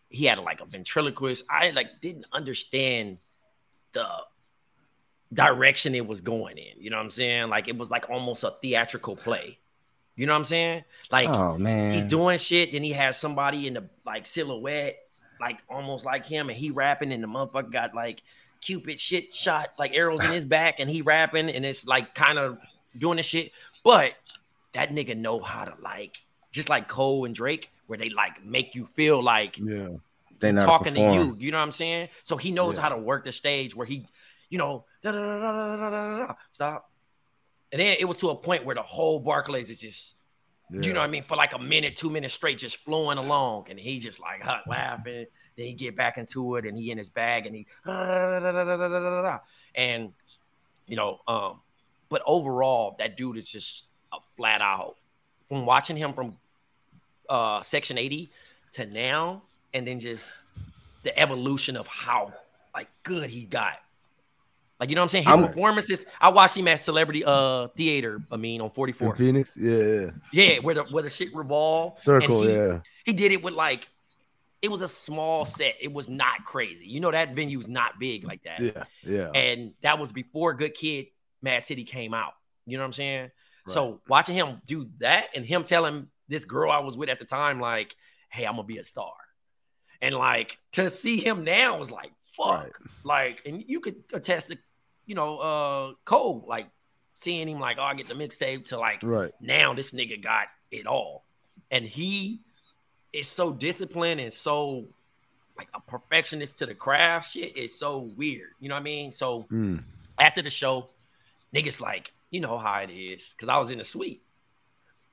he 0.10 0.26
had 0.26 0.38
like 0.40 0.62
a 0.62 0.66
ventriloquist. 0.66 1.46
I 1.50 1.72
like 1.72 2.02
didn't 2.02 2.26
understand 2.32 3.18
the 3.94 4.08
direction 5.32 5.96
it 5.96 6.06
was 6.08 6.22
going 6.22 6.58
in. 6.58 6.80
You 6.80 6.90
know 6.90 6.98
what 6.98 7.04
I'm 7.04 7.10
saying? 7.10 7.50
Like 7.50 7.68
it 7.68 7.78
was 7.78 7.90
like 7.90 8.10
almost 8.10 8.44
a 8.44 8.52
theatrical 8.62 9.16
play. 9.16 9.58
You 10.16 10.28
know 10.28 10.34
what 10.34 10.38
I'm 10.40 10.44
saying? 10.44 10.84
Like 11.12 11.28
Oh 11.30 11.58
man. 11.58 11.94
he's 11.94 12.04
doing 12.04 12.38
shit, 12.38 12.72
then 12.72 12.84
he 12.84 12.92
has 12.92 13.20
somebody 13.20 13.66
in 13.68 13.74
the 13.74 13.90
like 14.06 14.28
silhouette, 14.28 14.98
like 15.44 15.60
almost 15.70 16.06
like 16.06 16.26
him, 16.26 16.50
and 16.50 16.58
he 16.58 16.72
rapping, 16.72 17.12
and 17.12 17.24
the 17.24 17.28
motherfucker 17.28 17.72
got 17.72 17.94
like 17.94 18.24
Cupid 18.62 18.98
shit 18.98 19.34
shot, 19.34 19.74
like 19.78 19.94
arrows 19.94 20.24
in 20.24 20.32
his 20.32 20.46
back, 20.46 20.80
and 20.80 20.90
he 20.90 21.02
rapping, 21.02 21.50
and 21.50 21.66
it's 21.66 21.86
like 21.86 22.16
kind 22.16 22.40
of 22.40 22.58
doing 22.98 23.18
the 23.18 23.24
shit. 23.24 23.52
But 23.84 24.14
that 24.72 24.90
nigga 24.90 25.18
know 25.18 25.42
how 25.42 25.66
to 25.66 25.74
like, 25.82 26.22
just 26.52 26.70
like 26.70 26.88
Cole 26.88 27.26
and 27.26 27.36
Drake, 27.36 27.72
where 27.88 28.00
they 28.00 28.10
like 28.10 28.46
make 28.46 28.74
you 28.74 28.86
feel 28.86 29.22
like 29.22 29.58
yeah, 29.58 29.90
they 30.40 30.54
not 30.54 30.64
talking 30.64 30.94
to 30.94 31.02
you. 31.02 31.36
You 31.38 31.52
know 31.52 31.58
what 31.58 31.64
I'm 31.64 31.72
saying? 31.72 32.08
So 32.24 32.38
he 32.38 32.52
knows 32.52 32.76
yeah. 32.76 32.84
how 32.84 32.90
to 32.90 32.98
work 32.98 33.26
the 33.26 33.34
stage 33.34 33.76
where 33.76 33.86
he, 33.86 34.08
you 34.50 34.58
know, 34.58 34.86
da, 35.02 35.12
da, 35.12 36.28
da, 36.28 36.34
stop. 36.54 36.90
And 37.74 37.82
then 37.82 37.98
it 38.00 38.06
was 38.06 38.16
to 38.18 38.30
a 38.30 38.36
point 38.36 38.64
where 38.64 38.76
the 38.76 38.82
whole 38.82 39.20
Barclays 39.20 39.70
is 39.70 39.80
just 39.80 40.16
you 40.82 40.94
know 40.94 41.02
what 41.02 41.08
I 41.08 41.12
mean, 41.12 41.24
for 41.24 41.38
like 41.38 41.54
a 41.54 41.60
minute, 41.60 41.96
two 41.96 42.10
minutes 42.10 42.34
straight, 42.34 42.58
just 42.58 42.78
flowing 42.78 43.18
along. 43.18 43.68
And 43.70 43.80
he 43.80 44.00
just 44.00 44.20
like 44.20 44.42
huh, 44.42 44.60
laughing. 44.68 45.26
Then 45.56 45.66
he 45.68 45.74
get 45.74 45.96
back 45.96 46.18
into 46.18 46.56
it 46.56 46.66
and 46.66 46.78
he 46.78 46.90
in 46.90 46.98
his 46.98 47.10
bag 47.10 47.46
and 47.46 47.56
he 47.56 47.68
and 49.76 50.14
you 50.88 50.96
know, 50.96 51.20
um, 51.28 51.62
but 52.10 52.22
overall, 52.26 52.96
that 53.00 53.16
dude 53.16 53.38
is 53.38 53.46
just 53.46 53.86
a 54.12 54.18
flat 54.36 54.62
out 54.62 54.96
from 55.48 55.66
watching 55.66 55.96
him 55.96 56.14
from 56.14 56.38
uh 57.30 57.62
section 57.62 57.98
80 57.98 58.32
to 58.74 58.86
now, 58.86 59.44
and 59.74 59.88
then 59.88 60.00
just 60.00 60.44
the 61.04 61.18
evolution 61.18 61.78
of 61.78 61.88
how 61.88 62.34
like 62.74 62.90
good 63.04 63.30
he 63.30 63.44
got. 63.44 63.80
Like 64.84 64.90
you 64.90 64.96
know 64.96 65.02
what 65.02 65.06
I'm 65.06 65.10
saying? 65.10 65.24
His 65.24 65.34
I'm- 65.34 65.48
performances. 65.48 66.06
I 66.20 66.28
watched 66.28 66.58
him 66.58 66.68
at 66.68 66.78
Celebrity 66.82 67.24
uh 67.24 67.70
Theater. 67.70 68.22
I 68.30 68.36
mean, 68.36 68.60
on 68.60 68.70
44. 68.70 69.12
In 69.12 69.16
Phoenix, 69.16 69.56
yeah, 69.56 69.78
yeah. 69.78 70.10
Yeah, 70.34 70.60
where 70.60 70.76
the 70.76 70.84
where 70.84 71.04
the 71.04 71.10
shit 71.10 71.34
revolve. 71.34 71.98
Circle, 71.98 72.42
he, 72.42 72.52
yeah. 72.54 72.80
He 73.06 73.14
did 73.14 73.32
it 73.32 73.42
with 73.42 73.54
like 73.54 73.88
it 74.62 74.70
was 74.70 74.82
a 74.82 74.90
small 74.90 75.46
set. 75.46 75.76
It 75.80 75.94
was 75.94 76.10
not 76.10 76.44
crazy. 76.44 76.86
You 76.86 77.00
know 77.00 77.12
that 77.12 77.34
venue's 77.34 77.66
not 77.66 77.98
big 77.98 78.26
like 78.26 78.44
that. 78.44 78.60
Yeah, 78.60 78.84
yeah. 79.06 79.32
And 79.32 79.72
that 79.84 80.00
was 80.00 80.12
before 80.12 80.54
Good 80.54 80.74
Kid, 80.74 81.06
Mad 81.42 81.64
City 81.64 81.86
came 81.86 82.14
out. 82.14 82.34
You 82.66 82.76
know 82.76 82.84
what 82.84 82.88
I'm 82.88 82.92
saying? 82.92 83.32
So 83.68 84.02
watching 84.10 84.36
him 84.36 84.62
do 84.66 84.90
that 84.98 85.28
and 85.34 85.46
him 85.46 85.64
telling 85.64 86.10
this 86.28 86.44
girl 86.44 86.70
I 86.70 86.80
was 86.80 86.98
with 86.98 87.08
at 87.08 87.20
the 87.20 87.26
time, 87.26 87.62
like, 87.62 87.96
hey, 88.28 88.44
I'm 88.44 88.58
gonna 88.58 88.64
be 88.68 88.80
a 88.80 88.84
star. 88.84 89.14
And 90.02 90.14
like 90.14 90.58
to 90.74 90.90
see 90.90 91.22
him 91.22 91.46
now 91.46 91.80
was 91.80 91.90
like, 91.90 92.12
fuck. 92.36 92.48
Right. 92.48 92.72
Like, 93.04 93.44
and 93.46 93.64
you 93.66 93.80
could 93.80 94.04
attest 94.14 94.50
to, 94.50 94.58
you 95.06 95.16
know, 95.16 95.38
uh 95.40 95.94
Cole, 96.06 96.46
like 96.48 96.68
seeing 97.16 97.48
him 97.48 97.60
like, 97.60 97.78
oh, 97.80 97.84
I 97.84 97.94
get 97.94 98.08
the 98.08 98.16
mixtape 98.16 98.66
to 98.66 98.78
like 98.80 99.02
Right. 99.04 99.32
now 99.40 99.74
this 99.74 99.92
nigga 99.92 100.22
got 100.22 100.48
it 100.72 100.88
all. 100.88 101.26
And 101.72 101.86
he 101.86 102.42
is 103.12 103.28
so 103.28 103.54
disciplined 103.54 104.20
and 104.20 104.34
so 104.34 104.86
like 105.58 105.68
a 105.76 105.80
perfectionist 105.82 106.58
to 106.60 106.66
the 106.66 106.74
craft 106.74 107.32
shit 107.32 107.56
is 107.56 107.78
so 107.78 108.10
weird. 108.18 108.50
You 108.60 108.70
know 108.70 108.76
what 108.76 108.82
I 108.82 108.84
mean? 108.84 109.12
So 109.12 109.46
Mm. 109.52 109.84
after 110.18 110.42
the 110.42 110.50
show, 110.50 110.90
niggas 111.54 111.80
like, 111.80 112.12
you 112.32 112.40
know 112.40 112.58
how 112.58 112.80
it 112.80 112.90
is. 112.90 113.36
Cause 113.38 113.50
I 113.50 113.58
was 113.60 113.70
in 113.70 113.78
the 113.78 113.84
suite. 113.84 114.24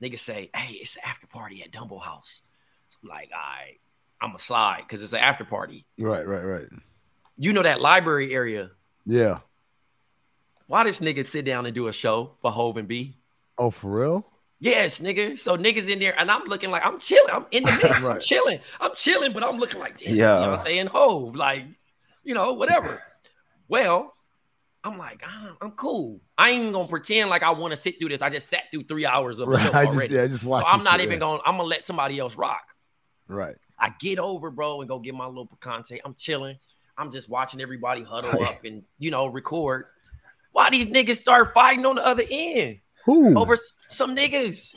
Niggas 0.01 0.19
say, 0.19 0.49
hey, 0.55 0.73
it's 0.73 0.95
an 0.95 1.03
after 1.05 1.27
party 1.27 1.61
at 1.61 1.71
Dumbo 1.71 2.01
House. 2.01 2.41
So 2.89 2.97
I'm 3.03 3.09
like, 3.09 3.29
all 3.31 3.39
right, 3.39 3.79
I'm 4.19 4.33
a 4.33 4.39
slide 4.39 4.79
because 4.87 5.03
it's 5.03 5.13
an 5.13 5.19
after 5.19 5.45
party. 5.45 5.85
Right, 5.99 6.25
right, 6.27 6.43
right. 6.43 6.67
You 7.37 7.53
know 7.53 7.61
that 7.61 7.81
library 7.81 8.33
area. 8.33 8.71
Yeah. 9.05 9.39
Why 10.71 10.85
this 10.85 11.01
nigga 11.01 11.27
sit 11.27 11.43
down 11.43 11.65
and 11.65 11.75
do 11.75 11.89
a 11.89 11.91
show 11.91 12.31
for 12.41 12.49
Hove 12.49 12.77
and 12.77 12.87
B? 12.87 13.17
Oh, 13.57 13.71
for 13.71 13.91
real? 13.91 14.25
Yes, 14.61 15.01
nigga. 15.01 15.37
So 15.37 15.57
niggas 15.57 15.89
in 15.89 15.99
there, 15.99 16.17
and 16.17 16.31
I'm 16.31 16.45
looking 16.45 16.71
like 16.71 16.85
I'm 16.85 16.97
chilling. 16.97 17.29
I'm 17.29 17.45
in 17.51 17.63
the 17.63 17.71
mix. 17.83 18.05
I'm 18.05 18.19
chilling. 18.21 18.59
I'm 18.79 18.95
chilling, 18.95 19.33
but 19.33 19.43
I'm 19.43 19.57
looking 19.57 19.81
like, 19.81 19.97
damn, 19.97 20.15
Yeah. 20.15 20.35
you 20.39 20.45
know 20.45 20.51
what 20.51 20.59
I'm 20.59 20.63
saying? 20.65 20.87
Hove, 20.87 21.35
like, 21.35 21.65
you 22.23 22.33
know, 22.33 22.53
whatever. 22.53 23.03
Well, 23.67 24.13
I'm 24.81 24.97
like, 24.97 25.21
ah, 25.27 25.57
I'm 25.61 25.71
cool. 25.71 26.21
I 26.37 26.51
ain't 26.51 26.71
gonna 26.71 26.87
pretend 26.87 27.29
like 27.29 27.43
I 27.43 27.51
want 27.51 27.71
to 27.71 27.75
sit 27.75 27.99
through 27.99 28.07
this. 28.07 28.21
I 28.21 28.29
just 28.29 28.47
sat 28.47 28.71
through 28.71 28.83
three 28.83 29.05
hours 29.05 29.39
of 29.39 29.49
Right. 29.49 29.61
show 29.61 29.71
I 29.77 29.83
just, 29.87 29.97
already. 29.97 30.15
yeah, 30.15 30.23
I 30.23 30.27
just 30.29 30.43
so 30.43 30.47
watched. 30.47 30.67
I'm 30.69 30.85
not 30.85 30.93
shit, 30.93 31.01
even 31.01 31.13
yeah. 31.15 31.19
going. 31.19 31.41
I'm 31.45 31.57
gonna 31.57 31.67
let 31.67 31.83
somebody 31.83 32.17
else 32.17 32.37
rock. 32.37 32.63
Right. 33.27 33.57
I 33.77 33.89
get 33.99 34.19
over, 34.19 34.49
bro, 34.49 34.79
and 34.79 34.87
go 34.87 34.99
get 34.99 35.15
my 35.15 35.25
little 35.27 35.47
picante. 35.47 35.99
I'm 36.05 36.13
chilling. 36.13 36.57
I'm 36.97 37.11
just 37.11 37.27
watching 37.27 37.59
everybody 37.59 38.03
huddle 38.03 38.41
up 38.45 38.63
and 38.63 38.83
you 38.99 39.11
know 39.11 39.27
record. 39.27 39.87
Why 40.51 40.69
these 40.69 40.87
niggas 40.87 41.17
start 41.17 41.53
fighting 41.53 41.85
on 41.85 41.95
the 41.95 42.05
other 42.05 42.23
end? 42.29 42.79
Who? 43.05 43.37
over 43.37 43.57
some 43.89 44.15
niggas. 44.15 44.75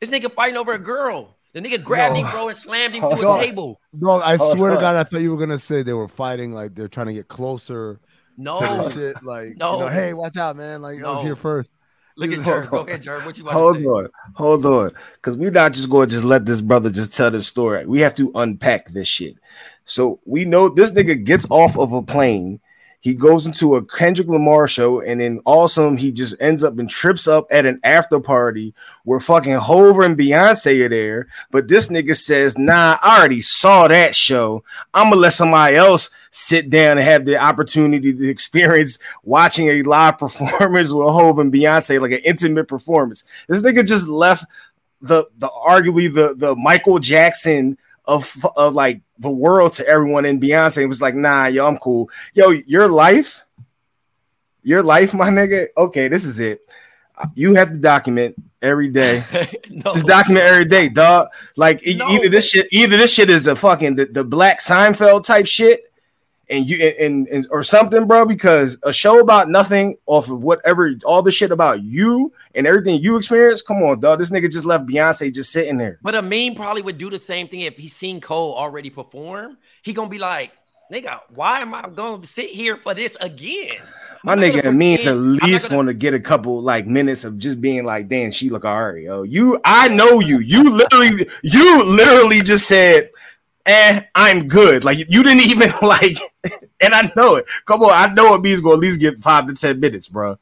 This 0.00 0.10
nigga 0.10 0.32
fighting 0.32 0.56
over 0.56 0.72
a 0.72 0.78
girl. 0.78 1.36
The 1.54 1.60
nigga 1.60 1.82
grabbed 1.82 2.14
No. 2.14 2.24
him, 2.24 2.30
bro, 2.30 2.48
and 2.48 2.56
slammed 2.56 2.94
him 2.94 3.00
Hold 3.00 3.18
through 3.18 3.32
a 3.32 3.38
table. 3.38 3.80
No, 3.92 4.20
I 4.20 4.36
Hold 4.36 4.56
swear 4.56 4.70
to. 4.72 4.76
God, 4.76 4.96
I 4.96 5.04
thought 5.04 5.22
you 5.22 5.30
were 5.30 5.38
gonna 5.38 5.58
say 5.58 5.82
they 5.82 5.94
were 5.94 6.08
fighting, 6.08 6.52
like 6.52 6.74
they're 6.74 6.88
trying 6.88 7.06
to 7.06 7.14
get 7.14 7.28
closer 7.28 7.94
to 7.94 8.00
No. 8.36 8.88
shit. 8.90 9.22
Like, 9.22 9.56
No. 9.56 9.72
you 9.72 9.78
know, 9.78 9.88
hey, 9.88 10.12
watch 10.12 10.36
out, 10.36 10.56
man! 10.56 10.82
Like, 10.82 11.02
I 11.02 11.10
was 11.10 11.22
here 11.22 11.36
first. 11.36 11.72
Look 12.16 12.32
at 12.32 12.40
Hold 12.40 12.56
Jerv. 12.64 12.70
Go 12.70 12.80
ahead, 12.80 13.02
Jerv. 13.02 13.24
What 13.24 13.38
you 13.38 13.44
about 13.44 13.54
Hold 13.54 13.76
to 13.76 13.80
say? 13.82 13.86
on, 13.86 14.08
hold 14.34 14.66
on, 14.66 14.90
because 15.14 15.36
we're 15.36 15.52
not 15.52 15.72
just 15.72 15.88
going 15.88 16.08
to 16.08 16.14
just 16.16 16.24
let 16.24 16.44
this 16.44 16.60
brother 16.60 16.90
just 16.90 17.16
tell 17.16 17.30
the 17.30 17.42
story. 17.42 17.86
We 17.86 18.00
have 18.00 18.14
to 18.16 18.30
unpack 18.34 18.88
this 18.88 19.06
shit. 19.08 19.36
So 19.84 20.20
we 20.26 20.44
know 20.44 20.68
this 20.68 20.92
nigga 20.92 21.24
gets 21.24 21.46
off 21.48 21.78
of 21.78 21.92
a 21.92 22.02
plane. 22.02 22.60
He 23.00 23.14
goes 23.14 23.46
into 23.46 23.76
a 23.76 23.84
Kendrick 23.84 24.26
Lamar 24.26 24.66
show, 24.66 25.00
and 25.00 25.20
then 25.20 25.40
awesome, 25.44 25.96
he 25.96 26.10
just 26.10 26.34
ends 26.40 26.64
up 26.64 26.78
and 26.78 26.90
trips 26.90 27.28
up 27.28 27.46
at 27.50 27.64
an 27.64 27.80
after 27.84 28.18
party 28.18 28.74
where 29.04 29.20
fucking 29.20 29.54
Hova 29.54 30.00
and 30.00 30.18
Beyonce 30.18 30.84
are 30.84 30.88
there. 30.88 31.28
But 31.52 31.68
this 31.68 31.88
nigga 31.88 32.16
says, 32.16 32.58
"Nah, 32.58 32.98
I 33.00 33.18
already 33.18 33.40
saw 33.40 33.86
that 33.86 34.16
show. 34.16 34.64
I'm 34.94 35.10
gonna 35.10 35.20
let 35.20 35.32
somebody 35.32 35.76
else 35.76 36.10
sit 36.32 36.70
down 36.70 36.98
and 36.98 37.06
have 37.06 37.24
the 37.24 37.38
opportunity 37.38 38.12
to 38.12 38.28
experience 38.28 38.98
watching 39.22 39.68
a 39.68 39.82
live 39.82 40.18
performance 40.18 40.92
with 40.92 41.08
Hove 41.08 41.38
and 41.38 41.52
Beyonce, 41.52 42.00
like 42.00 42.12
an 42.12 42.20
intimate 42.24 42.66
performance." 42.66 43.22
This 43.46 43.62
nigga 43.62 43.86
just 43.86 44.08
left 44.08 44.44
the 45.00 45.24
the 45.38 45.48
arguably 45.48 46.12
the 46.12 46.34
the 46.34 46.56
Michael 46.56 46.98
Jackson 46.98 47.78
of 48.08 48.44
of 48.56 48.74
like 48.74 49.02
the 49.18 49.30
world 49.30 49.74
to 49.74 49.86
everyone 49.86 50.24
and 50.24 50.40
Beyonce 50.42 50.88
was 50.88 51.02
like, 51.02 51.14
nah, 51.14 51.46
yo, 51.46 51.66
I'm 51.66 51.76
cool. 51.78 52.10
Yo, 52.34 52.50
your 52.50 52.88
life, 52.88 53.42
your 54.62 54.82
life, 54.82 55.14
my 55.14 55.28
nigga. 55.28 55.66
Okay, 55.76 56.08
this 56.08 56.24
is 56.24 56.40
it. 56.40 56.60
Uh, 57.16 57.26
you 57.34 57.54
have 57.54 57.70
to 57.72 57.78
document 57.78 58.34
every 58.62 58.88
day. 58.88 59.22
no. 59.70 59.92
Just 59.92 60.06
document 60.06 60.46
every 60.46 60.64
day, 60.64 60.88
dog. 60.88 61.28
Like 61.56 61.82
No. 61.86 62.08
either 62.10 62.28
this 62.28 62.48
shit, 62.50 62.66
either 62.72 62.96
this 62.96 63.12
shit 63.12 63.28
is 63.30 63.46
a 63.46 63.54
fucking 63.54 63.96
the, 63.96 64.06
the 64.06 64.24
black 64.24 64.60
Seinfeld 64.60 65.24
type 65.24 65.46
shit, 65.46 65.87
and 66.50 66.68
you 66.68 66.82
and, 66.82 67.26
and 67.28 67.46
or 67.50 67.62
something, 67.62 68.06
bro. 68.06 68.24
Because 68.26 68.78
a 68.82 68.92
show 68.92 69.20
about 69.20 69.48
nothing 69.48 69.96
off 70.06 70.30
of 70.30 70.42
whatever, 70.42 70.92
all 71.04 71.22
the 71.22 71.32
shit 71.32 71.50
about 71.50 71.82
you 71.82 72.32
and 72.54 72.66
everything 72.66 73.00
you 73.02 73.16
experience. 73.16 73.62
Come 73.62 73.82
on, 73.82 74.00
dog. 74.00 74.18
This 74.18 74.30
nigga 74.30 74.50
just 74.50 74.66
left 74.66 74.86
Beyonce 74.86 75.32
just 75.32 75.52
sitting 75.52 75.78
there. 75.78 75.98
But 76.02 76.14
Amin 76.14 76.54
probably 76.54 76.82
would 76.82 76.98
do 76.98 77.10
the 77.10 77.18
same 77.18 77.48
thing 77.48 77.60
if 77.60 77.76
he 77.76 77.88
seen 77.88 78.20
Cole 78.20 78.54
already 78.54 78.90
perform. 78.90 79.58
He 79.82 79.92
gonna 79.92 80.08
be 80.08 80.18
like, 80.18 80.52
nigga, 80.92 81.20
why 81.34 81.60
am 81.60 81.74
I 81.74 81.88
gonna 81.88 82.26
sit 82.26 82.50
here 82.50 82.76
for 82.76 82.94
this 82.94 83.16
again? 83.20 83.76
My 84.24 84.32
I'm 84.32 84.40
not 84.40 84.46
nigga 84.48 84.62
gonna 84.62 84.68
Amin's 84.74 85.00
at 85.00 85.14
pretend- 85.14 85.18
I'm 85.20 85.32
not 85.36 85.42
least 85.48 85.64
gonna- 85.66 85.76
want 85.76 85.88
to 85.88 85.94
get 85.94 86.12
a 86.14 86.18
couple 86.20 86.60
like 86.60 86.86
minutes 86.86 87.24
of 87.24 87.38
just 87.38 87.60
being 87.60 87.84
like, 87.84 88.08
damn, 88.08 88.30
she 88.32 88.48
look 88.50 88.64
alright, 88.64 89.02
yo. 89.04 89.22
You, 89.22 89.60
I 89.64 89.86
know 89.88 90.18
you. 90.20 90.38
You 90.40 90.70
literally, 90.70 91.26
you 91.44 91.84
literally 91.84 92.40
just 92.42 92.66
said, 92.66 93.10
eh, 93.68 94.02
I'm 94.14 94.48
good. 94.48 94.84
Like 94.84 94.98
you 94.98 95.22
didn't 95.22 95.44
even 95.44 95.70
like, 95.82 96.18
and 96.80 96.94
I 96.94 97.10
know 97.14 97.36
it. 97.36 97.46
Come 97.66 97.82
on, 97.82 97.92
I 97.92 98.12
know 98.12 98.34
it 98.34 98.38
Amin's 98.38 98.60
gonna 98.60 98.74
at 98.74 98.80
least 98.80 99.00
get 99.00 99.18
five 99.18 99.46
to 99.46 99.54
ten 99.54 99.78
minutes, 99.78 100.08
bro. 100.08 100.38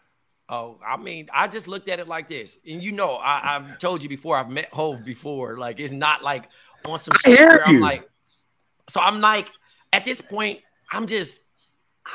Oh, 0.48 0.78
I 0.86 0.96
mean, 0.96 1.28
I 1.32 1.48
just 1.48 1.66
looked 1.66 1.88
at 1.88 1.98
it 1.98 2.06
like 2.06 2.28
this, 2.28 2.58
and 2.66 2.82
you 2.82 2.92
know, 2.92 3.16
I, 3.16 3.56
I've 3.56 3.78
told 3.78 4.02
you 4.02 4.08
before. 4.08 4.36
I've 4.36 4.48
met 4.48 4.68
Hove 4.72 5.04
before. 5.04 5.58
Like, 5.58 5.80
it's 5.80 5.92
not 5.92 6.22
like 6.22 6.48
on 6.86 6.98
some 6.98 7.14
I 7.24 7.30
shit 7.30 7.38
hear 7.38 7.48
where 7.48 7.68
I'm 7.68 7.74
you. 7.74 7.80
like. 7.80 8.08
So 8.88 9.00
I'm 9.00 9.20
like, 9.20 9.50
at 9.92 10.04
this 10.04 10.20
point, 10.20 10.60
I'm 10.90 11.06
just. 11.06 11.42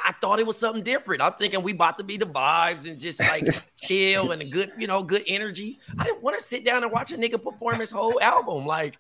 I 0.06 0.14
thought 0.22 0.40
it 0.40 0.48
was 0.48 0.58
something 0.58 0.86
different. 0.86 1.22
I'm 1.22 1.34
thinking 1.34 1.62
we 1.64 1.74
about 1.74 1.98
to 1.98 2.06
be 2.06 2.16
the 2.16 2.26
vibes 2.26 2.88
and 2.88 2.98
just 2.98 3.20
like 3.20 3.44
chill 3.76 4.32
and 4.32 4.42
a 4.42 4.46
good, 4.46 4.72
you 4.78 4.88
know, 4.88 5.04
good 5.04 5.26
energy. 5.28 5.80
I 6.00 6.06
didn't 6.06 6.24
want 6.24 6.40
to 6.40 6.44
sit 6.46 6.64
down 6.64 6.84
and 6.84 6.94
watch 6.94 7.12
a 7.12 7.18
nigga 7.18 7.44
perform 7.44 7.82
his 7.82 7.92
whole 7.92 8.18
album. 8.22 8.66
Like, 8.66 8.98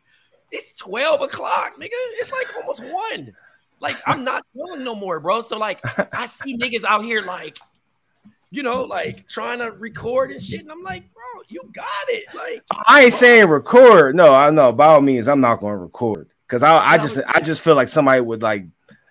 it's 0.52 0.74
12 0.78 1.22
o'clock, 1.22 1.80
nigga. 1.80 1.90
It's 2.20 2.32
like 2.32 2.56
almost 2.56 2.84
one. 2.84 3.34
Like, 3.80 3.98
I'm 4.06 4.24
not 4.24 4.46
doing 4.56 4.84
no 4.84 4.94
more, 4.94 5.20
bro. 5.20 5.42
So, 5.42 5.58
like, 5.58 5.80
I 6.16 6.28
see 6.28 6.58
niggas 6.58 6.84
out 6.84 7.04
here 7.04 7.22
like 7.24 7.58
you 8.52 8.64
know, 8.64 8.84
like 8.84 9.28
trying 9.28 9.60
to 9.60 9.72
record 9.72 10.30
and 10.30 10.41
shit. 10.41 10.60
And 10.60 10.72
I'm 10.72 10.84
like, 10.84 11.12
bro, 11.14 11.24
you 11.47 11.62
got 11.74 11.86
it. 12.10 12.26
Like, 12.36 12.64
I 12.86 13.06
ain't 13.06 13.14
saying 13.14 13.47
record. 13.47 14.16
No, 14.16 14.34
I 14.34 14.49
know 14.49 14.74
by 14.74 14.88
all 14.88 15.02
means 15.02 15.28
I'm 15.28 15.39
not 15.39 15.62
going 15.62 15.74
to 15.74 15.78
record 15.78 16.30
because 16.47 16.62
I, 16.62 16.78
I 16.78 16.97
just 16.97 17.20
I 17.28 17.39
just 17.39 17.62
feel 17.62 17.76
like 17.76 17.88
somebody 17.88 18.20
would 18.20 18.41
like 18.41 18.66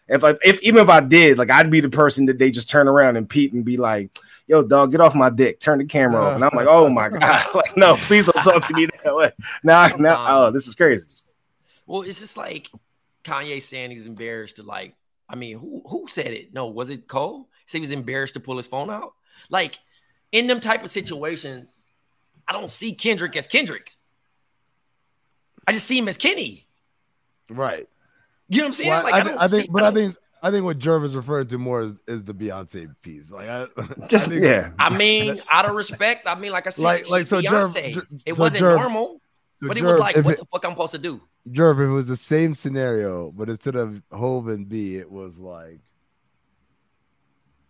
if 0.09 0.25
I 0.25 0.35
if 0.43 0.63
even 0.63 0.83
if 0.83 0.91
I 0.91 1.01
did 1.01 1.39
like 1.39 1.51
I'd 1.51 1.71
be 1.71 1.81
the 1.81 1.89
person 1.89 2.27
that 2.27 2.39
they 2.39 2.51
just 2.51 2.69
turn 2.69 2.87
around 2.87 3.17
and 3.17 3.29
peep 3.29 3.55
and 3.55 3.65
be 3.65 3.79
like, 3.79 4.11
"Yo, 4.47 4.63
dog, 4.63 4.91
get 4.91 5.01
off 5.01 5.15
my 5.15 5.31
dick, 5.31 5.59
turn 5.59 5.79
the 5.79 5.87
camera 5.87 6.23
off," 6.23 6.35
and 6.35 6.45
I'm 6.45 6.51
like, 6.53 6.67
"Oh 6.69 6.91
my 6.91 7.09
god, 7.09 7.47
like 7.55 7.77
no, 7.77 7.97
please 7.97 8.27
don't 8.27 8.43
talk 8.43 8.67
to 8.67 8.75
me 8.75 8.89
that 9.05 9.17
way." 9.17 9.33
Now, 9.65 9.87
now, 9.99 10.25
oh, 10.29 10.51
this 10.51 10.69
is 10.69 10.75
crazy. 10.75 11.07
Well, 11.91 12.03
it's 12.03 12.21
just 12.21 12.37
like 12.37 12.71
Kanye 13.25 13.61
saying 13.61 13.91
he's 13.91 14.07
embarrassed 14.07 14.57
to 14.57 14.63
like. 14.63 14.95
I 15.29 15.35
mean, 15.37 15.59
who 15.59 15.83
who 15.87 16.07
said 16.09 16.29
it? 16.29 16.53
No, 16.55 16.67
was 16.67 16.91
it 16.91 17.07
Cole? 17.09 17.49
Say 17.67 17.79
he 17.79 17.81
was 17.81 17.91
embarrassed 17.93 18.35
to 18.35 18.41
pull 18.41 18.57
his 18.57 18.67
phone 18.67 18.91
out. 18.91 19.13
Like 19.49 19.79
in 20.33 20.47
them 20.47 20.61
type 20.61 20.83
of 20.85 20.91
situations, 20.91 21.81
I 22.49 22.53
don't 22.53 22.71
see 22.71 22.93
Kendrick 22.95 23.37
as 23.37 23.47
Kendrick. 23.47 23.91
I 25.67 25.73
just 25.73 25.87
see 25.87 25.99
him 25.99 26.09
as 26.09 26.17
Kenny. 26.17 26.67
Right. 27.49 27.89
You 28.49 28.59
know 28.59 28.65
what 28.65 28.69
I'm 28.69 28.73
saying? 28.75 28.91
Well, 28.91 29.05
like 29.05 29.15
I, 29.15 29.19
I, 29.19 29.23
thi- 29.23 29.29
don't 29.29 29.39
I 29.39 29.49
think, 29.49 29.63
see, 29.63 29.69
but 29.71 29.83
I 29.85 29.91
think, 29.93 30.17
I 30.43 30.51
think 30.51 30.65
what 30.65 30.79
Jerv 30.79 31.05
is 31.05 31.15
referring 31.15 31.47
to 31.49 31.59
more 31.59 31.83
is, 31.83 31.93
is 32.09 32.25
the 32.25 32.35
Beyonce 32.35 32.93
piece. 33.03 33.31
Like, 33.31 33.49
I, 33.49 33.67
Just 34.09 34.27
I 34.29 34.31
think- 34.31 34.43
yeah. 34.45 34.71
I 34.79 34.97
mean, 34.97 35.41
out 35.53 35.69
of 35.69 35.77
respect, 35.77 36.27
I 36.27 36.35
mean, 36.35 36.51
like 36.53 36.67
I 36.67 36.71
said, 36.71 36.83
Like- 36.83 37.03
like, 37.05 37.11
like, 37.11 37.27
so 37.27 37.41
Jerv- 37.41 37.73
Beyonce. 37.75 37.95
Jer- 37.95 38.07
it 38.27 38.35
so 38.35 38.43
wasn't 38.43 38.65
Jerv- 38.65 38.77
normal, 38.77 39.21
so 39.63 39.69
but 39.69 39.77
it 39.79 39.85
was 39.85 39.99
like, 39.99 40.17
what 40.17 40.35
it- 40.35 40.39
the 40.39 40.45
fuck 40.47 40.65
I'm 40.65 40.73
supposed 40.73 40.93
to 40.93 40.99
do? 40.99 41.21
Jerv, 41.51 41.81
it 41.81 41.89
was 41.89 42.07
the 42.07 42.17
same 42.17 42.55
scenario, 42.55 43.31
but 43.31 43.49
instead 43.49 43.75
of 43.75 44.03
Hove 44.13 44.49
and 44.49 44.69
B, 44.69 44.97
it 44.97 45.11
was 45.11 45.39
like, 45.39 45.81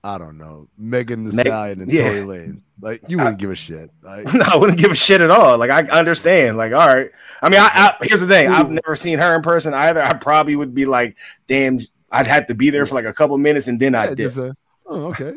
I 0.03 0.16
don't 0.18 0.38
know, 0.38 0.68
Megan 0.78 1.24
the 1.24 1.32
Meg- 1.32 1.47
Stallion 1.47 1.82
and 1.82 1.93
yeah. 1.93 2.05
Tory 2.11 2.20
Lanez. 2.22 2.62
Like, 2.80 3.03
you 3.09 3.18
wouldn't 3.18 3.36
give 3.38 3.51
a 3.51 3.55
shit. 3.55 3.91
Like, 4.03 4.24
No, 4.34 4.45
I 4.47 4.57
wouldn't 4.57 4.78
give 4.78 4.91
a 4.91 4.95
shit 4.95 5.20
at 5.20 5.30
all. 5.30 5.59
Like 5.59 5.70
I 5.70 5.82
understand. 5.91 6.57
Like, 6.57 6.72
all 6.72 6.86
right. 6.86 7.11
I 7.43 7.49
mean, 7.51 7.61
I, 7.61 7.68
I 7.72 7.97
here's 8.03 8.22
the 8.22 8.26
thing. 8.26 8.49
I've 8.49 8.70
never 8.70 8.97
seen 8.97 9.18
her 9.18 9.36
in 9.36 9.43
person 9.43 9.74
either. 9.74 10.03
I 10.03 10.14
probably 10.14 10.57
would 10.57 10.74
be 10.74 10.86
like, 10.86 11.16
damn, 11.49 11.80
I'd 12.11 12.26
have 12.26 12.47
to 12.47 12.55
be 12.55 12.70
there 12.70 12.86
for 12.86 12.95
like 12.95 13.05
a 13.05 13.12
couple 13.12 13.36
minutes 13.36 13.68
and 13.68 13.78
then 13.78 13.93
yeah, 13.93 14.01
I 14.03 14.07
did. 14.09 14.16
just 14.16 14.36
a, 14.38 14.57
oh, 14.86 15.09
okay. 15.09 15.34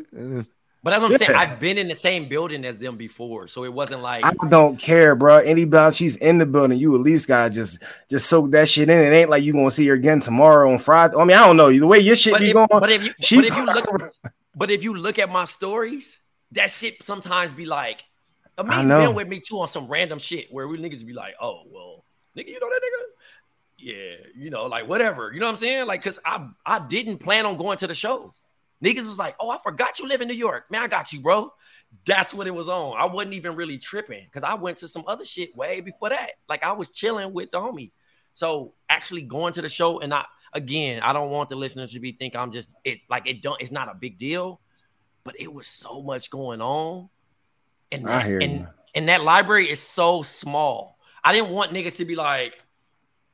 But 0.84 0.90
that's 0.90 1.00
what 1.00 1.12
I'm 1.12 1.18
saying. 1.18 1.34
I've 1.34 1.58
been 1.60 1.78
in 1.78 1.88
the 1.88 1.94
same 1.94 2.28
building 2.28 2.62
as 2.66 2.76
them 2.76 2.98
before, 2.98 3.48
so 3.48 3.64
it 3.64 3.72
wasn't 3.72 4.02
like 4.02 4.22
I 4.22 4.32
don't 4.48 4.78
care, 4.78 5.14
bro. 5.14 5.38
Anybody 5.38 5.96
she's 5.96 6.16
in 6.16 6.36
the 6.36 6.44
building, 6.44 6.78
you 6.78 6.94
at 6.94 7.00
least 7.00 7.26
gotta 7.26 7.48
just 7.48 7.82
just 8.10 8.28
soak 8.28 8.50
that 8.50 8.68
shit 8.68 8.90
in. 8.90 9.00
It 9.00 9.16
ain't 9.16 9.30
like 9.30 9.42
you 9.42 9.54
gonna 9.54 9.70
see 9.70 9.86
her 9.86 9.94
again 9.94 10.20
tomorrow 10.20 10.70
on 10.70 10.78
Friday. 10.78 11.16
I 11.16 11.24
mean, 11.24 11.38
I 11.38 11.46
don't 11.46 11.56
know. 11.56 11.72
The 11.72 11.86
way 11.86 12.00
your 12.00 12.16
shit 12.16 12.34
But 12.34 12.42
be 12.42 12.48
if, 12.50 12.52
going, 12.52 12.68
but 12.68 12.90
if 12.90 13.02
you 13.02 13.14
she 13.18 13.36
but 13.36 13.44
if 13.46 13.56
you 13.56 13.64
look 13.64 14.12
but 14.54 14.70
if 14.70 14.82
you 14.82 14.94
look 14.94 15.18
at 15.18 15.30
my 15.30 15.46
stories, 15.46 16.18
that 16.52 16.70
shit 16.70 17.02
sometimes 17.02 17.50
be 17.50 17.64
like 17.64 18.04
know. 18.58 18.98
been 18.98 19.14
with 19.14 19.26
me 19.26 19.40
too 19.40 19.60
on 19.60 19.68
some 19.68 19.88
random 19.88 20.18
shit 20.18 20.52
where 20.52 20.68
we 20.68 20.76
niggas 20.76 21.04
be 21.04 21.14
like, 21.14 21.34
oh 21.40 21.62
well, 21.66 22.04
nigga, 22.36 22.48
you 22.48 22.60
know 22.60 22.68
that 22.68 22.80
nigga? 22.82 23.04
Yeah, 23.78 24.26
you 24.36 24.50
know, 24.50 24.66
like 24.66 24.86
whatever. 24.86 25.32
You 25.32 25.40
know 25.40 25.46
what 25.46 25.52
I'm 25.52 25.56
saying? 25.56 25.86
Like, 25.86 26.02
cause 26.02 26.18
I 26.26 26.46
I 26.66 26.78
didn't 26.78 27.18
plan 27.18 27.46
on 27.46 27.56
going 27.56 27.78
to 27.78 27.86
the 27.86 27.94
show. 27.94 28.34
Niggas 28.82 29.06
was 29.06 29.18
like, 29.18 29.36
oh, 29.40 29.50
I 29.50 29.58
forgot 29.62 29.98
you 29.98 30.08
live 30.08 30.20
in 30.20 30.28
New 30.28 30.34
York. 30.34 30.70
Man, 30.70 30.82
I 30.82 30.88
got 30.88 31.12
you, 31.12 31.20
bro. 31.20 31.52
That's 32.04 32.34
what 32.34 32.46
it 32.46 32.54
was 32.54 32.68
on. 32.68 32.96
I 32.98 33.04
wasn't 33.04 33.34
even 33.34 33.54
really 33.54 33.78
tripping 33.78 34.24
because 34.24 34.42
I 34.42 34.54
went 34.54 34.78
to 34.78 34.88
some 34.88 35.04
other 35.06 35.24
shit 35.24 35.56
way 35.56 35.80
before 35.80 36.10
that. 36.10 36.32
Like 36.48 36.64
I 36.64 36.72
was 36.72 36.88
chilling 36.88 37.32
with 37.32 37.50
the 37.50 37.60
homie. 37.60 37.92
So 38.34 38.74
actually 38.90 39.22
going 39.22 39.52
to 39.54 39.62
the 39.62 39.68
show 39.68 40.00
and 40.00 40.10
not 40.10 40.26
again, 40.52 41.02
I 41.02 41.12
don't 41.12 41.30
want 41.30 41.48
the 41.48 41.56
listeners 41.56 41.92
to 41.92 42.00
be 42.00 42.12
think 42.12 42.34
I'm 42.34 42.50
just 42.50 42.68
it 42.84 42.98
like 43.08 43.28
it 43.28 43.42
don't 43.42 43.60
it's 43.60 43.70
not 43.70 43.88
a 43.88 43.94
big 43.94 44.18
deal, 44.18 44.60
but 45.24 45.36
it 45.38 45.52
was 45.52 45.66
so 45.66 46.02
much 46.02 46.30
going 46.30 46.60
on. 46.60 47.08
And 47.92 48.08
I 48.08 48.28
that, 48.28 48.42
and, 48.42 48.66
and 48.94 49.08
that 49.08 49.22
library 49.22 49.70
is 49.70 49.80
so 49.80 50.22
small. 50.22 50.98
I 51.22 51.32
didn't 51.32 51.50
want 51.50 51.72
niggas 51.72 51.96
to 51.96 52.04
be 52.04 52.16
like, 52.16 52.60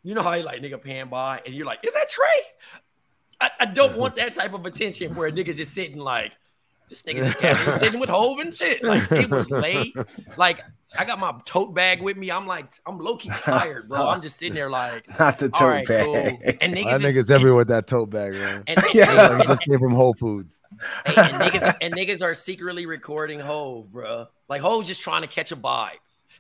you 0.03 0.14
know 0.14 0.22
how 0.22 0.34
you 0.34 0.43
like 0.43 0.61
nigga 0.61 0.82
pan 0.82 1.09
by 1.09 1.41
and 1.45 1.55
you're 1.55 1.66
like, 1.66 1.80
is 1.82 1.95
that 1.95 2.11
Trey? 2.11 2.26
I, 3.41 3.51
I 3.61 3.64
don't 3.66 3.97
want 3.97 4.16
that 4.16 4.34
type 4.34 4.53
of 4.55 4.66
attention 4.66 5.14
where 5.14 5.28
a 5.28 5.32
nigga 5.32 5.55
just 5.57 5.72
sitting 5.74 5.99
like, 5.99 6.36
this 6.88 7.03
nigga 7.03 7.24
just 7.24 7.38
casually 7.38 7.78
sitting 7.78 8.01
with 8.01 8.11
Hove 8.11 8.41
and 8.41 8.55
shit. 8.55 8.82
Like 8.82 9.11
it 9.12 9.30
was 9.30 9.49
late. 9.49 9.95
Like 10.36 10.61
I 10.99 11.05
got 11.05 11.20
my 11.20 11.32
tote 11.45 11.72
bag 11.72 12.03
with 12.03 12.16
me. 12.16 12.32
I'm 12.32 12.49
like, 12.49 12.66
I'm 12.84 12.99
low 12.99 13.16
key 13.16 13.30
tired, 13.30 13.88
bro. 13.88 14.09
I'm 14.09 14.20
just 14.20 14.38
sitting 14.38 14.55
there 14.55 14.68
like, 14.68 15.07
not 15.20 15.38
the 15.38 15.49
tote 15.51 15.61
right, 15.61 15.86
bag. 15.86 16.05
cool. 16.05 16.16
And 16.61 16.74
niggas, 16.74 16.84
that 16.84 17.03
is- 17.05 17.16
nigga's 17.16 17.30
everywhere 17.30 17.59
with 17.59 17.68
that 17.68 17.86
tote 17.86 18.11
bag, 18.11 18.32
man. 18.32 18.64
And, 18.66 18.78
and, 18.84 18.95
Yeah. 18.95 19.12
Like, 19.14 19.38
and- 19.38 19.49
just 19.49 19.62
came 19.62 19.78
from 19.78 19.93
Whole 19.93 20.14
Foods. 20.14 20.61
Hey, 21.07 21.14
and 21.16 21.34
niggas 21.43 21.76
and 21.80 21.95
niggas 21.95 22.22
are 22.22 22.34
secretly 22.34 22.86
recording 22.86 23.38
Hove, 23.38 23.93
bro. 23.93 24.26
Like 24.49 24.61
Hove 24.61 24.84
just 24.84 25.01
trying 25.01 25.22
to 25.22 25.28
catch 25.28 25.53
a 25.53 25.57
vibe. 25.57 25.91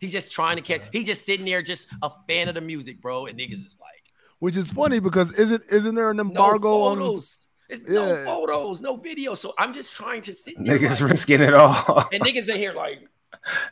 He's 0.00 0.12
just 0.12 0.32
trying 0.32 0.56
to 0.56 0.62
catch. 0.62 0.82
He's 0.92 1.06
just 1.06 1.24
sitting 1.26 1.44
there, 1.44 1.62
just 1.62 1.88
a 2.02 2.10
fan 2.26 2.48
of 2.48 2.54
the 2.56 2.60
music, 2.60 3.00
bro. 3.00 3.26
And 3.26 3.38
niggas 3.38 3.66
is 3.66 3.78
like, 3.80 3.99
Which 4.40 4.56
is 4.56 4.70
funny 4.72 4.98
because 5.00 5.32
isn't 5.34 5.62
isn't 5.68 5.94
there 5.94 6.10
an 6.10 6.16
no 6.16 6.22
embargo 6.24 6.82
on 6.84 6.98
photos. 6.98 7.46
It's 7.68 7.82
Yeah. 7.88 7.92
no 7.94 8.24
photos, 8.24 8.80
no 8.80 8.96
video. 8.96 9.34
So 9.34 9.54
I'm 9.58 9.72
just 9.72 9.92
trying 9.94 10.22
to 10.22 10.34
sit 10.34 10.54
there, 10.58 10.78
Niggas 10.78 11.00
like- 11.00 11.10
risking 11.10 11.40
it 11.42 11.54
all. 11.54 12.08
and 12.12 12.22
niggas 12.22 12.48
in 12.48 12.56
here 12.56 12.72
like, 12.72 13.06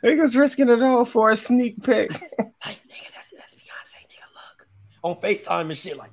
Niggas 0.03 0.37
risking 0.37 0.69
it 0.69 0.81
all 0.81 1.03
for 1.05 1.31
a 1.31 1.35
sneak 1.35 1.83
peek. 1.83 2.09
like 2.11 2.79
nigga, 2.87 3.09
that's 3.13 3.33
that's 3.35 3.55
Beyonce, 3.55 4.05
nigga, 4.07 4.27
look 4.33 4.67
on 5.03 5.15
Facetime 5.21 5.65
and 5.67 5.77
shit, 5.77 5.97
like, 5.97 6.11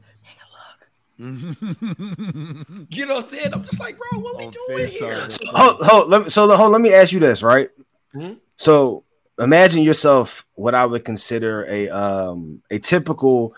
nigga, 1.18 1.57
look. 1.59 2.86
You 2.90 3.07
know 3.07 3.14
what 3.16 3.24
I'm 3.24 3.30
saying? 3.30 3.54
I'm 3.54 3.62
just 3.64 3.78
like, 3.80 3.96
bro, 3.98 4.20
what 4.20 4.36
we 4.36 4.44
On 4.46 4.50
doing 4.68 4.88
here? 4.88 5.30
So, 5.30 5.44
hold, 5.52 5.76
hold, 5.86 6.09
let 6.09 6.24
me, 6.24 6.30
so 6.30 6.54
hold, 6.57 6.72
let 6.72 6.80
me 6.80 6.92
ask 6.92 7.12
you 7.12 7.20
this, 7.20 7.42
right? 7.42 7.70
Mhm. 8.14 8.38
So 8.57 9.04
imagine 9.38 9.82
yourself 9.82 10.46
what 10.54 10.74
I 10.74 10.86
would 10.86 11.04
consider 11.04 11.64
a 11.66 11.88
um 11.90 12.62
a 12.70 12.78
typical 12.78 13.54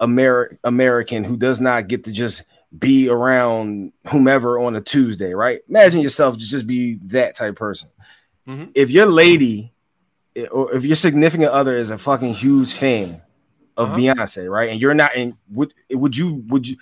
Ameri- 0.00 0.58
American 0.64 1.24
who 1.24 1.36
does 1.36 1.60
not 1.60 1.88
get 1.88 2.04
to 2.04 2.12
just 2.12 2.44
be 2.78 3.08
around 3.08 3.92
whomever 4.08 4.58
on 4.58 4.76
a 4.76 4.80
Tuesday, 4.80 5.32
right? 5.34 5.60
Imagine 5.68 6.00
yourself 6.00 6.34
to 6.38 6.44
just 6.46 6.66
be 6.66 6.98
that 7.06 7.34
type 7.34 7.56
person. 7.56 7.88
Mhm. 8.46 8.70
If 8.74 8.90
your 8.90 9.06
lady 9.06 9.72
eh, 10.36 10.46
or 10.46 10.74
if 10.74 10.84
your 10.84 10.96
significant 10.96 11.50
other 11.50 11.76
is 11.76 11.90
a 11.90 11.98
fucking 11.98 12.34
huge 12.34 12.72
fan 12.74 13.22
of 13.76 13.88
Uh-huh. 13.90 13.98
Beyonce, 13.98 14.50
right? 14.50 14.70
And 14.70 14.80
you're 14.80 14.94
not 14.94 15.14
in 15.16 15.36
would 15.50 15.72
would 15.90 16.16
you 16.16 16.44
would 16.48 16.68
you 16.68 16.76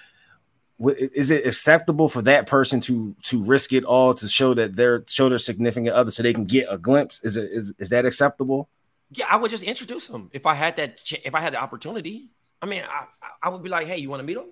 would- 0.78 0.96
is 0.98 1.30
it 1.30 1.46
acceptable 1.46 2.08
for 2.08 2.20
that 2.22 2.46
person 2.46 2.80
to 2.80 3.14
to 3.22 3.42
risk 3.42 3.72
it 3.72 3.84
all 3.84 4.12
to 4.14 4.28
show 4.28 4.54
that 4.54 4.76
they're 4.76 5.04
show 5.08 5.28
their 5.28 5.38
significant 5.38 5.94
other 5.94 6.10
so 6.10 6.22
they 6.22 6.32
can 6.34 6.44
get 6.46 6.66
a 6.68 6.76
glimpse? 6.78 7.20
Is 7.24 7.36
it 7.36 7.48
is 7.52 7.72
is 7.78 7.88
that 7.90 8.04
acceptable? 8.04 8.68
Yeah, 9.12 9.26
I 9.30 9.36
would 9.36 9.52
just 9.52 9.62
introduce 9.62 10.08
them 10.08 10.30
if 10.32 10.46
I 10.46 10.54
had 10.54 10.76
that. 10.78 11.00
If 11.24 11.32
I 11.34 11.40
had 11.40 11.52
the 11.52 11.60
opportunity, 11.62 12.28
I 12.62 12.66
mean, 12.66 12.82
I, 12.88 13.06
I- 13.42 13.48
would 13.50 13.62
be 13.62 13.68
like, 13.68 13.86
"Hey, 13.86 13.98
you 13.98 14.08
want 14.10 14.20
to 14.20 14.24
meet 14.26 14.36
him?" 14.36 14.46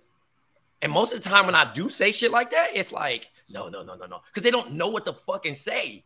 And 0.82 0.92
most 0.92 1.12
of 1.12 1.22
the 1.22 1.28
time, 1.28 1.46
when 1.46 1.54
I 1.54 1.72
do 1.72 1.88
say 1.88 2.12
shit 2.12 2.30
like 2.30 2.50
that, 2.50 2.70
it's 2.74 2.92
like, 2.92 3.28
"No, 3.48 3.68
no, 3.68 3.82
no, 3.82 3.94
no, 3.94 4.06
no," 4.06 4.20
because 4.26 4.42
they 4.42 4.50
don't 4.50 4.72
know 4.74 4.88
what 4.88 5.06
to 5.06 5.12
fucking 5.12 5.54
say. 5.54 6.04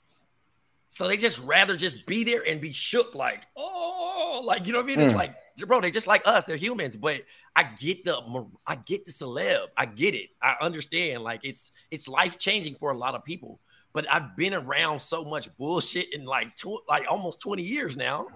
So 0.91 1.07
they 1.07 1.17
just 1.19 1.39
rather 1.41 1.77
just 1.77 2.07
be 2.07 2.25
there 2.25 2.43
and 2.47 2.61
be 2.61 2.73
shook, 2.73 3.15
like, 3.15 3.47
"Oh, 3.57 4.41
like 4.45 4.67
you 4.67 4.73
know 4.73 4.79
what 4.81 4.85
I 4.91 4.97
mean?" 4.97 5.01
It's 5.01 5.13
Mm. 5.13 5.17
like, 5.17 5.35
bro, 5.67 5.81
they 5.81 5.91
just 5.91 6.07
like 6.07 6.23
us. 6.27 6.45
They're 6.45 6.57
humans, 6.57 6.97
but 6.97 7.23
I 7.57 7.65
get 7.65 8.05
the, 8.05 8.47
I 8.67 8.77
get 8.77 9.05
the 9.05 9.11
celeb. 9.11 9.67
I 9.77 9.85
get 9.87 10.15
it. 10.15 10.31
I 10.41 10.55
understand. 10.61 11.23
Like 11.25 11.41
it's 11.43 11.73
it's 11.91 12.09
life 12.09 12.39
changing 12.39 12.77
for 12.77 12.91
a 12.91 12.97
lot 12.97 13.15
of 13.15 13.25
people. 13.25 13.61
But 13.93 14.07
I've 14.11 14.37
been 14.37 14.55
around 14.55 15.01
so 15.01 15.25
much 15.25 15.55
bullshit 15.57 16.15
in 16.15 16.25
like 16.25 16.55
tw- 16.55 16.87
like 16.89 17.07
almost 17.11 17.41
20 17.41 17.63
years 17.63 17.97
now. 17.97 18.29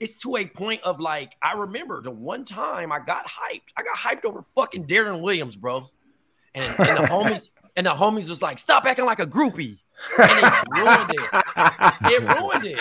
It's 0.00 0.14
to 0.18 0.36
a 0.36 0.46
point 0.46 0.82
of 0.82 1.00
like, 1.00 1.36
I 1.42 1.54
remember 1.54 2.00
the 2.02 2.10
one 2.10 2.44
time 2.44 2.92
I 2.92 3.00
got 3.00 3.26
hyped. 3.26 3.72
I 3.76 3.82
got 3.82 3.96
hyped 3.96 4.24
over 4.24 4.44
fucking 4.54 4.86
Deron 4.86 5.20
Williams, 5.20 5.56
bro. 5.56 5.88
And, 6.54 6.78
and 6.78 6.98
the 6.98 7.02
homies, 7.08 7.50
and 7.76 7.86
the 7.86 7.94
homies 7.94 8.28
was 8.28 8.40
like, 8.40 8.58
stop 8.58 8.84
acting 8.84 9.06
like 9.06 9.18
a 9.18 9.26
groupie. 9.26 9.78
And 10.16 10.30
it 10.30 10.52
ruined 10.72 11.10
it. 11.10 11.20
It 12.04 12.22
ruined 12.22 12.66
it. 12.66 12.78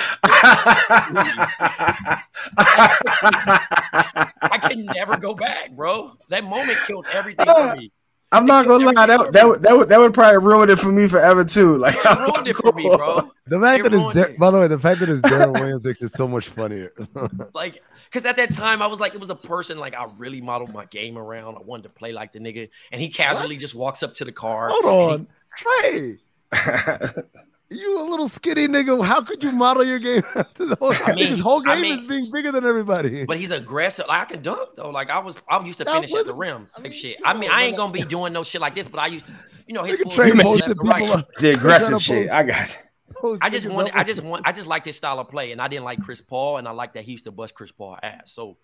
I 4.42 4.60
can 4.70 4.86
never 4.86 5.18
go 5.18 5.34
back, 5.34 5.72
bro. 5.72 6.14
That 6.30 6.44
moment 6.44 6.78
killed 6.86 7.08
everything 7.12 7.48
for 7.48 7.76
me. 7.76 7.92
I'm 8.32 8.46
not 8.46 8.68
gonna 8.68 8.86
lie, 8.92 9.06
that, 9.06 9.32
that, 9.32 9.48
would- 9.48 9.64
that, 9.64 9.78
would, 9.78 9.90
that 9.90 10.00
would 10.00 10.14
probably 10.14 10.40
ruin 10.46 10.70
it 10.70 10.78
for 10.80 10.92
me 10.92 11.08
forever 11.08 11.46
too. 11.46 11.78
Like 11.80 11.96
It 11.96 12.20
ruined 12.20 12.48
it 12.48 12.56
for 12.58 12.74
me, 12.74 12.84
bro. 12.84 13.32
The 13.46 13.60
fact 13.60 13.80
It 13.80 13.84
that 13.84 13.94
it's 13.94 14.04
ruined 14.04 14.18
it. 14.18 14.38
by 14.38 14.52
the 14.52 14.60
way, 14.60 14.68
the 14.68 14.78
fact 14.80 15.00
that 15.00 15.08
it's 15.10 15.22
Deron 15.30 15.54
Williams 15.54 15.86
makes 15.86 16.02
it 16.02 16.14
so 16.14 16.28
much 16.28 16.50
funnier. 16.50 16.92
Like, 17.54 17.82
because 18.06 18.26
at 18.26 18.36
that 18.38 18.54
time 18.54 18.82
I 18.82 18.88
was 18.88 19.00
like, 19.00 19.14
it 19.14 19.20
was 19.20 19.30
a 19.30 19.36
person 19.36 19.78
like 19.80 19.94
I 19.96 20.06
really 20.18 20.42
modeled 20.42 20.74
my 20.74 20.86
game 20.86 21.18
around. 21.18 21.56
I 21.58 21.62
wanted 21.62 21.84
to 21.84 21.90
play 21.90 22.12
like 22.12 22.34
the 22.34 22.40
nigga, 22.40 22.70
and 22.92 23.02
he 23.02 23.10
casually 23.10 23.56
just 23.58 23.76
walks 23.76 24.04
up 24.04 24.14
to 24.16 24.26
the 24.26 24.32
car. 24.32 24.70
Hold 24.72 24.86
on, 25.12 25.28
he- 25.58 26.18
Trey. 26.52 27.38
You 27.70 28.00
a 28.02 28.06
little 28.10 28.30
skinny 28.30 28.68
nigga. 28.68 29.06
How 29.06 29.22
could 29.22 29.44
you 29.44 29.52
model 29.52 29.84
your 29.84 30.00
game? 30.00 30.24
after 30.36 30.66
the 30.66 30.76
whole, 30.78 30.94
I 31.06 31.14
mean- 31.16 31.28
his 31.28 31.40
whole 31.42 31.62
I 31.68 31.74
game 31.76 31.82
mean- 31.82 32.00
is 32.00 32.06
being 32.06 32.32
bigger 32.32 32.52
than 32.52 32.66
everybody. 32.66 33.26
but 33.26 33.38
he's 33.38 33.52
aggressive. 33.52 34.06
Like 34.08 34.22
I 34.22 34.26
can 34.26 34.42
dunk 34.42 34.70
though. 34.78 34.90
Like 34.90 35.10
I 35.10 35.20
was, 35.20 35.38
I 35.50 35.64
used 35.66 35.80
to 35.80 35.84
That 35.86 35.96
finish 35.96 36.10
at 36.12 36.26
the 36.26 36.34
wasn't- 36.34 36.38
rim 36.38 36.68
I 36.78 36.80
mean, 36.82 36.92
shit. 36.94 37.18
I 37.26 37.34
mean, 37.34 37.52
I 37.52 37.64
ain't 37.64 37.76
gonna 37.76 37.92
be 37.92 38.04
doing 38.04 38.32
no 38.32 38.44
shit 38.44 38.62
like 38.62 38.74
this, 38.74 38.88
but 38.88 39.00
I 39.02 39.08
used 39.08 39.26
to, 39.26 39.34
you 39.68 39.74
know, 39.74 39.84
his 39.84 40.00
Nigga 40.00 40.04
full 40.04 40.12
Trey 40.14 40.32
posted 40.32 40.78
left 40.78 40.80
to 40.80 40.88
right. 40.88 41.12
up. 41.12 41.34
the 41.40 41.50
aggressive 41.52 42.02
shit. 42.02 42.30
I 42.30 42.44
got 42.44 42.70
it. 42.70 42.84
I 43.42 43.50
just 43.50 43.66
niggas 43.68 43.74
wanted, 43.74 43.94
I 43.96 44.04
just 44.04 44.24
want, 44.24 44.48
I 44.48 44.52
just 44.52 44.68
like 44.68 44.86
his 44.86 44.96
style 44.96 45.20
of 45.20 45.28
play, 45.30 45.52
and 45.52 45.62
I 45.62 45.68
didn't 45.68 45.86
like 45.86 46.02
Chris 46.02 46.22
Paul, 46.22 46.58
and 46.58 46.68
I 46.68 46.72
like 46.72 46.94
that 46.94 47.04
he 47.04 47.14
used 47.14 47.24
to 47.26 47.32
bust 47.32 47.56
Chris 47.56 47.72
Paul 47.72 47.98
ass. 48.02 48.32
So 48.32 48.58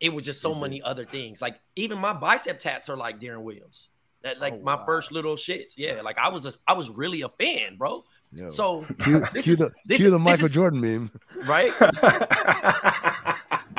it 0.00 0.12
was 0.14 0.24
just 0.24 0.40
so 0.40 0.54
many 0.54 0.80
other 0.82 1.04
things. 1.04 1.40
Like 1.42 1.60
even 1.76 1.98
my 1.98 2.12
bicep 2.12 2.58
tats 2.58 2.88
are 2.88 2.96
like 2.96 3.20
Deron 3.20 3.42
Williams. 3.42 3.88
That 4.22 4.40
like 4.40 4.54
Oh, 4.56 4.62
my 4.62 4.74
wow. 4.74 4.84
first 4.84 5.12
little 5.12 5.36
shits. 5.36 5.74
Yeah, 5.76 6.00
like 6.02 6.18
I 6.18 6.28
was, 6.28 6.44
a, 6.46 6.52
I 6.66 6.72
was 6.72 6.90
really 6.90 7.22
a 7.22 7.28
fan, 7.28 7.76
bro. 7.76 8.04
Yo. 8.32 8.48
So 8.48 8.82
cue, 9.02 9.20
this 9.32 9.44
cue 9.44 9.52
is- 9.54 9.58
the, 9.60 9.72
cue 9.96 10.06
is- 10.06 10.10
the 10.10 10.18
Michael 10.18 10.46
is- 10.46 10.50
Jordan 10.52 10.80
meme. 10.80 11.10
right? 11.46 11.72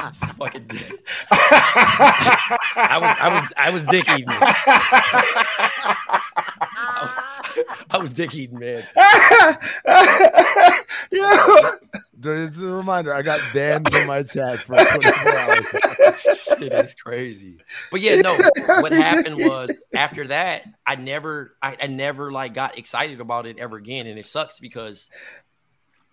It's 0.01 0.31
fucking. 0.31 0.69
I 1.31 2.97
was, 3.01 3.17
I 3.19 3.29
was, 3.29 3.53
I 3.57 3.69
was 3.69 3.85
dick 3.87 4.07
eating. 4.09 4.29
I 7.91 7.97
was 7.97 8.13
dick 8.13 8.33
eating, 8.35 8.59
man. 8.59 8.83
Yo, 11.11 11.71
Just 12.19 12.61
a 12.61 12.67
reminder, 12.67 13.13
I 13.13 13.21
got 13.21 13.39
banned 13.53 13.89
from 13.91 14.07
my 14.07 14.23
chat 14.23 14.59
for 14.59 14.75
24 14.75 15.37
hours. 15.37 15.65
shit 16.59 16.73
is 16.73 16.93
crazy. 16.95 17.57
But 17.91 18.01
yeah, 18.01 18.21
no. 18.21 18.35
What 18.81 18.91
happened 18.91 19.37
was 19.37 19.81
after 19.95 20.27
that, 20.27 20.65
I 20.85 20.95
never, 20.95 21.55
I, 21.61 21.77
I 21.81 21.87
never 21.87 22.31
like 22.31 22.53
got 22.53 22.77
excited 22.77 23.19
about 23.19 23.47
it 23.47 23.57
ever 23.59 23.77
again, 23.77 24.07
and 24.07 24.17
it 24.19 24.25
sucks 24.25 24.59
because 24.59 25.09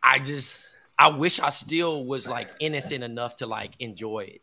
I 0.02 0.18
just, 0.18 0.75
I 0.98 1.08
wish 1.08 1.40
I 1.40 1.50
still 1.50 2.04
was 2.04 2.26
like 2.26 2.48
innocent 2.60 3.04
enough 3.04 3.36
to 3.36 3.46
like 3.46 3.72
enjoy 3.78 4.20
it. 4.20 4.42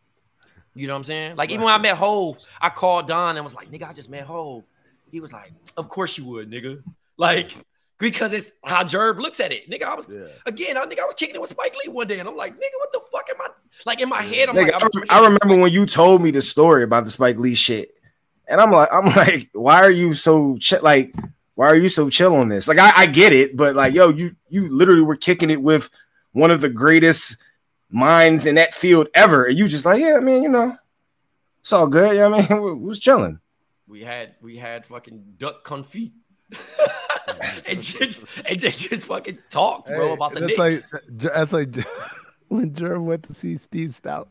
You 0.74 0.86
know 0.86 0.94
what 0.94 0.98
I'm 0.98 1.04
saying? 1.04 1.36
Like 1.36 1.50
even 1.50 1.64
when 1.64 1.74
I 1.74 1.78
met 1.78 1.96
Hove, 1.96 2.38
I 2.60 2.68
called 2.68 3.08
Don 3.08 3.36
and 3.36 3.44
was 3.44 3.54
like, 3.54 3.70
"Nigga, 3.70 3.88
I 3.88 3.92
just 3.92 4.08
met 4.10 4.24
Hove." 4.24 4.64
He 5.10 5.20
was 5.20 5.32
like, 5.32 5.52
"Of 5.76 5.88
course 5.88 6.18
you 6.18 6.24
would, 6.24 6.50
nigga." 6.50 6.82
Like 7.16 7.52
because 7.98 8.32
it's 8.32 8.52
how 8.64 8.82
Jerv 8.82 9.18
looks 9.18 9.40
at 9.40 9.52
it. 9.52 9.70
Nigga, 9.70 9.84
I 9.84 9.94
was 9.94 10.08
Yeah. 10.10 10.26
again, 10.46 10.76
I 10.76 10.84
think 10.86 11.00
I 11.00 11.04
was 11.04 11.14
kicking 11.14 11.36
it 11.36 11.40
with 11.40 11.50
Spike 11.50 11.74
Lee 11.84 11.90
one 11.90 12.06
day, 12.06 12.18
and 12.18 12.28
I'm 12.28 12.36
like, 12.36 12.54
nigga, 12.54 12.76
what 12.78 12.92
the 12.92 13.00
fuck 13.12 13.28
am 13.30 13.40
I 13.40 13.48
like 13.86 14.00
in 14.00 14.08
my 14.08 14.22
head? 14.22 14.48
I'm 14.48 14.56
Nigga, 14.56 14.72
like, 14.72 14.82
I, 14.82 14.88
I'm 15.16 15.24
I 15.24 15.26
remember 15.28 15.62
when 15.62 15.72
you 15.72 15.86
told 15.86 16.20
me 16.22 16.30
the 16.30 16.42
story 16.42 16.82
about 16.82 17.04
the 17.04 17.10
Spike 17.10 17.38
Lee 17.38 17.54
shit, 17.54 17.94
and 18.48 18.60
I'm 18.60 18.72
like, 18.72 18.88
I'm 18.92 19.06
like, 19.16 19.50
why 19.52 19.76
are 19.76 19.90
you 19.90 20.12
so 20.14 20.58
chi- 20.58 20.80
like, 20.80 21.14
why 21.54 21.68
are 21.68 21.76
you 21.76 21.88
so 21.88 22.10
chill 22.10 22.34
on 22.34 22.48
this? 22.48 22.66
Like, 22.66 22.78
I, 22.78 22.92
I 22.94 23.06
get 23.06 23.32
it, 23.32 23.56
but 23.56 23.76
like, 23.76 23.94
yo, 23.94 24.08
you 24.08 24.34
you 24.48 24.68
literally 24.68 25.02
were 25.02 25.16
kicking 25.16 25.50
it 25.50 25.62
with 25.62 25.88
one 26.34 26.50
of 26.50 26.60
the 26.60 26.68
greatest 26.68 27.42
minds 27.90 28.44
in 28.44 28.56
that 28.56 28.74
field 28.74 29.08
ever, 29.14 29.46
and 29.46 29.58
you 29.58 29.66
just 29.66 29.86
like, 29.86 30.00
yeah, 30.00 30.18
man, 30.18 30.42
you 30.42 30.50
know, 30.50 30.76
it's 31.60 31.72
all 31.72 31.86
good. 31.86 32.14
Yeah, 32.14 32.26
I 32.26 32.28
mean, 32.28 32.62
we 32.62 32.74
was 32.74 32.98
chilling. 32.98 33.40
we 33.88 34.02
had 34.02 34.34
we 34.42 34.58
had 34.58 34.84
fucking 34.84 35.34
duck 35.38 35.64
confit. 35.64 36.12
and 37.66 37.80
just 37.80 38.26
and 38.46 38.60
they 38.60 38.70
just 38.70 39.06
fucking 39.06 39.38
talked, 39.50 39.88
bro, 39.88 40.08
Hey, 40.08 40.12
about 40.12 40.32
the 40.34 40.40
that's 40.40 40.58
Knicks. 40.58 40.86
like 40.92 41.02
that's 41.08 41.52
like 41.52 41.74
when 42.48 42.70
Jerv 42.72 43.02
went 43.02 43.22
to 43.24 43.34
see 43.34 43.56
Steve 43.56 43.90
Stoute. 43.90 44.28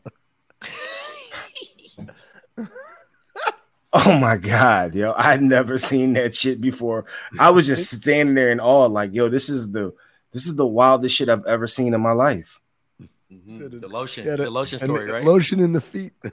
Oh 3.96 4.18
my 4.18 4.36
god, 4.36 4.94
yo, 4.96 5.14
I'd 5.16 5.40
never 5.40 5.78
seen 5.78 6.14
that 6.14 6.34
shit 6.34 6.60
before. 6.60 7.04
I 7.38 7.50
was 7.50 7.64
just 7.64 7.88
standing 7.90 8.34
there 8.34 8.50
in 8.50 8.58
awe, 8.58 8.86
like, 8.86 9.14
yo, 9.14 9.28
this 9.28 9.48
is 9.48 9.70
the 9.70 9.94
this 10.34 10.46
is 10.46 10.56
the 10.56 10.66
wildest 10.66 11.14
shit 11.14 11.30
I've 11.30 11.46
ever 11.46 11.66
seen 11.66 11.94
in 11.94 12.00
my 12.02 12.12
life. 12.12 12.60
Mhm. 13.32 13.80
the 13.80 13.88
lotion, 13.88 14.26
Yeah, 14.26 14.36
the 14.36 14.50
lotion 14.50 14.78
story, 14.78 15.10
right? 15.10 15.24
Lotion 15.24 15.60
in 15.60 15.72
the 15.72 15.80
feet. 15.80 16.12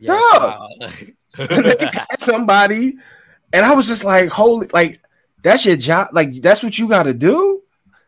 Yeah, 0.00 0.12
Dog. 0.14 0.70
wow. 0.78 0.88
somebody, 2.18 2.98
and 3.52 3.66
I 3.66 3.74
was 3.74 3.88
just 3.88 4.04
like, 4.04 4.28
holy, 4.28 4.68
like 4.72 5.00
that's 5.42 5.66
your 5.66 5.74
job, 5.76 6.10
like 6.12 6.34
that's 6.40 6.62
what 6.62 6.78
you 6.78 6.88
got 6.88 7.04
to 7.04 7.14
do. 7.14 7.62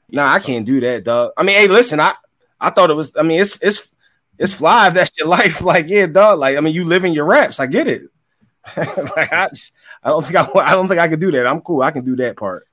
Nah, 0.08 0.32
I 0.32 0.38
can't 0.38 0.64
do 0.64 0.78
that, 0.80 1.02
dog. 1.02 1.32
I 1.36 1.42
mean, 1.42 1.56
hey, 1.56 1.66
listen, 1.66 1.98
I 1.98 2.14
I 2.60 2.70
thought 2.70 2.90
it 2.90 2.94
was. 2.94 3.16
I 3.16 3.22
mean, 3.22 3.40
it's 3.40 3.58
it's 3.60 3.90
it's 4.38 4.54
fly. 4.54 4.86
If 4.88 4.94
that's 4.94 5.10
your 5.18 5.26
life, 5.26 5.62
like 5.72 5.88
yeah, 5.88 6.06
dog. 6.06 6.38
Like 6.38 6.56
I 6.56 6.60
mean, 6.60 6.74
you 6.74 6.84
live 6.84 7.04
in 7.04 7.12
your 7.12 7.24
raps. 7.24 7.58
I 7.58 7.66
get 7.66 7.88
it. 7.88 8.02
like 8.76 9.32
I, 9.32 9.48
just, 9.48 9.72
I 10.02 10.10
don't 10.10 10.24
think 10.24 10.36
I, 10.36 10.60
I 10.60 10.72
don't 10.74 10.86
think 10.86 11.00
I 11.00 11.08
can 11.08 11.18
do 11.18 11.32
that. 11.32 11.46
I'm 11.46 11.60
cool. 11.60 11.82
I 11.82 11.90
can 11.90 12.04
do 12.04 12.14
that 12.16 12.36
part. 12.36 12.68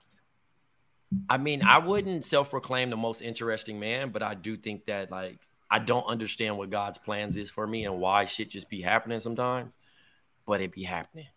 I 1.29 1.37
mean, 1.37 1.63
I 1.63 1.77
wouldn't 1.77 2.25
self-proclaim 2.25 2.89
the 2.89 2.97
most 2.97 3.21
interesting 3.21 3.79
man, 3.79 4.09
but 4.11 4.21
I 4.21 4.33
do 4.35 4.57
think 4.57 4.85
that 4.85 5.09
like 5.11 5.39
I 5.69 5.79
don't 5.79 6.05
understand 6.05 6.57
what 6.57 6.69
God's 6.69 6.97
plans 6.97 7.37
is 7.37 7.49
for 7.49 7.65
me 7.65 7.85
and 7.85 7.99
why 7.99 8.25
shit 8.25 8.49
just 8.49 8.69
be 8.69 8.81
happening 8.81 9.19
sometimes, 9.19 9.71
but 10.45 10.61
it 10.61 10.71
be 10.71 10.83
happening. 10.83 11.27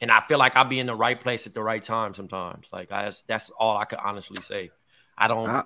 And 0.00 0.10
I 0.10 0.20
feel 0.20 0.38
like 0.38 0.56
I'll 0.56 0.64
be 0.64 0.78
in 0.78 0.86
the 0.86 0.94
right 0.94 1.20
place 1.20 1.46
at 1.46 1.54
the 1.54 1.62
right 1.62 1.82
time 1.82 2.14
sometimes. 2.14 2.66
Like 2.72 2.92
I 2.92 3.04
that's, 3.04 3.22
that's 3.22 3.50
all 3.50 3.76
I 3.76 3.84
could 3.84 3.98
honestly 4.02 4.42
say. 4.42 4.70
I 5.16 5.28
don't 5.28 5.48
I- 5.48 5.64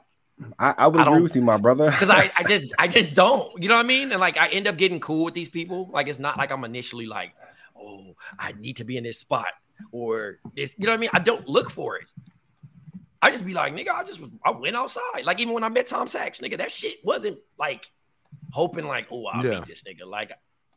I, 0.58 0.74
I 0.78 0.86
would 0.88 1.00
I 1.00 1.06
agree 1.06 1.20
with 1.20 1.36
you, 1.36 1.42
my 1.42 1.56
brother. 1.58 1.90
because 1.90 2.10
I, 2.10 2.30
I 2.36 2.42
just 2.42 2.72
I 2.78 2.88
just 2.88 3.14
don't. 3.14 3.62
You 3.62 3.68
know 3.68 3.76
what 3.76 3.84
I 3.84 3.88
mean? 3.88 4.12
And 4.12 4.20
like 4.20 4.38
I 4.38 4.48
end 4.48 4.66
up 4.66 4.76
getting 4.76 4.98
cool 4.98 5.24
with 5.24 5.34
these 5.34 5.48
people. 5.48 5.88
Like 5.92 6.08
it's 6.08 6.18
not 6.18 6.38
like 6.38 6.50
I'm 6.50 6.64
initially 6.64 7.06
like, 7.06 7.34
oh, 7.78 8.16
I 8.38 8.52
need 8.52 8.76
to 8.76 8.84
be 8.84 8.96
in 8.96 9.04
this 9.04 9.18
spot 9.18 9.48
or 9.92 10.38
this. 10.56 10.78
You 10.78 10.86
know 10.86 10.92
what 10.92 10.96
I 10.96 11.00
mean? 11.00 11.10
I 11.12 11.18
don't 11.18 11.46
look 11.48 11.70
for 11.70 11.96
it. 11.96 12.06
I 13.24 13.30
just 13.30 13.46
be 13.46 13.52
like, 13.54 13.72
nigga, 13.72 13.90
I 13.90 14.02
just 14.02 14.20
was 14.20 14.30
I 14.44 14.50
went 14.50 14.74
outside. 14.76 15.24
Like 15.24 15.38
even 15.40 15.54
when 15.54 15.62
I 15.64 15.68
met 15.68 15.86
Tom 15.86 16.06
Sachs, 16.08 16.40
nigga, 16.40 16.58
that 16.58 16.70
shit 16.72 16.96
wasn't 17.04 17.38
like 17.58 17.90
hoping 18.50 18.84
like, 18.86 19.06
oh, 19.10 19.26
I'll 19.26 19.44
Yeah. 19.46 19.60
meet 19.60 19.66
this 19.66 19.84
nigga. 19.84 20.06
Like 20.06 20.32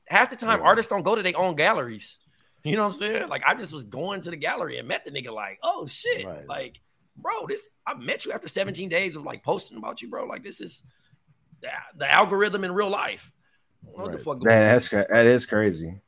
half 0.08 0.30
the 0.30 0.36
time, 0.36 0.60
Yeah. 0.60 0.66
artists 0.66 0.90
don't 0.90 1.02
go 1.04 1.16
to 1.16 1.24
their 1.24 1.38
own 1.38 1.56
galleries. 1.56 2.18
You 2.64 2.76
know 2.76 2.82
what 2.88 2.94
I'm 2.96 3.00
saying? 3.00 3.30
Like 3.30 3.44
I 3.46 3.54
just 3.54 3.72
was 3.72 3.84
going 3.84 4.22
to 4.22 4.32
the 4.32 4.36
gallery 4.38 4.80
and 4.80 4.88
met 4.88 5.06
the 5.06 5.12
nigga. 5.12 5.32
Like, 5.32 5.60
oh 5.62 5.86
shit, 5.86 6.26
Right. 6.26 6.48
like, 6.48 6.82
bro, 7.16 7.46
this 7.48 7.62
I 7.86 7.94
met 7.94 8.26
you 8.26 8.32
after 8.32 8.48
17 8.48 8.90
days 8.90 9.16
of 9.16 9.22
like 9.24 9.44
posting 9.44 9.78
about 9.78 10.02
you, 10.02 10.10
bro. 10.10 10.26
Like 10.26 10.44
this 10.44 10.60
is 10.62 10.82
the, 11.62 11.70
the 11.96 12.12
algorithm 12.12 12.64
in 12.64 12.72
real 12.74 12.90
life. 12.90 13.32
What 13.84 14.12
the 14.12 14.18
fuck? 14.18 14.42
Man, 14.42 14.64
that's 14.74 14.88
cra- 14.90 15.06
that 15.12 15.28
is 15.28 15.46
crazy. 15.46 16.02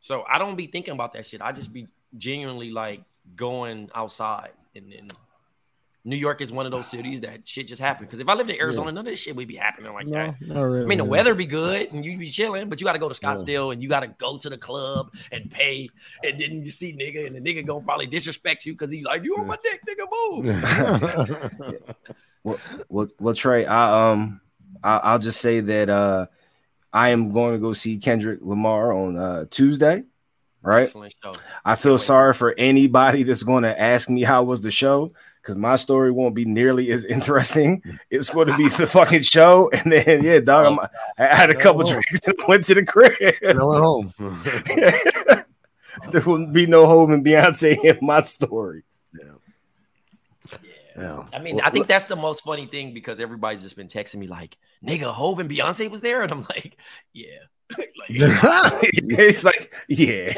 So 0.00 0.22
I 0.28 0.36
don't 0.36 0.54
be 0.56 0.66
thinking 0.66 0.92
about 0.92 1.14
that 1.14 1.24
shit. 1.24 1.40
I 1.40 1.52
just 1.52 1.72
be 1.72 1.88
genuinely 2.18 2.70
like 2.70 3.00
going 3.34 3.88
outside. 3.94 4.50
And 4.74 4.92
then 4.92 5.08
New 6.06 6.16
York 6.16 6.40
is 6.40 6.52
one 6.52 6.66
of 6.66 6.72
those 6.72 6.86
cities 6.86 7.20
that 7.22 7.46
shit 7.48 7.66
just 7.66 7.80
happened. 7.80 8.06
Because 8.06 8.20
if 8.20 8.28
I 8.28 8.34
lived 8.34 8.48
in 8.48 8.60
Arizona, 8.60 8.92
none 8.92 8.98
of 8.98 9.10
this 9.10 9.18
shit 9.18 9.34
would 9.34 9.48
be 9.48 9.56
happening 9.56 9.92
like 9.92 10.08
that. 10.10 10.40
No, 10.40 10.54
not 10.54 10.62
really. 10.62 10.84
I 10.84 10.86
mean, 10.86 10.98
the 10.98 11.04
weather 11.04 11.34
be 11.34 11.46
good 11.46 11.92
and 11.92 12.04
you 12.04 12.16
be 12.16 12.30
chilling, 12.30 12.68
but 12.68 12.80
you 12.80 12.84
got 12.84 12.92
to 12.92 13.00
go 13.00 13.08
to 13.08 13.14
Scottsdale 13.14 13.72
and 13.72 13.82
you 13.82 13.88
got 13.88 14.00
to 14.00 14.06
go 14.06 14.38
to 14.38 14.48
the 14.48 14.56
club 14.56 15.12
and 15.32 15.50
pay. 15.50 15.90
And 16.22 16.38
then 16.38 16.64
you 16.64 16.70
see 16.70 16.92
nigga, 16.92 17.26
and 17.26 17.34
the 17.34 17.40
nigga 17.40 17.66
gonna 17.66 17.84
probably 17.84 18.06
disrespect 18.06 18.64
you 18.64 18.72
because 18.72 18.92
he's 18.92 19.04
like, 19.04 19.24
"You 19.24 19.36
on 19.36 19.48
my 19.48 19.58
dick, 19.64 19.82
nigga, 19.84 20.06
move." 20.12 21.96
Well, 22.44 22.58
well, 22.88 23.08
well, 23.18 23.34
Trey, 23.34 23.66
I 23.66 24.10
um, 24.12 24.40
I, 24.84 24.98
I'll 24.98 25.18
just 25.18 25.40
say 25.40 25.58
that 25.58 25.90
uh, 25.90 26.26
I 26.92 27.08
am 27.08 27.32
going 27.32 27.54
to 27.54 27.58
go 27.58 27.72
see 27.72 27.98
Kendrick 27.98 28.38
Lamar 28.42 28.92
on 28.92 29.16
uh 29.16 29.44
Tuesday. 29.50 30.04
Right. 30.62 30.82
Excellent 30.82 31.14
show. 31.22 31.32
I 31.64 31.76
feel 31.76 31.98
sorry 31.98 32.34
for 32.34 32.54
anybody 32.56 33.22
that's 33.22 33.44
going 33.44 33.62
to 33.62 33.80
ask 33.80 34.08
me 34.10 34.22
how 34.22 34.42
was 34.42 34.62
the 34.62 34.72
show 34.72 35.12
because 35.46 35.56
my 35.56 35.76
story 35.76 36.10
won't 36.10 36.34
be 36.34 36.44
nearly 36.44 36.90
as 36.90 37.04
interesting. 37.16 37.80
It's 38.10 38.30
going 38.30 38.48
to 38.48 38.56
be 38.56 38.68
the 38.68 38.86
fucking 38.86 39.22
show, 39.22 39.70
and 39.72 39.92
then 39.92 40.22
yeah, 40.24 40.40
dog, 40.40 40.66
I'm, 40.66 40.88
I 41.18 41.34
had 41.34 41.50
a 41.50 41.54
couple 41.54 41.82
Oh. 41.82 41.92
drinks 41.92 42.26
and 42.26 42.36
went 42.48 42.64
to 42.64 42.74
the 42.74 42.84
crib. 42.84 43.12
And 43.42 43.60
I 43.60 43.64
went 43.64 43.80
home. 43.80 44.14
there 46.10 46.22
will 46.22 46.46
be 46.48 46.66
no 46.66 46.86
home 46.86 47.12
in 47.12 47.22
Beyonce 47.22 47.82
in 47.84 47.98
my 48.04 48.22
story. 48.22 48.82
yeah. 50.98 51.24
I 51.32 51.38
mean, 51.38 51.56
Well, 51.56 51.64
I 51.66 51.70
think 51.70 51.86
that's 51.86 52.06
the 52.06 52.16
most 52.16 52.42
funny 52.42 52.66
thing 52.66 52.94
because 52.94 53.20
everybody's 53.20 53.62
just 53.62 53.76
been 53.76 53.88
texting 53.88 54.16
me 54.16 54.26
like, 54.26 54.56
"Nigga, 54.84 55.12
Hove 55.12 55.38
and 55.40 55.50
Beyonce 55.50 55.90
was 55.90 56.00
there," 56.00 56.22
and 56.22 56.32
I'm 56.32 56.42
like, 56.42 56.76
"Yeah." 57.12 57.38
like, 57.76 57.88
it's 58.08 59.44
like, 59.44 59.74
yeah, 59.88 60.32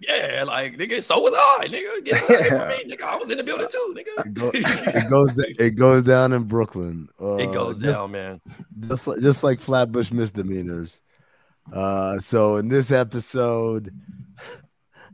yeah, 0.00 0.44
like 0.46 0.78
nigga, 0.78 1.02
so 1.02 1.20
was 1.20 1.34
I, 1.36 1.68
nigga. 1.68 2.04
Get 2.04 2.28
me, 2.28 2.94
nigga. 2.96 3.02
I 3.02 3.16
was 3.16 3.30
in 3.30 3.36
the 3.36 3.44
building 3.44 3.68
too, 3.70 3.94
It, 3.96 4.34
go- 4.34 4.50
nigga. 4.50 4.96
it 5.04 5.10
goes 5.10 5.30
it 5.36 5.70
goes 5.76 6.02
down 6.02 6.32
in 6.32 6.44
Brooklyn. 6.44 7.08
Uh, 7.20 7.36
it 7.36 7.52
goes 7.52 7.80
just, 7.80 8.00
down, 8.00 8.12
man. 8.12 8.40
just 8.80 9.06
like 9.06 9.20
just 9.20 9.44
like 9.44 9.60
Flatbush 9.60 10.10
misdemeanors. 10.10 11.00
Uh, 11.72 12.18
so 12.18 12.56
in 12.56 12.68
this 12.68 12.90
episode, 12.90 13.92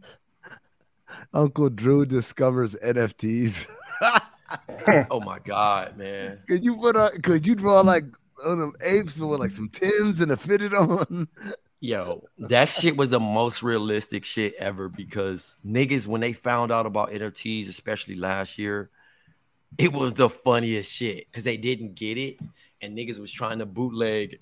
Uncle 1.35 1.69
Drew 1.69 2.07
discovers 2.07 2.77
NFTs. 2.77 3.67
Oh 5.11 5.21
my 5.21 5.41
god, 5.41 5.97
man. 5.97 6.39
Could 6.47 6.65
you 6.65 6.77
put 6.77 6.95
on? 6.97 7.11
Could 7.23 7.45
you 7.45 7.57
draw 7.57 7.81
like 7.81 8.05
on 8.45 8.61
them 8.61 8.73
apes 8.83 9.19
with 9.19 9.41
like 9.41 9.51
some 9.51 9.69
Tims 9.69 10.21
and 10.21 10.31
a 10.31 10.37
fitted 10.37 10.73
on? 10.75 11.27
Yo, 11.81 12.25
that 12.39 12.69
shit 12.69 12.97
was 12.97 13.11
the 13.11 13.21
most 13.21 13.63
realistic 13.63 14.25
shit 14.25 14.55
ever 14.55 14.89
because 14.89 15.57
niggas, 15.65 16.07
when 16.07 16.23
they 16.23 16.33
found 16.33 16.73
out 16.73 16.87
about 16.87 17.11
NFTs, 17.11 17.69
especially 17.69 18.17
last 18.17 18.59
year, 18.59 18.91
it 19.77 19.93
was 19.93 20.15
the 20.15 20.29
funniest 20.29 20.91
shit 20.91 21.27
because 21.27 21.45
they 21.45 21.57
didn't 21.57 21.95
get 21.95 22.17
it. 22.17 22.39
And 22.81 22.97
niggas 22.97 23.19
was 23.19 23.31
trying 23.31 23.59
to 23.59 23.67
bootleg 23.67 24.39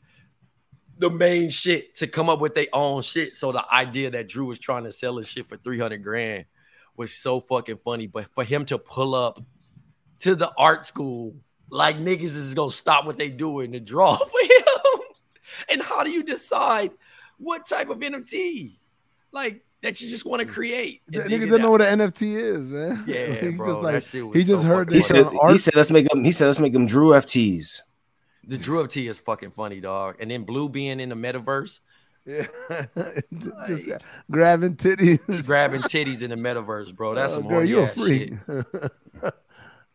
the 0.99 1.11
main 1.11 1.51
shit 1.51 1.97
to 1.97 2.07
come 2.07 2.29
up 2.29 2.41
with 2.41 2.55
their 2.55 2.67
own 2.73 3.03
shit. 3.03 3.37
So 3.37 3.51
the 3.51 3.65
idea 3.73 4.11
that 4.11 4.29
Drew 4.29 4.47
was 4.47 4.59
trying 4.61 4.85
to 4.85 4.93
sell 4.93 5.17
his 5.17 5.29
shit 5.29 5.49
for 5.49 5.57
300 5.57 6.03
grand 6.03 6.45
was 6.97 7.13
so 7.13 7.41
fucking 7.41 7.79
funny. 7.85 8.07
But 8.07 8.33
for 8.35 8.45
him 8.45 8.65
to 8.67 8.79
pull 8.79 9.15
up 9.15 9.43
to 10.21 10.37
the 10.37 10.53
art 10.57 10.87
school, 10.87 11.35
like 11.69 11.97
niggas 11.97 12.23
is 12.23 12.55
gonna 12.55 12.71
stop 12.71 13.07
what 13.07 13.19
they 13.19 13.29
doing 13.29 13.73
to 13.73 13.81
draw 13.81 14.17
for 14.19 14.41
him. 14.41 15.01
and 15.69 15.83
how 15.83 16.05
do 16.05 16.11
you 16.11 16.23
decide 16.23 16.93
what 17.45 17.67
type 17.69 17.91
of 17.91 17.99
NFT 17.99 18.77
like 19.33 19.65
that 19.83 20.01
you 20.01 20.09
just 20.09 20.25
want 20.25 20.41
to 20.41 20.47
create? 20.47 21.03
and 21.13 21.23
That 21.23 21.29
nigga 21.31 21.43
it 21.43 21.47
doesn't 21.47 21.63
know 21.63 21.71
what 21.71 21.83
an 21.83 21.99
NFT 22.01 22.35
is, 22.37 22.71
man. 22.71 23.05
Yeah, 23.09 23.35
He's 23.35 23.55
bro, 23.55 23.69
just 23.73 23.83
like 23.83 23.93
that 23.95 24.03
shit 24.03 24.25
he 24.37 24.45
just 24.45 24.49
so 24.49 24.69
heard 24.69 24.87
fucking 24.89 24.93
he 24.95 24.99
this 25.01 25.09
said, 25.09 25.27
he 25.51 25.59
said, 25.59 25.75
let's 25.77 25.91
make 25.91 26.09
them. 26.09 26.25
He 26.25 26.33
said, 26.33 26.47
let's 26.47 26.59
make 26.61 26.73
them 26.73 26.87
Drew 26.87 27.11
FTs. 27.11 27.81
The 28.47 28.59
Drew 28.59 28.83
FT 28.85 29.09
is 29.09 29.19
fucking 29.19 29.53
funny, 29.53 29.81
dog. 29.81 30.17
And 30.21 30.31
then 30.31 30.45
Blue 30.45 30.69
being 30.69 31.01
in 31.01 31.09
the 31.09 31.15
metaverse, 31.15 31.81
Yeah. 32.27 32.47
just 33.67 33.89
grabbing 34.31 34.77
titties. 34.77 35.47
grabbing 35.47 35.83
titties 35.83 36.23
in 36.23 36.31
the 36.31 36.37
metaverse, 36.37 36.95
bro. 36.95 37.15
That's 37.15 37.33
Oh, 37.33 37.37
some 37.37 37.43
girl, 37.45 37.53
horny 37.59 37.69
you 37.71 37.81
a 37.81 37.89
freak. 37.89 38.33
shit. 38.47 39.33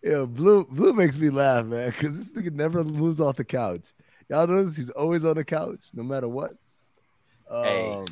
Yeah, 0.02 0.24
blue 0.24 0.64
blue 0.64 0.93
makes 0.93 1.18
me 1.18 1.30
laugh, 1.30 1.66
man, 1.66 1.89
because 1.89 2.18
this 2.18 2.30
nigga 2.30 2.54
never 2.54 2.86
moves 2.86 3.20
off 3.20 3.36
the 3.36 3.43
couch. 3.43 3.82
Y'all 4.30 4.47
notice 4.47 4.78
he's 4.78 4.89
always 4.91 5.26
on 5.26 5.36
the 5.36 5.43
couch, 5.43 5.80
no 5.93 6.04
matter 6.04 6.30
what. 6.30 6.54
Hey. 7.50 7.93
Um, 7.93 8.06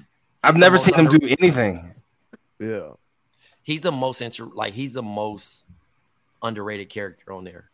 I've 0.44 0.58
never 0.58 0.76
most 0.76 0.86
seen 0.86 0.96
him 0.96 1.08
do 1.08 1.20
anything. 1.40 1.94
yeah. 2.60 2.92
He's 3.64 3.82
the 3.82 3.92
most 3.92 4.22
inter- 4.22 4.50
like 4.54 4.74
he's 4.74 4.94
the 4.94 5.04
most 5.04 5.66
underrated 6.42 6.90
character 6.90 7.34
on 7.34 7.44
there. 7.44 7.70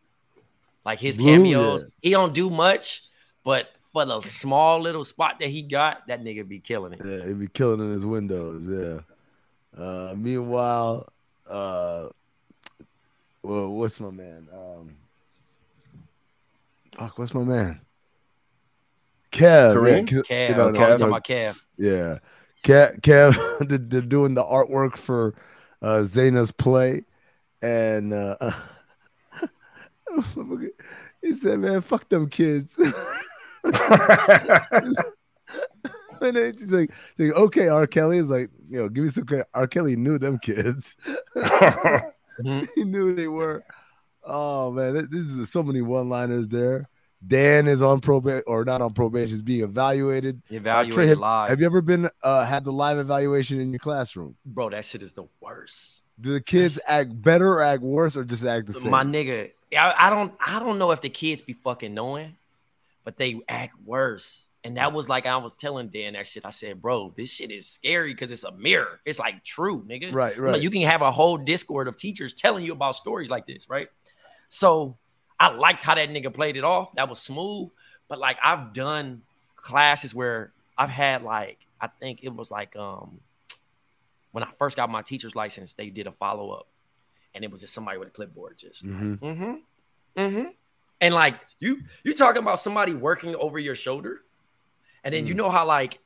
Like 0.86 0.99
his 0.99 1.18
Blue, 1.18 1.28
cameos, 1.28 1.84
yeah. 1.84 1.89
he 2.01 2.09
don't 2.09 2.34
do 2.34 2.49
much, 2.49 3.03
but 3.43 3.70
for 3.93 4.05
the 4.05 4.22
small 4.22 4.82
little 4.82 5.03
spot 5.03 5.38
that 5.39 5.49
he 5.49 5.61
got, 5.61 6.07
that 6.07 6.24
nigga 6.24 6.47
be 6.47 6.59
killing 6.59 6.93
it. 6.93 7.01
Yeah, 7.05 7.28
he'd 7.28 7.39
be 7.39 7.47
killing 7.47 7.80
in 7.80 7.91
his 7.91 8.05
windows. 8.05 8.64
Yeah. 8.68 9.82
Uh, 9.82 10.14
meanwhile, 10.18 11.07
uh, 11.49 12.07
well, 13.43 13.72
what's 13.72 13.99
my 13.99 14.09
man? 14.09 14.47
Um, 14.51 14.95
fuck, 16.97 17.18
what's 17.18 17.34
my 17.34 17.43
man? 17.43 17.80
Kev. 19.34 19.73
Kareem? 19.75 20.11
yeah, 20.11 20.21
Kev, 20.21 20.49
you 20.49 20.55
know, 20.55 20.69
no, 20.69 20.73
you 20.73 20.79
no, 20.79 20.89
talking 20.89 21.07
about 21.07 21.23
Kev. 21.25 21.61
Yeah, 21.77 22.19
Kev, 22.63 23.01
Kev 23.01 23.67
they're, 23.67 23.77
they're 23.77 24.01
doing 24.01 24.36
the 24.36 24.43
artwork 24.43 24.95
for 24.95 25.34
uh, 25.81 26.03
Zaina's 26.03 26.51
play, 26.51 27.03
and 27.61 28.13
uh, 28.13 28.51
he 31.21 31.34
said, 31.34 31.59
"Man, 31.59 31.81
fuck 31.81 32.07
them 32.09 32.29
kids." 32.29 32.77
and 32.77 32.93
then 36.21 36.57
she's 36.57 36.71
like, 36.71 36.91
she's 37.17 37.29
like, 37.29 37.38
"Okay, 37.38 37.67
R. 37.67 37.88
Kelly 37.88 38.19
is 38.19 38.29
like, 38.29 38.49
you 38.69 38.79
know, 38.79 38.89
give 38.89 39.03
me 39.03 39.09
some 39.09 39.25
credit. 39.25 39.47
R. 39.53 39.67
Kelly 39.67 39.95
knew 39.95 40.17
them 40.17 40.38
kids. 40.39 40.95
He 42.43 42.84
knew 42.84 43.07
who 43.07 43.15
they 43.15 43.27
were. 43.27 43.63
Oh 44.23 44.71
man, 44.71 44.93
this, 44.93 45.07
this 45.09 45.21
is 45.21 45.51
so 45.51 45.63
many 45.63 45.81
one-liners 45.81 46.47
there. 46.47 46.89
Dan 47.26 47.67
is 47.67 47.82
on 47.82 48.01
probation 48.01 48.43
or 48.47 48.65
not 48.65 48.82
on 48.82 48.93
probation, 48.93 49.36
is 49.36 49.41
being 49.41 49.63
evaluated. 49.63 50.41
Uh, 50.45 50.49
Trey, 50.49 50.57
Evaluated 50.57 51.09
have, 51.09 51.17
live. 51.17 51.49
have 51.49 51.59
you 51.59 51.65
ever 51.65 51.82
been 51.82 52.09
uh, 52.21 52.45
had 52.45 52.65
the 52.65 52.74
live 52.74 52.97
evaluation 52.97 53.59
in 53.59 53.71
your 53.71 53.80
classroom? 53.80 54.36
Bro, 54.45 54.71
that 54.71 54.86
shit 54.86 55.01
is 55.01 55.13
the 55.13 55.26
worst. 55.39 56.01
Do 56.19 56.34
the 56.34 56.41
kids 56.41 56.80
act 56.88 57.19
better 57.21 57.53
or 57.53 57.61
act 57.61 57.82
worse 57.82 58.15
or 58.15 58.24
just 58.24 58.45
act 58.45 58.67
the 58.67 58.74
same? 58.74 58.91
My 58.91 59.03
nigga, 59.03 59.51
I, 59.78 59.93
I 59.97 60.09
don't 60.09 60.34
I 60.45 60.59
don't 60.59 60.78
know 60.78 60.91
if 60.91 61.01
the 61.01 61.09
kids 61.09 61.41
be 61.41 61.53
fucking 61.53 61.93
knowing, 61.93 62.36
but 63.03 63.17
they 63.17 63.39
act 63.47 63.76
worse. 63.86 64.43
And 64.65 64.78
that 64.78 64.93
was 64.93 65.09
like 65.09 65.26
I 65.26 65.36
was 65.38 65.53
telling 65.53 65.89
Dan 65.89 66.13
that 66.13 66.26
shit. 66.26 66.45
I 66.45 66.51
said, 66.51 66.82
bro, 66.82 67.13
this 67.17 67.32
shit 67.32 67.51
is 67.51 67.67
scary 67.67 68.13
because 68.13 68.32
it's 68.32 68.45
a 68.45 68.51
mirror. 68.53 69.01
It's 69.05 69.19
like 69.19 69.43
true, 69.43 69.84
nigga. 69.84 70.13
Right, 70.13 70.38
right. 70.38 70.53
Like, 70.53 70.61
you 70.61 70.69
can 70.69 70.84
have 70.84 71.01
a 71.01 71.11
whole 71.11 71.38
discord 71.38 71.88
of 71.88 71.97
teachers 71.97 72.34
telling 72.34 72.63
you 72.63 72.71
about 72.71 72.95
stories 72.95 73.30
like 73.30 73.45
this, 73.45 73.69
right? 73.69 73.89
So 74.47 74.95
I 75.39 75.49
liked 75.49 75.84
how 75.84 75.95
that 75.95 76.09
nigga 76.09 76.34
played 76.34 76.57
it 76.57 76.63
off. 76.63 76.93
That 76.95 77.09
was 77.09 77.19
smooth. 77.19 77.69
But 78.07 78.19
like 78.19 78.38
I've 78.43 78.73
done 78.73 79.21
classes 79.55 80.13
where 80.13 80.51
I've 80.77 80.89
had 80.89 81.23
like 81.23 81.59
I 81.79 81.88
think 81.88 82.19
it 82.23 82.34
was 82.34 82.51
like 82.51 82.75
um 82.75 83.19
when 84.31 84.43
I 84.43 84.47
first 84.57 84.75
got 84.77 84.89
my 84.89 85.01
teacher's 85.01 85.36
license, 85.36 85.73
they 85.73 85.89
did 85.89 86.07
a 86.07 86.11
follow 86.11 86.49
up, 86.51 86.67
and 87.36 87.43
it 87.43 87.51
was 87.51 87.61
just 87.61 87.73
somebody 87.73 87.97
with 87.97 88.07
a 88.07 88.11
clipboard, 88.11 88.57
just 88.57 88.86
Mhm. 88.86 89.19
mm-hmm, 89.19 89.53
mm-hmm, 90.21 90.49
and 91.01 91.13
like 91.13 91.39
you 91.59 91.81
you 92.03 92.13
talking 92.13 92.41
about 92.41 92.59
somebody 92.59 92.93
working 92.93 93.36
over 93.36 93.59
your 93.59 93.75
shoulder, 93.75 94.21
and 95.03 95.13
then 95.13 95.27
you 95.27 95.34
Mm. 95.34 95.38
know 95.38 95.49
how 95.49 95.65
like 95.65 95.99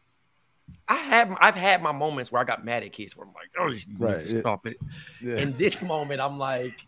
I 0.88 0.96
have 0.96 1.36
I've 1.40 1.56
had 1.56 1.82
my 1.82 1.92
moments 1.92 2.32
where 2.32 2.42
I 2.42 2.46
got 2.46 2.64
mad 2.64 2.84
at 2.84 2.94
kids 2.94 3.16
where 3.16 3.28
I'm 3.28 3.34
like, 3.34 3.50
oh, 3.60 3.68
you 3.68 3.82
Right, 3.98 4.20
to 4.20 4.40
stop 4.40 4.66
it. 4.68 4.78
Yeah. 5.22 5.38
In 5.38 5.58
this 5.58 5.82
moment, 5.82 6.22
I'm 6.22 6.38
like, 6.38 6.86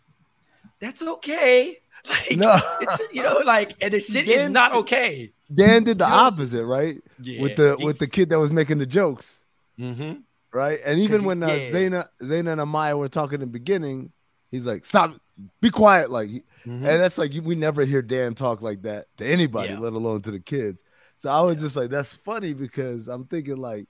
that's 0.80 1.02
okay. 1.02 1.78
Like, 2.08 2.36
No. 2.36 2.58
it's 2.80 3.12
you 3.12 3.22
know, 3.22 3.40
like, 3.44 3.74
and 3.80 3.92
the 3.94 4.00
shit 4.10 4.28
is 4.28 4.50
not 4.50 4.72
okay. 4.74 5.32
Dan 5.52 5.84
did 5.84 5.98
the 5.98 6.04
You 6.04 6.10
know 6.10 6.16
opposite, 6.16 6.64
right? 6.64 7.00
Yeah, 7.20 7.42
with 7.42 7.56
the 7.56 7.76
with 7.80 7.98
the 7.98 8.06
kid 8.06 8.30
that 8.30 8.38
was 8.38 8.52
making 8.52 8.78
the 8.78 8.86
jokes, 8.86 9.44
Mm-hmm. 9.78 10.20
right? 10.52 10.78
And 10.84 11.00
even 11.00 11.24
when 11.24 11.42
uh, 11.42 11.48
yeah. 11.48 11.70
Zaina, 11.70 12.08
Zaina 12.22 12.52
and 12.52 12.60
Amaya 12.60 12.98
were 12.98 13.08
talking 13.08 13.34
in 13.36 13.40
the 13.40 13.46
beginning, 13.46 14.12
he's 14.50 14.64
like, 14.66 14.84
"Stop, 14.84 15.16
be 15.60 15.70
quiet!" 15.70 16.10
Like, 16.10 16.30
Mm-hmm. 16.30 16.72
and 16.72 16.84
that's 16.84 17.16
like 17.18 17.32
we 17.42 17.54
never 17.54 17.84
hear 17.84 18.02
Dan 18.02 18.34
talk 18.34 18.60
like 18.62 18.82
that 18.82 19.06
to 19.16 19.26
anybody, 19.26 19.72
Yeah. 19.72 19.78
let 19.80 19.94
alone 19.94 20.20
to 20.22 20.30
the 20.30 20.40
kids. 20.40 20.82
So 21.18 21.30
I 21.30 21.40
was 21.40 21.56
just 21.56 21.74
like, 21.76 21.90
"That's 21.90 22.12
funny," 22.12 22.52
because 22.54 23.08
I'm 23.08 23.24
thinking 23.24 23.56
like, 23.56 23.86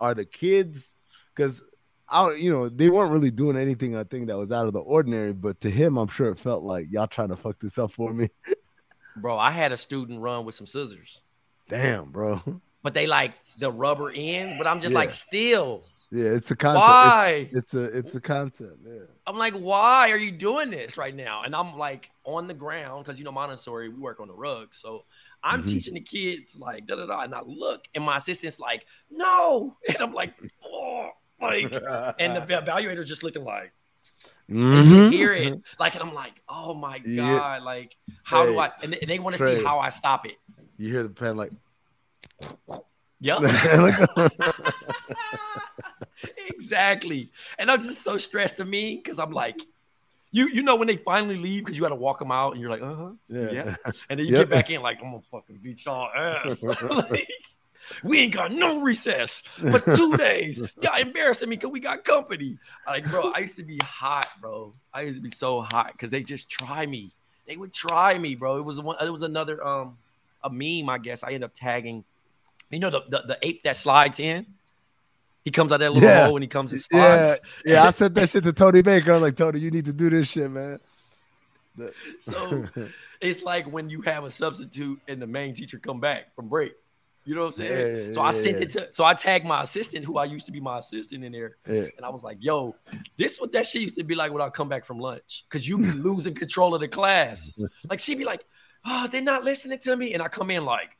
are 0.00 0.14
the 0.14 0.24
kids? 0.24 0.94
Because 1.34 1.62
I, 2.08 2.32
you 2.34 2.50
know, 2.50 2.68
they 2.68 2.88
weren't 2.88 3.10
really 3.12 3.30
doing 3.30 3.56
anything 3.56 3.96
I 3.96 4.04
think 4.04 4.28
that 4.28 4.36
was 4.38 4.52
out 4.52 4.66
of 4.66 4.72
the 4.72 4.80
ordinary, 4.80 5.32
but 5.32 5.60
to 5.62 5.70
him, 5.70 5.96
I'm 5.96 6.08
sure 6.08 6.28
it 6.30 6.38
felt 6.38 6.62
like 6.62 6.86
y'all 6.90 7.06
trying 7.08 7.28
to 7.30 7.36
fuck 7.36 7.58
this 7.60 7.78
up 7.78 7.92
for 7.92 8.12
me. 8.12 8.28
Bro, 9.16 9.38
I 9.38 9.50
had 9.50 9.72
a 9.72 9.76
student 9.76 10.20
run 10.20 10.44
with 10.44 10.54
some 10.54 10.66
scissors, 10.66 11.20
Damn, 11.68 12.10
bro. 12.12 12.40
but 12.82 12.94
they 12.94 13.06
like 13.06 13.32
the 13.58 13.72
rubber 13.72 14.12
ends. 14.14 14.54
But 14.56 14.66
I'm 14.66 14.80
just 14.80 14.92
Yeah. 14.92 15.00
like, 15.00 15.10
still, 15.10 15.84
Yeah, 16.12 16.30
it's 16.30 16.50
a 16.50 16.56
concept. 16.56 16.86
why? 16.86 17.48
It's, 17.50 17.72
it's 17.72 17.74
a 17.74 17.84
it's 17.98 18.14
a 18.14 18.20
concept. 18.20 18.78
Yeah. 18.86 19.06
I'm 19.26 19.36
like, 19.38 19.54
why 19.54 20.12
are 20.12 20.16
you 20.18 20.30
doing 20.30 20.70
this 20.70 20.96
right 20.96 21.14
now? 21.14 21.42
And 21.42 21.56
I'm 21.56 21.76
like 21.76 22.10
on 22.22 22.46
the 22.46 22.54
ground 22.54 23.04
because 23.04 23.18
you 23.18 23.24
know 23.24 23.32
Montessori, 23.32 23.88
we 23.88 23.98
work 23.98 24.20
on 24.20 24.28
the 24.28 24.34
rug. 24.34 24.72
So 24.74 25.04
I'm 25.42 25.62
Mhm. 25.62 25.70
teaching 25.70 25.94
the 25.94 26.00
kids 26.00 26.58
like 26.60 26.86
da 26.86 26.94
da 26.94 27.06
da, 27.06 27.22
and 27.22 27.34
I 27.34 27.40
look, 27.44 27.82
and 27.94 28.04
my 28.04 28.18
assistant's 28.18 28.60
like, 28.60 28.84
no, 29.10 29.76
and 29.88 29.96
I'm 29.98 30.12
like, 30.12 30.34
oh, 30.64 31.10
like, 31.40 31.72
and 32.18 32.36
the 32.36 32.40
evaluator's 32.62 33.08
just 33.08 33.22
looking 33.22 33.44
like, 33.44 33.72
Mhm. 34.48 35.10
hear 35.10 35.32
it, 35.34 35.54
like, 35.78 35.94
and 35.94 36.02
I'm 36.02 36.14
like, 36.14 36.40
oh 36.48 36.72
my 36.74 36.98
god, 36.98 37.06
Yeah. 37.14 37.58
like, 37.64 37.96
how 38.22 38.44
do 38.46 38.58
I? 38.58 38.70
And 38.82 38.92
they, 38.92 39.04
they 39.06 39.18
want 39.18 39.36
to 39.36 39.42
see 39.44 39.62
how 39.64 39.78
I 39.80 39.88
stop 39.88 40.24
it. 40.26 40.36
You 40.78 40.90
hear 40.92 41.02
the 41.02 41.10
pen 41.10 41.36
like 41.36 41.52
Yep. 43.20 43.40
Exactly. 46.48 47.30
And 47.58 47.70
I'm 47.70 47.80
just 47.80 48.02
so 48.02 48.16
stressed 48.16 48.56
to 48.58 48.64
me 48.64 48.96
because 49.02 49.18
I'm 49.18 49.32
like, 49.32 49.60
you 50.32 50.48
you 50.48 50.62
know 50.62 50.76
when 50.76 50.88
they 50.88 50.96
finally 50.96 51.36
leave 51.36 51.64
because 51.64 51.76
you 51.76 51.82
got 51.82 51.90
to 51.90 51.94
walk 51.94 52.18
them 52.18 52.30
out 52.32 52.52
and 52.52 52.60
you're 52.60 52.70
like, 52.70 52.82
uh 52.82 52.94
huh, 52.94 53.12
yeah. 53.28 53.50
yeah. 53.50 53.76
And 54.08 54.18
then 54.18 54.26
you 54.26 54.32
Yep. 54.32 54.40
get 54.40 54.50
back 54.50 54.70
in 54.70 54.80
like, 54.82 54.98
I'm 55.02 55.10
gonna 55.10 55.22
fucking 55.30 55.58
beat 55.62 55.84
y'all 55.84 56.08
ass. 56.14 56.62
Like, 56.62 57.28
we 58.02 58.18
ain't 58.20 58.34
got 58.34 58.52
no 58.52 58.80
recess 58.80 59.40
for 59.40 59.78
two 59.94 60.16
days. 60.16 60.62
Y'all 60.80 60.98
embarrassing 61.00 61.48
me 61.48 61.56
because 61.56 61.70
we 61.70 61.80
got 61.80 62.04
company. 62.04 62.58
Like, 62.86 63.10
bro, 63.10 63.30
I 63.34 63.40
used 63.40 63.56
to 63.56 63.64
be 63.64 63.78
hot, 63.82 64.26
bro. 64.40 64.72
I 64.92 65.02
used 65.02 65.18
to 65.18 65.22
be 65.22 65.30
so 65.30 65.60
hot 65.60 65.92
because 65.92 66.10
they 66.10 66.22
just 66.22 66.50
try 66.50 66.86
me. 66.86 67.12
They 67.46 67.56
would 67.56 67.72
try 67.72 68.18
me, 68.18 68.34
bro. 68.34 68.56
It 68.58 68.64
was 68.64 68.80
one. 68.80 68.96
It 69.00 69.10
was 69.10 69.22
another 69.22 69.64
um 69.66 69.98
a 70.42 70.50
meme, 70.50 70.88
I 70.88 70.98
guess. 70.98 71.22
I 71.22 71.28
ended 71.28 71.44
up 71.44 71.52
tagging. 71.54 72.04
You 72.70 72.78
know 72.80 72.90
the 72.90 73.02
the, 73.08 73.22
the 73.28 73.38
ape 73.42 73.62
that 73.64 73.76
slides 73.76 74.20
in. 74.20 74.46
He 75.44 75.52
comes 75.52 75.70
out 75.70 75.78
that 75.78 75.92
little 75.92 76.08
Yeah. 76.08 76.26
hole 76.26 76.36
and 76.36 76.42
he 76.42 76.48
comes 76.48 76.72
and 76.72 76.80
Yeah, 76.90 77.34
slides. 77.34 77.40
yeah. 77.64 77.84
I 77.84 77.90
said 77.92 78.14
that 78.16 78.28
shit 78.30 78.42
to 78.42 78.52
Tony 78.52 78.82
Baker. 78.82 79.12
I'm 79.12 79.22
like, 79.22 79.36
Tony, 79.36 79.60
you 79.60 79.70
need 79.70 79.84
to 79.84 79.92
do 79.92 80.10
this 80.10 80.26
shit, 80.26 80.50
man. 80.50 80.80
So 82.20 82.64
it's 83.20 83.42
like 83.42 83.70
when 83.70 83.88
you 83.88 84.02
have 84.02 84.24
a 84.24 84.30
substitute 84.30 85.00
and 85.06 85.22
the 85.22 85.26
main 85.26 85.54
teacher 85.54 85.78
come 85.78 86.00
back 86.00 86.34
from 86.34 86.48
break. 86.48 86.72
You 87.26 87.34
know 87.34 87.40
what 87.40 87.46
I'm 87.48 87.52
saying? 87.54 88.06
Yeah, 88.06 88.12
so 88.12 88.22
I 88.22 88.30
sent 88.30 88.60
it 88.60 88.70
to 88.70 88.88
so 88.92 89.04
I 89.04 89.12
tagged 89.14 89.44
my 89.44 89.62
assistant 89.62 90.04
who 90.04 90.16
I 90.16 90.24
used 90.26 90.46
to 90.46 90.52
be 90.52 90.60
my 90.60 90.78
assistant 90.78 91.24
in 91.24 91.32
there. 91.32 91.56
And 91.66 92.04
I 92.04 92.08
was 92.08 92.22
like, 92.22 92.38
yo, 92.40 92.76
this 93.16 93.40
what 93.40 93.50
that 93.52 93.66
shit 93.66 93.82
used 93.82 93.96
to 93.96 94.04
be 94.04 94.14
like 94.14 94.32
when 94.32 94.40
I 94.40 94.48
come 94.48 94.68
back 94.68 94.84
from 94.84 95.00
lunch. 95.00 95.44
Cause 95.48 95.66
you 95.66 95.76
be 95.76 95.90
losing 95.90 96.34
control 96.34 96.72
of 96.72 96.80
the 96.80 96.88
class. 96.88 97.52
Like 97.90 97.98
she'd 97.98 98.18
be 98.18 98.24
like, 98.24 98.44
ah, 98.84 99.04
oh, 99.04 99.08
they're 99.08 99.20
not 99.20 99.42
listening 99.42 99.80
to 99.80 99.96
me. 99.96 100.14
And 100.14 100.22
I 100.22 100.28
come 100.28 100.52
in 100.52 100.64
like, 100.64 100.96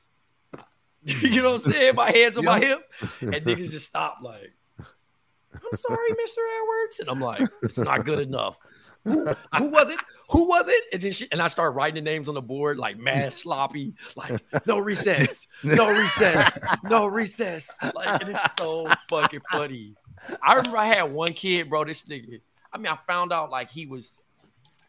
you 1.04 1.42
know 1.42 1.52
what 1.52 1.66
I'm 1.66 1.72
saying? 1.72 1.94
My 1.94 2.10
hands 2.10 2.36
on 2.36 2.44
my 2.44 2.58
hip. 2.58 2.82
And 3.20 3.32
niggas 3.32 3.70
just 3.70 3.88
stop 3.88 4.18
like, 4.20 4.52
I'm 4.80 5.78
sorry, 5.78 6.10
Mr. 6.10 6.38
Edwards. 6.60 6.98
And 6.98 7.08
I'm 7.08 7.20
like, 7.20 7.48
it's 7.62 7.78
not 7.78 8.04
good 8.04 8.18
enough. 8.18 8.58
Who, 9.06 9.24
who 9.56 9.70
was 9.70 9.88
it? 9.88 10.00
Who 10.30 10.48
was 10.48 10.66
it? 10.66 10.82
And 10.92 11.00
then 11.00 11.12
she 11.12 11.28
and 11.30 11.40
I 11.40 11.46
start 11.46 11.74
writing 11.74 11.94
the 11.94 12.10
names 12.10 12.28
on 12.28 12.34
the 12.34 12.42
board 12.42 12.76
like 12.76 12.98
mad 12.98 13.32
sloppy, 13.32 13.94
like 14.16 14.44
no 14.66 14.80
recess, 14.80 15.46
no 15.62 15.90
recess, 15.90 16.58
no 16.82 17.06
recess. 17.06 17.70
Like 17.94 18.22
it 18.22 18.28
is 18.28 18.38
so 18.58 18.88
fucking 19.08 19.42
funny. 19.52 19.94
I 20.42 20.54
remember 20.54 20.76
I 20.76 20.86
had 20.86 21.04
one 21.04 21.34
kid, 21.34 21.70
bro. 21.70 21.84
This 21.84 22.02
nigga. 22.02 22.40
I 22.72 22.78
mean, 22.78 22.88
I 22.88 22.98
found 23.06 23.32
out 23.32 23.50
like 23.50 23.70
he 23.70 23.86
was, 23.86 24.26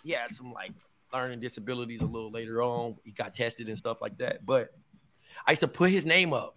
he 0.03 0.11
had 0.11 0.31
some 0.31 0.51
like 0.51 0.71
learning 1.13 1.39
disabilities 1.39 2.01
a 2.01 2.05
little 2.05 2.31
later 2.31 2.63
on. 2.63 2.95
He 3.03 3.11
got 3.11 3.35
tested 3.35 3.69
and 3.69 3.77
stuff 3.77 4.01
like 4.01 4.17
that. 4.17 4.43
But 4.45 4.73
I 5.45 5.51
used 5.51 5.61
to 5.61 5.67
put 5.67 5.91
his 5.91 6.05
name 6.05 6.33
up. 6.33 6.55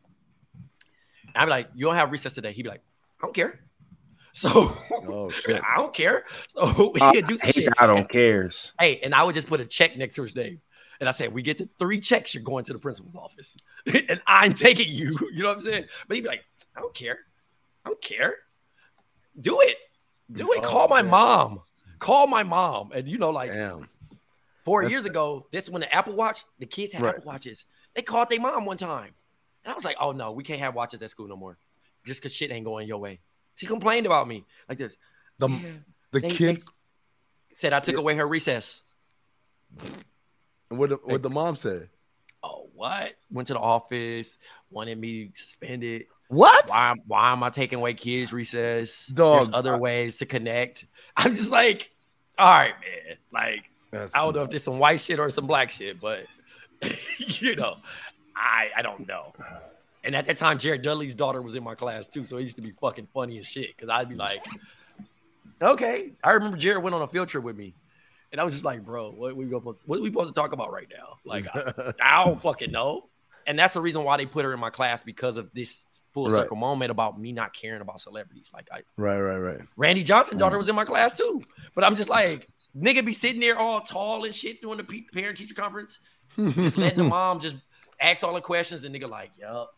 I'd 1.34 1.44
be 1.44 1.50
like, 1.50 1.68
"You 1.74 1.84
don't 1.84 1.94
have 1.94 2.10
recess 2.10 2.34
today." 2.34 2.52
He'd 2.52 2.62
be 2.62 2.70
like, 2.70 2.82
"I 3.20 3.26
don't 3.26 3.34
care." 3.34 3.60
So 4.32 4.70
Oh 5.08 5.30
shit. 5.44 5.60
I 5.64 5.76
don't 5.76 5.92
care. 5.94 6.24
So 6.48 6.92
Uh, 7.00 7.12
he'd 7.12 7.26
do 7.26 7.36
some 7.36 7.48
I 7.48 7.52
shit. 7.52 7.72
I 7.78 7.86
don't 7.86 8.08
cares. 8.08 8.72
Hey, 8.78 9.00
and 9.02 9.14
I 9.14 9.24
would 9.24 9.34
just 9.34 9.46
put 9.46 9.60
a 9.60 9.64
check 9.66 9.96
next 9.96 10.16
to 10.16 10.22
his 10.22 10.34
name. 10.34 10.60
And 11.00 11.08
I 11.08 11.12
said, 11.12 11.32
we 11.32 11.40
get 11.42 11.56
to 11.58 11.68
three 11.78 11.98
checks, 11.98 12.34
you're 12.34 12.42
going 12.42 12.64
to 12.66 12.72
the 12.74 12.78
principal's 12.78 13.16
office. 13.16 13.56
and 13.86 14.20
I'm 14.26 14.52
taking 14.52 14.88
you. 14.88 15.18
You 15.32 15.42
know 15.42 15.48
what 15.48 15.56
I'm 15.56 15.62
saying? 15.62 15.86
But 16.06 16.16
he'd 16.16 16.20
be 16.22 16.28
like, 16.28 16.44
I 16.76 16.80
don't 16.80 16.94
care. 16.94 17.18
I 17.84 17.88
don't 17.88 18.02
care. 18.02 18.34
Do 19.40 19.60
it. 19.62 19.76
Do 20.30 20.52
it. 20.52 20.60
Oh, 20.62 20.68
Call 20.68 20.88
my 20.88 21.00
man. 21.02 21.10
mom. 21.10 21.62
Call 21.98 22.26
my 22.26 22.42
mom. 22.42 22.92
And 22.94 23.08
you 23.08 23.16
know, 23.18 23.30
like, 23.30 23.50
Damn. 23.52 23.88
Four 24.64 24.82
That's- 24.82 24.92
years 24.92 25.06
ago, 25.06 25.46
this 25.52 25.70
when 25.70 25.80
the 25.80 25.92
Apple 25.92 26.12
Watch, 26.14 26.44
the 26.58 26.66
kids 26.66 26.92
had 26.92 27.02
Right. 27.02 27.14
Apple 27.16 27.24
Watches. 27.32 27.64
They 27.94 28.02
called 28.02 28.28
their 28.28 28.38
mom 28.40 28.66
one 28.66 28.76
time. 28.76 29.12
And 29.64 29.72
I 29.72 29.74
was 29.74 29.84
like, 29.84 29.96
oh 29.98 30.12
no, 30.12 30.32
we 30.32 30.44
can't 30.44 30.60
have 30.60 30.74
watches 30.74 31.02
at 31.02 31.10
school 31.10 31.28
no 31.28 31.36
more. 31.36 31.56
Just 32.04 32.20
because 32.20 32.34
shit 32.34 32.50
ain't 32.50 32.64
going 32.66 32.86
your 32.86 32.98
way. 32.98 33.20
She 33.60 33.66
complained 33.66 34.06
about 34.06 34.26
me 34.26 34.46
like 34.70 34.78
this. 34.78 34.96
The 35.38 35.48
Yeah. 35.50 35.58
the 36.12 36.20
They- 36.20 36.28
they 36.28 36.34
kid. 36.34 36.62
said 37.52 37.74
I 37.74 37.80
took 37.80 37.96
away 37.96 38.14
her 38.16 38.26
recess. 38.26 38.80
What 40.70 40.88
the, 40.90 40.96
what 40.96 41.22
the 41.22 41.28
mom 41.28 41.56
said? 41.56 41.90
Oh, 42.42 42.70
what? 42.74 43.12
Went 43.30 43.48
to 43.48 43.54
the 43.54 43.60
office, 43.60 44.38
wanted 44.70 44.98
me 44.98 45.30
suspended. 45.34 46.06
What? 46.28 46.68
Why, 46.68 46.94
why 47.06 47.32
am 47.32 47.42
I 47.42 47.50
taking 47.50 47.80
away 47.80 47.92
kids' 47.92 48.32
recess? 48.32 49.06
Dog, 49.08 49.42
There's 49.44 49.54
other 49.54 49.74
I- 49.74 49.78
ways 49.78 50.16
to 50.18 50.26
connect. 50.26 50.86
I'm 51.18 51.34
just 51.34 51.50
like, 51.50 51.90
all 52.38 52.46
right, 52.46 52.74
man. 52.80 53.16
Like, 53.30 53.64
That's- 53.90 54.10
I 54.14 54.20
don't 54.22 54.34
know 54.36 54.44
if 54.44 54.50
there's 54.50 54.62
some 54.64 54.78
white 54.78 55.00
shit 55.00 55.18
or 55.18 55.28
some 55.28 55.46
black 55.46 55.70
shit, 55.70 56.00
but 56.00 56.24
you 57.18 57.56
know, 57.56 57.76
I 58.34 58.70
I 58.76 58.80
don't 58.82 59.06
know. 59.06 59.34
And 60.02 60.16
at 60.16 60.26
that 60.26 60.38
time, 60.38 60.58
Jared 60.58 60.82
Dudley's 60.82 61.14
daughter 61.14 61.42
was 61.42 61.56
in 61.56 61.62
my 61.62 61.74
class 61.74 62.06
too, 62.06 62.24
so 62.24 62.38
it 62.38 62.42
used 62.42 62.56
to 62.56 62.62
be 62.62 62.72
fucking 62.80 63.08
funny 63.12 63.38
as 63.38 63.46
shit. 63.46 63.76
Cause 63.76 63.88
I'd 63.90 64.08
be 64.08 64.14
like, 64.14 64.44
okay. 65.62 66.12
I 66.24 66.30
remember 66.32 66.56
Jared 66.56 66.82
went 66.82 66.94
on 66.94 67.02
a 67.02 67.08
field 67.08 67.28
trip 67.28 67.44
with 67.44 67.56
me, 67.56 67.74
and 68.32 68.40
I 68.40 68.44
was 68.44 68.54
just 68.54 68.64
like, 68.64 68.84
bro, 68.84 69.10
what 69.10 69.36
we 69.36 69.48
supposed 69.48 69.80
what 69.84 70.00
we 70.00 70.08
supposed 70.08 70.34
to 70.34 70.40
talk 70.40 70.52
about 70.52 70.72
right 70.72 70.88
now? 70.90 71.16
Like, 71.24 71.46
I, 71.54 71.92
I 72.02 72.24
don't 72.24 72.40
fucking 72.40 72.72
know. 72.72 73.08
And 73.46 73.58
that's 73.58 73.74
the 73.74 73.80
reason 73.80 74.04
why 74.04 74.16
they 74.16 74.26
put 74.26 74.44
her 74.44 74.52
in 74.52 74.60
my 74.60 74.70
class 74.70 75.02
because 75.02 75.36
of 75.36 75.50
this 75.52 75.84
full 76.12 76.28
Right. 76.28 76.42
circle 76.42 76.56
moment 76.56 76.90
about 76.90 77.20
me 77.20 77.32
not 77.32 77.52
caring 77.54 77.80
about 77.80 78.00
celebrities. 78.00 78.50
Like, 78.52 78.68
I 78.72 78.82
right, 78.96 79.20
right, 79.20 79.38
right. 79.38 79.60
Randy 79.76 80.02
Johnson 80.02 80.38
daughter 80.38 80.56
mm. 80.56 80.60
was 80.60 80.68
in 80.68 80.74
my 80.74 80.84
class 80.84 81.16
too. 81.16 81.42
But 81.74 81.84
I'm 81.84 81.94
just 81.94 82.10
like, 82.10 82.48
nigga 82.76 83.04
be 83.04 83.12
sitting 83.12 83.40
there 83.40 83.58
all 83.58 83.80
tall 83.80 84.24
and 84.24 84.34
shit 84.34 84.60
doing 84.60 84.78
the 84.78 85.04
parent 85.12 85.36
teacher 85.38 85.54
conference, 85.54 85.98
just 86.36 86.76
letting 86.76 86.98
the 86.98 87.04
mom 87.08 87.40
just 87.40 87.56
ask 88.00 88.22
all 88.24 88.34
the 88.34 88.40
questions 88.40 88.84
and 88.84 88.94
nigga 88.94 89.08
like, 89.08 89.30
yup. 89.38 89.70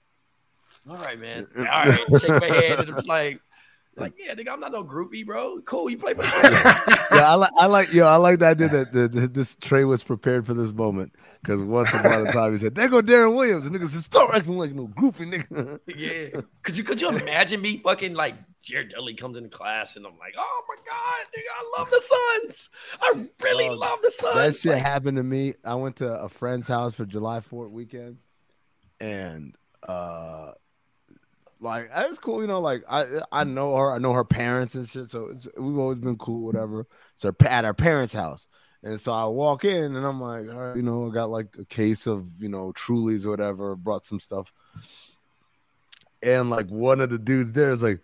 All 0.89 0.97
right, 0.97 1.19
man. 1.19 1.47
All 1.57 1.65
right, 1.65 2.01
shake 2.21 2.41
my 2.41 2.47
head 2.47 2.81
and 2.81 2.91
I'm 2.91 2.97
just 2.97 3.09
like, 3.09 3.41
like 3.97 4.15
yeah, 4.19 4.35
nigga, 4.35 4.49
I'm 4.51 4.61
not 4.61 4.73
no 4.73 4.83
groupie, 4.83 5.25
bro. 5.25 5.61
Cool, 5.63 5.91
you 5.91 5.99
play 5.99 6.15
for 6.15 6.23
yeah, 7.13 7.31
I 7.31 7.35
like, 7.35 7.51
I 7.59 7.67
like, 7.67 7.93
yo, 7.93 8.07
I 8.07 8.17
like 8.17 8.39
that. 8.39 8.57
Did 8.57 8.71
that? 8.73 8.93
The, 8.93 9.07
the, 9.07 9.29
this 9.29 9.55
Trey 9.61 9.85
was 9.85 10.03
prepared 10.03 10.47
for 10.47 10.55
this 10.55 10.73
moment 10.73 11.13
because 11.43 11.63
once 11.63 11.93
upon 11.93 12.27
a 12.27 12.33
time 12.33 12.53
he 12.53 12.59
said, 12.59 12.75
"There 12.75 12.89
go 12.89 13.03
Deron 13.03 13.37
Williams," 13.37 13.67
and 13.67 13.77
niggas 13.77 13.89
said, 13.89 14.03
"Stop 14.03 14.33
acting 14.35 14.57
like 14.57 14.73
no 14.73 14.89
groupie, 14.89 15.31
nigga." 15.31 15.79
Yeah, 15.87 16.41
could 16.63 16.79
you 16.79 16.85
could 16.85 17.01
you 17.03 17.11
imagine 17.11 17.61
me 17.61 17.79
fucking 17.79 18.15
like 18.15 18.35
Jared 18.63 18.91
Dudley 18.91 19.15
comes 19.15 19.37
into 19.37 19.51
class 19.51 19.97
and 19.97 20.07
I'm 20.07 20.17
like, 20.19 20.35
oh 20.39 20.63
my 20.69 20.77
god, 20.89 21.27
nigga, 21.37 21.51
I 21.55 21.79
love 21.79 21.91
the 21.91 22.01
Suns. 22.41 22.71
I 23.01 23.29
really 23.45 23.67
Dog, 23.69 23.79
love 23.79 23.99
the 24.03 24.11
Suns. 24.11 24.35
that 24.37 24.57
shit 24.57 24.73
Like, 24.73 24.83
happened 24.83 25.17
to 25.19 25.23
me. 25.23 25.55
I 25.65 25.75
went 25.75 25.97
to 25.97 26.09
a 26.15 26.29
friend's 26.29 26.69
house 26.69 26.95
for 26.95 27.05
July 27.05 27.41
4th 27.41 27.71
weekend, 27.73 28.19
and 29.01 29.55
uh, 29.87 30.53
like 31.63 31.91
was 32.09 32.19
cool, 32.19 32.41
you 32.41 32.47
know. 32.47 32.61
Like 32.61 32.83
I 32.89 33.21
I 33.31 33.45
know 33.45 33.77
her, 33.77 33.93
I 33.93 33.99
know 33.99 34.13
her 34.13 34.25
parents 34.25 34.75
and 34.75 34.89
shit, 34.89 35.11
so 35.11 35.27
it's, 35.27 35.47
we've 35.57 35.79
always 35.79 36.01
been 36.01 36.19
cool, 36.19 36.45
whatever. 36.45 36.87
So 37.17 37.35
at 37.45 37.65
our 37.65 37.75
parents' 37.75 38.13
house, 38.13 38.49
and 38.83 39.01
so 39.01 39.13
I 39.13 39.25
walk 39.27 39.65
in 39.65 39.97
and 39.97 40.05
I'm 40.05 40.21
like, 40.21 40.49
all 40.49 40.61
right, 40.61 40.77
you 40.77 40.83
know, 40.83 41.09
I 41.09 41.15
got 41.15 41.31
like 41.31 41.55
a 41.59 41.65
case 41.65 42.07
of 42.07 42.29
you 42.41 42.49
know 42.49 42.73
Trulies 42.73 43.25
or 43.25 43.31
whatever, 43.31 43.77
brought 43.77 44.05
some 44.05 44.21
stuff, 44.21 44.53
and 46.23 46.51
like 46.51 46.69
one 46.69 47.01
of 47.01 47.11
the 47.11 47.19
dudes 47.19 47.53
there 47.53 47.71
is 47.71 47.83
like. 47.83 48.01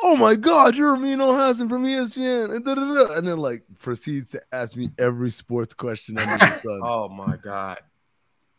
Oh 0.00 0.14
my 0.14 0.36
God, 0.36 0.76
you're 0.76 0.94
Amin 0.94 1.18
Elhassan 1.18 1.68
from 1.68 1.82
ESPN, 1.82 2.54
and, 2.54 2.64
da, 2.64 2.76
da, 2.76 2.84
da, 2.84 3.14
and 3.14 3.26
then 3.26 3.38
like 3.38 3.64
proceeds 3.80 4.30
to 4.30 4.40
ask 4.52 4.76
me 4.76 4.90
every 4.96 5.32
sports 5.32 5.74
question 5.74 6.16
under 6.16 6.38
the 6.38 6.58
sun. 6.62 6.80
oh 6.84 7.08
my 7.08 7.36
god, 7.36 7.78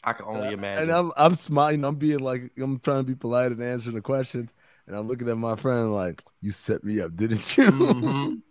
I 0.04 0.14
can 0.14 0.26
only 0.28 0.54
imagine. 0.54 0.84
And 0.84 0.92
I'm 0.92 1.12
I'm 1.18 1.34
smiling. 1.34 1.84
I'm 1.84 1.96
being 1.96 2.20
like 2.20 2.52
I'm 2.58 2.80
trying 2.80 3.00
to 3.00 3.04
be 3.04 3.16
polite 3.16 3.52
and 3.52 3.62
answering 3.62 3.96
the 3.96 4.02
questions. 4.02 4.54
And 4.88 4.96
I'm 4.96 5.08
looking 5.08 5.30
at 5.30 5.38
my 5.38 5.56
friend 5.56 5.94
like, 5.94 6.24
"You 6.42 6.52
set 6.52 6.84
me 6.84 7.00
up, 7.02 7.16
didn't 7.16 7.58
you?" 7.58 7.66
Mhm. 7.72 8.42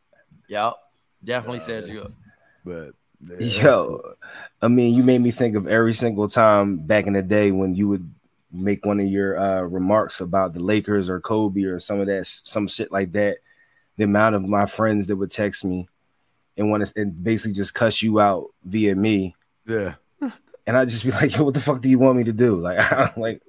Yep, 0.49 0.75
definitely 1.25 1.61
set 1.61 1.89
you. 1.89 2.03
up. 2.03 2.13
but 2.65 2.93
yeah. 3.21 3.65
Yo, 3.65 4.01
I 4.63 4.69
mean, 4.69 4.95
you 4.95 5.03
made 5.03 5.21
me 5.21 5.31
think 5.31 5.57
of 5.57 5.67
every 5.67 5.93
single 5.93 6.29
time 6.29 6.79
back 6.79 7.07
in 7.07 7.15
the 7.15 7.23
day 7.23 7.51
when 7.51 7.75
you 7.75 7.89
would 7.89 8.09
make 8.53 8.87
one 8.87 9.01
of 9.01 9.07
your 9.07 9.39
uh, 9.39 9.61
remarks 9.63 10.21
about 10.21 10.55
the 10.55 10.61
Lakers 10.61 11.11
or 11.11 11.21
Kobe 11.21 11.65
or 11.65 11.79
some 11.81 12.01
of 12.01 12.07
that, 12.07 12.27
some 12.27 12.67
shit 12.69 12.93
like 12.93 13.13
that. 13.13 13.39
The 13.97 14.05
amount 14.05 14.37
of 14.37 14.43
my 14.47 14.65
friends 14.67 15.07
that 15.09 15.17
would 15.17 15.31
text 15.31 15.65
me 15.65 15.89
and 16.57 16.71
want 16.71 16.87
to 16.87 17.01
and 17.01 17.23
basically 17.23 17.55
just 17.55 17.75
cuss 17.75 18.01
you 18.01 18.21
out 18.21 18.47
via 18.65 18.95
me, 18.95 19.35
yeah. 19.67 19.95
And 20.69 20.77
I'd 20.77 20.91
just 20.91 21.05
be 21.05 21.11
like, 21.11 21.35
"Yo, 21.35 21.45
what 21.45 21.55
the 21.55 21.61
fuck 21.61 21.81
do 21.81 21.89
you 21.89 21.99
want 21.99 22.19
me 22.19 22.25
to 22.25 22.33
do?" 22.33 22.61
Like, 22.61 22.79
I'm 22.93 23.11
like, 23.17 23.43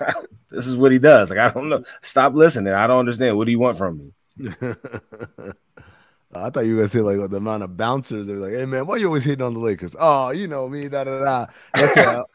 this 0.50 0.66
is 0.66 0.76
what 0.76 0.90
he 0.90 0.98
does. 0.98 1.30
Like, 1.30 1.38
I 1.38 1.50
don't 1.50 1.68
know. 1.68 1.84
Stop 2.02 2.34
listening. 2.34 2.74
I 2.74 2.88
don't 2.88 2.98
understand. 2.98 3.36
What 3.38 3.44
do 3.44 3.52
you 3.52 3.60
want 3.60 3.78
from 3.78 3.98
me? 3.98 4.12
I 6.34 6.50
thought 6.50 6.66
you 6.66 6.72
were 6.74 6.82
gonna 6.82 6.88
say 6.88 7.00
like 7.00 7.30
the 7.30 7.36
amount 7.36 7.62
of 7.62 7.76
bouncers. 7.76 8.26
They're 8.26 8.36
like, 8.36 8.52
"Hey 8.52 8.66
man, 8.66 8.86
why 8.86 8.96
you 8.96 9.06
always 9.06 9.22
hitting 9.22 9.46
on 9.46 9.54
the 9.54 9.60
Lakers?" 9.60 9.94
Oh, 9.98 10.30
you 10.30 10.48
know 10.48 10.68
me, 10.68 10.88
da 10.88 11.04
da 11.04 11.24
da. 11.24 11.46
That's 11.72 11.94
how, 11.94 12.26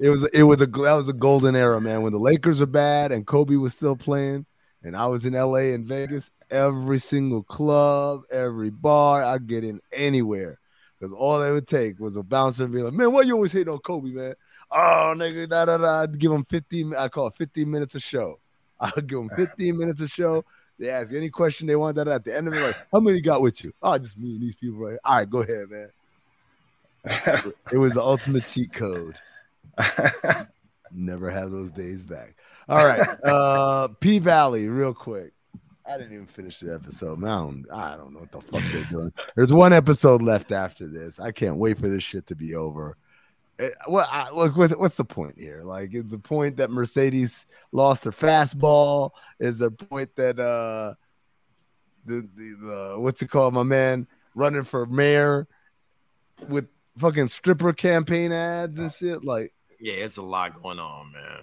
it 0.00 0.08
was. 0.08 0.24
It 0.28 0.44
was 0.44 0.62
a 0.62 0.66
that 0.66 0.94
was 0.94 1.08
a 1.10 1.12
golden 1.12 1.54
era, 1.54 1.78
man. 1.80 2.00
When 2.00 2.14
the 2.14 2.18
Lakers 2.18 2.62
are 2.62 2.66
bad 2.66 3.12
and 3.12 3.26
Kobe 3.26 3.56
was 3.56 3.74
still 3.74 3.96
playing, 3.96 4.46
and 4.82 4.96
I 4.96 5.06
was 5.06 5.26
in 5.26 5.34
L.A. 5.34 5.74
and 5.74 5.86
Vegas. 5.86 6.30
Every 6.50 6.98
single 6.98 7.42
club, 7.42 8.22
every 8.30 8.70
bar, 8.70 9.22
I 9.22 9.38
get 9.38 9.64
in 9.64 9.80
anywhere 9.92 10.58
because 11.04 11.16
all 11.18 11.42
it 11.42 11.52
would 11.52 11.68
take 11.68 12.00
was 12.00 12.16
a 12.16 12.22
bouncer 12.22 12.64
and 12.64 12.72
be 12.72 12.82
like, 12.82 12.94
"Man, 12.94 13.12
why 13.12 13.22
you 13.22 13.34
always 13.34 13.52
hitting 13.52 13.72
on 13.72 13.78
Kobe, 13.78 14.10
man?" 14.10 14.34
Oh, 14.70 15.14
nigga, 15.16 15.48
da 15.48 15.66
da 15.66 15.76
da. 15.76 16.02
I'd 16.02 16.18
give 16.18 16.30
them 16.30 16.46
15. 16.48 16.94
I 16.96 17.08
call 17.08 17.26
it 17.26 17.34
15 17.36 17.70
minutes 17.70 17.94
a 17.94 18.00
show. 18.00 18.38
I'll 18.80 18.90
give 18.92 19.18
them 19.18 19.30
15 19.36 19.76
minutes 19.76 20.00
a 20.00 20.08
show. 20.08 20.44
They 20.78 20.90
ask 20.90 21.12
any 21.12 21.30
question 21.30 21.66
they 21.66 21.76
want. 21.76 21.96
That 21.96 22.08
at 22.08 22.24
the 22.24 22.34
end 22.34 22.48
of 22.48 22.54
it, 22.54 22.60
like, 22.60 22.76
how 22.90 23.00
many 23.00 23.20
got 23.20 23.42
with 23.42 23.62
you? 23.62 23.72
Oh, 23.82 23.98
just 23.98 24.18
me 24.18 24.34
and 24.34 24.42
these 24.42 24.56
people 24.56 24.78
right. 24.78 24.92
Here. 24.92 25.00
All 25.04 25.16
right, 25.16 25.30
go 25.30 25.42
ahead, 25.42 25.70
man. 25.70 25.90
it 27.72 27.76
was 27.78 27.92
the 27.92 28.02
ultimate 28.02 28.46
cheat 28.46 28.72
code. 28.72 29.16
Never 30.90 31.28
have 31.28 31.50
those 31.50 31.70
days 31.70 32.04
back. 32.04 32.34
All 32.66 32.84
right, 32.84 33.06
uh, 33.24 33.88
P 34.00 34.18
Valley, 34.20 34.68
real 34.68 34.94
quick. 34.94 35.33
I 35.86 35.98
didn't 35.98 36.14
even 36.14 36.26
finish 36.26 36.60
the 36.60 36.74
episode. 36.74 37.18
Man, 37.18 37.30
I 37.30 37.36
don't, 37.36 37.70
I 37.70 37.96
don't 37.96 38.14
know 38.14 38.20
what 38.20 38.32
the 38.32 38.40
fuck 38.40 38.62
they're 38.72 38.84
doing. 38.84 39.12
There's 39.36 39.52
one 39.52 39.72
episode 39.72 40.22
left 40.22 40.50
after 40.50 40.86
this. 40.88 41.20
I 41.20 41.30
can't 41.30 41.56
wait 41.56 41.78
for 41.78 41.88
this 41.88 42.02
shit 42.02 42.26
to 42.28 42.34
be 42.34 42.54
over. 42.54 42.96
Eh, 43.58 43.68
What? 43.86 44.08
I, 44.10 44.30
look, 44.30 44.56
what's, 44.56 44.74
what's 44.76 44.96
the 44.96 45.04
point 45.04 45.38
here? 45.38 45.60
Like, 45.62 45.92
is 45.94 46.06
the 46.08 46.18
point 46.18 46.56
that 46.56 46.70
Mercedes 46.70 47.46
lost 47.72 48.04
her 48.04 48.12
fastball? 48.12 49.10
Is 49.38 49.58
the 49.58 49.70
point 49.70 50.14
that 50.16 50.38
uh, 50.40 50.94
the, 52.06 52.26
the 52.34 52.54
the 52.54 52.94
what's 52.98 53.20
it 53.20 53.28
called? 53.28 53.52
My 53.54 53.62
man 53.62 54.06
running 54.34 54.64
for 54.64 54.86
mayor 54.86 55.46
with 56.48 56.66
fucking 56.98 57.28
stripper 57.28 57.72
campaign 57.72 58.32
ads 58.32 58.78
and 58.78 58.92
shit. 58.92 59.22
Like, 59.24 59.52
Yeah, 59.78 59.94
it's 59.94 60.16
a 60.16 60.22
lot 60.22 60.60
going 60.62 60.78
on, 60.78 61.12
man. 61.12 61.42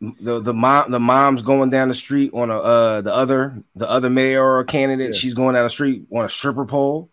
The 0.00 0.40
the 0.40 0.54
mom 0.54 0.90
the 0.92 1.00
mom's 1.00 1.42
going 1.42 1.70
down 1.70 1.88
the 1.88 1.94
street 1.94 2.30
on 2.32 2.50
a 2.50 2.58
uh 2.58 3.00
the 3.00 3.12
other 3.14 3.62
the 3.74 3.88
other 3.88 4.08
mayor 4.10 4.44
or 4.44 4.62
candidate. 4.64 5.08
Yeah. 5.14 5.18
She's 5.18 5.34
going 5.34 5.54
down 5.54 5.64
the 5.64 5.70
street 5.70 6.06
on 6.12 6.24
a 6.24 6.28
stripper 6.28 6.66
pole. 6.66 7.10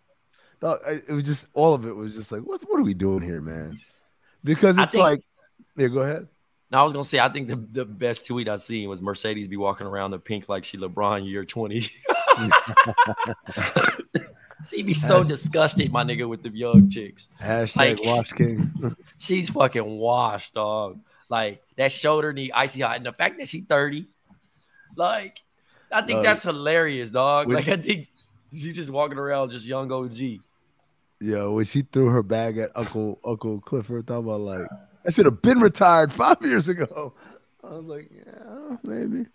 dog, 0.60 0.78
I- 0.86 1.00
it 1.08 1.12
was 1.12 1.24
just 1.24 1.46
all 1.54 1.74
of 1.74 1.84
it 1.84 1.94
was 1.96 2.14
just 2.14 2.30
like, 2.30 2.42
what? 2.42 2.60
What 2.68 2.78
are 2.80 2.84
we 2.84 2.94
doing 2.94 3.22
here, 3.22 3.40
man? 3.40 3.78
Because 4.44 4.78
it's 4.78 4.92
think- 4.92 5.02
like, 5.02 5.20
yeah, 5.76 5.88
go 5.88 6.00
ahead. 6.02 6.28
Now 6.70 6.80
I 6.80 6.84
was 6.84 6.92
gonna 6.92 7.04
say 7.04 7.18
I 7.20 7.28
think 7.28 7.48
the, 7.48 7.56
the 7.56 7.84
best 7.84 8.26
tweet 8.26 8.48
I 8.48 8.56
seen 8.56 8.88
was 8.88 9.00
Mercedes 9.02 9.48
be 9.48 9.56
walking 9.56 9.86
around 9.86 10.10
the 10.12 10.18
pink 10.18 10.48
like 10.48 10.64
she 10.64 10.78
LeBron 10.78 11.28
year 11.28 11.44
20. 11.44 11.80
she 14.68 14.82
be 14.82 14.94
so 14.94 15.22
disgusted, 15.22 15.92
my 15.92 16.02
nigga, 16.04 16.28
with 16.28 16.42
the 16.42 16.50
young 16.50 16.88
chicks. 16.88 17.28
Hashtag 17.40 17.76
Like- 17.98 18.04
Wash 18.04 18.32
King. 18.32 18.96
She's 19.18 19.50
fucking 19.50 19.84
washed, 19.84 20.54
dog. 20.54 21.00
Like 21.28 21.62
that 21.76 21.92
shoulder 21.92 22.32
knee 22.32 22.50
icy 22.52 22.80
hot. 22.80 22.96
And 22.96 23.06
the 23.06 23.12
fact 23.12 23.38
that 23.38 23.48
she 23.48 23.62
30, 23.62 24.06
like, 24.96 25.40
I 25.92 26.02
think 26.02 26.22
that's 26.24 26.42
hilarious, 26.42 27.10
dog. 27.10 27.48
with- 27.48 27.56
like 27.56 27.68
I 27.68 27.76
think 27.76 28.08
she's 28.52 28.74
just 28.76 28.90
walking 28.90 29.18
around 29.18 29.50
just 29.50 29.64
young 29.64 29.90
OG. 29.90 30.40
Yo, 31.20 31.54
when 31.54 31.64
she 31.64 31.82
threw 31.82 32.08
her 32.08 32.22
bag 32.22 32.58
at 32.58 32.70
Uncle 32.76 33.18
Uncle 33.24 33.60
Clifford, 33.60 34.06
thought 34.06 34.18
about 34.18 34.40
like 34.40 34.66
I 35.06 35.10
should 35.10 35.24
have 35.24 35.40
been 35.42 35.60
retired 35.60 36.12
five 36.12 36.36
years 36.42 36.68
ago. 36.68 37.14
I 37.64 37.68
was 37.70 37.86
like, 37.86 38.10
yeah, 38.14 38.76
maybe. 38.82 39.26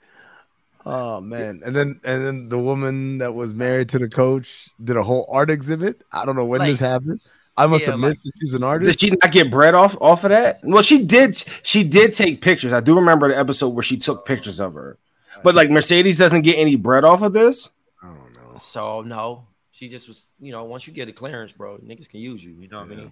Oh 0.86 1.22
man, 1.22 1.62
and 1.66 1.76
then 1.76 2.00
and 2.04 2.26
then 2.26 2.50
the 2.50 2.58
woman 2.60 3.18
that 3.20 3.34
was 3.34 3.54
married 3.54 3.90
to 3.90 4.00
the 4.00 4.10
coach 4.10 4.70
did 4.84 4.96
a 4.96 5.04
whole 5.04 5.28
art 5.32 5.50
exhibit. 5.50 6.02
I 6.12 6.24
don't 6.26 6.36
know 6.36 6.46
when 6.46 6.62
this 6.62 6.80
happened. 6.80 7.20
I 7.58 7.68
must 7.68 7.82
Yeah, 7.82 7.92
have 7.92 8.00
like- 8.00 8.10
missed 8.10 8.24
that 8.24 8.32
she's 8.40 8.54
an 8.54 8.64
artist. 8.64 9.00
Did 9.00 9.00
she 9.10 9.16
not 9.22 9.32
get 9.32 9.52
bread 9.52 9.74
off 9.76 9.96
off 10.02 10.24
of 10.24 10.30
that? 10.30 10.56
Well, 10.64 10.82
she 10.84 11.04
did. 11.06 11.36
She 11.64 11.84
did 11.84 12.14
take 12.14 12.42
pictures. 12.42 12.72
I 12.74 12.80
do 12.80 12.96
remember 12.96 13.28
the 13.28 13.38
episode 13.38 13.70
where 13.70 13.84
she 13.84 13.98
took 13.98 14.26
pictures 14.26 14.60
of 14.60 14.74
her. 14.74 14.98
But 15.44 15.56
like 15.56 15.70
Mercedes 15.70 16.18
doesn't 16.18 16.42
get 16.44 16.58
any 16.58 16.76
bread 16.76 17.04
off 17.04 17.22
of 17.22 17.34
this. 17.34 17.70
I 18.02 18.08
don't 18.08 18.34
know. 18.34 18.58
So 18.60 19.02
no, 19.02 19.48
she 19.72 19.90
just 19.90 20.08
was, 20.08 20.28
you 20.40 20.52
know, 20.52 20.64
once 20.64 20.88
you 20.88 20.94
get 20.94 21.10
a 21.10 21.12
clearance, 21.12 21.52
bro, 21.52 21.78
niggas 21.80 22.08
can 22.10 22.20
use 22.20 22.44
you. 22.44 22.52
You 22.52 22.68
know 22.68 22.80
what 22.80 22.92
I 22.92 22.96
mean? 22.96 23.12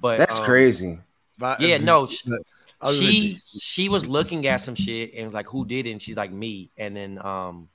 But 0.00 0.18
That's 0.18 0.38
um, 0.38 0.44
crazy. 0.44 0.98
But- 1.38 1.60
Yeah, 1.60 1.78
no, 1.78 2.06
sh- 2.06 2.24
I 2.80 2.86
was 2.86 2.98
she 2.98 3.36
she 3.58 3.88
was 3.88 4.06
looking 4.06 4.46
at 4.46 4.60
some 4.60 4.74
shit 4.74 5.14
and 5.14 5.24
was 5.24 5.34
like, 5.34 5.46
"Who 5.46 5.64
did 5.64 5.86
it?" 5.86 5.92
And 5.92 6.02
she's 6.02 6.16
like, 6.16 6.32
"Me." 6.32 6.68
And 6.76 6.96
then 6.96 7.18
um, 7.24 7.68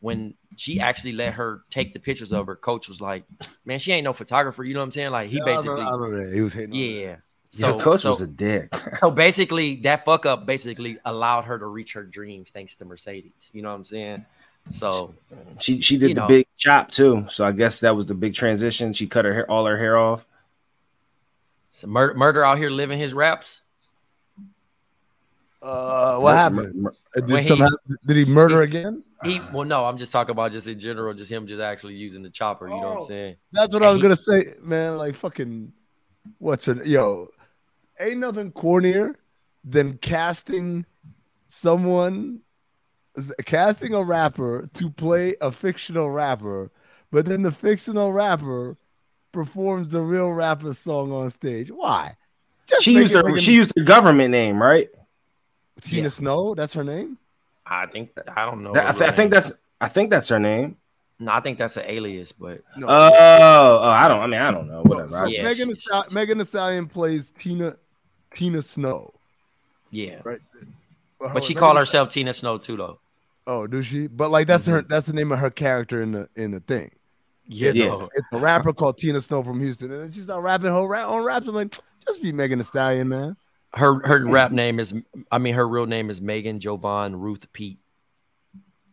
when 0.00 0.34
she 0.56 0.78
mm. 0.78 0.82
actually 0.82 1.12
let 1.12 1.34
her 1.34 1.62
take 1.70 1.92
the 1.92 2.00
pictures 2.00 2.32
of 2.32 2.46
her, 2.46 2.56
coach 2.56 2.88
was 2.88 3.00
like, 3.00 3.24
"Man, 3.64 3.78
she 3.78 3.92
ain't 3.92 4.04
no 4.04 4.12
photographer." 4.12 4.64
You 4.64 4.74
know 4.74 4.80
what 4.80 4.86
I'm 4.86 4.92
saying? 4.92 5.10
Like 5.10 5.30
he 5.30 5.40
remember- 5.40 5.74
basically, 5.74 5.82
I 5.82 5.94
remember 5.94 6.26
that. 6.28 6.34
he 6.34 6.40
was 6.40 6.52
hating. 6.52 6.72
on 6.72 6.78
yeah. 6.78 7.16
So 7.50 7.78
So 7.78 7.80
coach 7.80 8.00
so, 8.02 8.10
was 8.10 8.20
a 8.20 8.26
dick. 8.26 8.74
so 9.00 9.10
basically, 9.26 9.76
that 9.76 10.04
fuck 10.04 10.26
up 10.26 10.46
basically 10.46 10.98
allowed 11.04 11.44
her 11.44 11.58
to 11.58 11.66
reach 11.66 11.94
her 11.94 12.04
dreams 12.04 12.50
thanks 12.50 12.76
to 12.76 12.84
Mercedes. 12.84 13.50
You 13.52 13.62
know 13.62 13.70
what 13.70 13.76
I'm 13.76 13.84
saying? 13.84 14.26
So 14.68 15.14
She 15.58 15.80
she 15.80 15.96
did 15.96 16.10
the 16.10 16.20
know. 16.20 16.28
big 16.28 16.46
chop 16.56 16.90
too. 16.90 17.26
So 17.30 17.44
I 17.46 17.52
guess 17.52 17.80
that 17.80 17.96
was 17.96 18.06
the 18.06 18.14
big 18.14 18.34
transition. 18.34 18.92
She 18.92 19.06
cut 19.06 19.24
her 19.24 19.32
hair, 19.32 19.50
all 19.50 19.64
her 19.64 19.78
hair 19.78 19.96
off. 19.96 20.26
So 21.72 21.86
murder, 21.86 22.14
murder 22.14 22.44
out 22.44 22.58
here 22.58 22.70
living 22.70 22.98
his 22.98 23.14
raps. 23.14 23.62
Uh, 25.60 26.18
what 26.18 26.34
happened? 26.36 26.74
Mur- 26.74 26.94
Did, 27.26 27.44
he- 27.44 27.56
hap- 27.56 27.72
did 28.06 28.16
he 28.16 28.24
murder 28.24 28.62
again? 28.62 29.02
He 29.24 29.40
well, 29.52 29.64
no, 29.64 29.84
I'm 29.84 29.98
just 29.98 30.12
talking 30.12 30.30
about 30.30 30.52
just 30.52 30.68
in 30.68 30.78
general, 30.78 31.12
just 31.12 31.30
him 31.30 31.46
just 31.48 31.60
actually 31.60 31.94
using 31.94 32.22
the 32.22 32.30
chopper. 32.30 32.68
You 32.68 32.74
know 32.74 32.80
what 32.80 32.92
I'm 32.92 32.98
Oh. 32.98 33.08
saying? 33.08 33.36
That's 33.50 33.74
what 33.74 33.82
I 33.82 33.88
was 33.88 33.96
he- 33.96 34.02
gonna 34.02 34.16
say, 34.16 34.54
man. 34.62 34.96
Like 34.96 35.16
fucking, 35.16 35.72
what's 36.38 36.66
her? 36.66 36.80
Yo, 36.84 37.28
ain't 37.98 38.20
nothing 38.20 38.52
cornier 38.52 39.14
than 39.64 39.98
casting 39.98 40.86
someone, 41.48 42.40
casting 43.44 43.94
a 43.94 44.04
rapper 44.04 44.68
to 44.74 44.90
play 44.90 45.34
a 45.40 45.50
fictional 45.50 46.10
rapper, 46.12 46.70
but 47.10 47.26
then 47.26 47.42
the 47.42 47.50
fictional 47.52 48.12
rapper 48.12 48.76
performs 49.32 49.88
the 49.88 50.00
real 50.02 50.30
rapper's 50.32 50.78
song 50.78 51.10
on 51.12 51.30
stage. 51.30 51.70
Why? 51.72 52.16
Just 52.68 52.82
She 52.82 52.92
used 52.94 53.14
it 53.14 53.26
her 53.26 53.36
she 53.38 53.54
used 53.54 53.72
the 53.74 53.82
government 53.82 54.30
name, 54.30 54.62
right? 54.62 54.88
Tina 55.80 56.02
Yeah. 56.04 56.08
Snow. 56.08 56.54
That's 56.54 56.72
her 56.74 56.84
name. 56.84 57.18
I 57.66 57.86
think 57.86 58.10
I 58.36 58.44
don't 58.46 58.62
know. 58.62 58.72
That- 58.72 58.86
I, 58.86 58.92
her 58.92 58.98
th- 58.98 59.10
I 59.10 59.12
think 59.12 59.30
name. 59.32 59.40
that's 59.40 59.52
I 59.80 59.88
think 59.88 60.10
that's 60.10 60.28
her 60.30 60.38
name. 60.38 60.76
no, 61.20 61.32
I 61.32 61.40
think 61.40 61.58
that's 61.58 61.76
an 61.76 61.84
alias, 61.86 62.32
but 62.32 62.62
No. 62.76 62.86
Oh, 62.88 63.78
oh, 63.82 63.88
I 63.88 64.08
don't. 64.08 64.20
I 64.20 64.26
mean, 64.26 64.40
I 64.40 64.50
don't 64.50 64.68
know. 64.68 64.82
Whatever. 64.82 65.10
So 65.10 65.16
I 65.24 65.26
Yeah. 65.26 65.42
Megan, 65.44 65.68
Thee 65.68 65.74
Stallion, 65.74 66.14
Megan 66.14 66.38
Thee 66.38 66.44
Stallion 66.44 66.86
plays 66.86 67.30
Tina 67.38 67.76
Tina 68.34 68.62
Snow. 68.62 69.12
yeah. 69.90 70.20
Right. 70.24 70.40
But 71.20 71.42
she 71.42 71.54
called 71.54 71.76
Thee 71.76 71.80
herself 71.80 72.08
Tina 72.10 72.32
Snow 72.32 72.58
too, 72.58 72.76
though. 72.76 72.98
Oh, 73.46 73.66
does 73.66 73.86
she? 73.86 74.06
But 74.06 74.30
like 74.30 74.46
that's 74.46 74.66
her 74.66 74.80
mm-hmm. 74.80 74.88
that's 74.88 75.06
the 75.06 75.12
name 75.14 75.32
of 75.32 75.38
her 75.38 75.50
character 75.50 76.02
in 76.02 76.12
the 76.12 76.28
in 76.36 76.50
the 76.52 76.60
thing. 76.60 76.90
Yeah, 77.46 77.70
It's, 77.70 77.78
Yeah. 77.78 77.94
A, 77.94 78.04
it's 78.14 78.26
a 78.32 78.38
rapper 78.38 78.72
called 78.74 78.98
Tina 78.98 79.20
Snow 79.22 79.42
from 79.42 79.58
Houston, 79.60 79.90
and 79.90 80.02
then 80.02 80.12
she 80.12 80.20
started 80.20 80.42
rapping 80.42 80.68
her 80.70 80.86
rap 80.86 81.06
on 81.08 81.24
raps. 81.24 81.48
I'm 81.48 81.54
like, 81.54 81.74
just 82.06 82.22
be 82.22 82.30
Megan 82.30 82.58
Thee 82.58 82.64
Stallion, 82.66 83.08
man. 83.08 83.36
Her 83.74 84.06
her 84.06 84.24
rap 84.24 84.50
name 84.50 84.80
is, 84.80 84.94
I 85.30 85.38
mean, 85.38 85.54
her 85.54 85.68
real 85.68 85.86
name 85.86 86.10
is 86.10 86.20
Megan 86.20 86.58
Jovon 86.58 87.14
Ruth 87.18 87.52
Pete. 87.52 87.78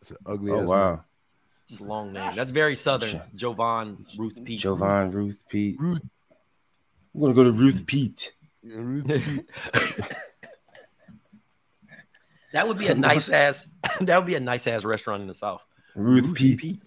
It's 0.02 0.12
an 0.12 0.18
ugly. 0.26 0.52
Oh 0.52 0.64
ass 0.64 0.68
wow, 0.68 1.04
It's 1.70 1.80
a 1.80 1.84
long 1.84 2.12
name. 2.14 2.36
That's 2.36 2.50
very 2.50 2.76
southern. 2.76 3.22
Jovon 3.36 4.06
Ruth 4.18 4.44
Pete. 4.44 4.62
Jovon 4.62 5.14
Ruth 5.14 5.44
Pete. 5.50 5.80
Ruth. 5.80 6.02
I'm 7.14 7.22
gonna 7.22 7.34
go 7.34 7.44
to 7.44 7.52
Ruth 7.52 7.86
Pete. 7.86 8.34
name. 8.64 8.86
Ruth 8.86 9.08
Pete. 9.08 10.06
That 12.56 12.70
would 12.70 12.78
be 12.78 12.88
a 12.88 12.96
nice 12.96 13.30
ass. 13.30 13.70
That 14.02 14.16
would 14.18 14.26
be 14.26 14.36
a 14.36 14.40
nice 14.40 14.66
ass 14.66 14.86
restaurant 14.86 15.22
in 15.22 15.28
the 15.28 15.34
south. 15.34 15.62
Ruth 15.94 16.34
Pete. 16.34 16.82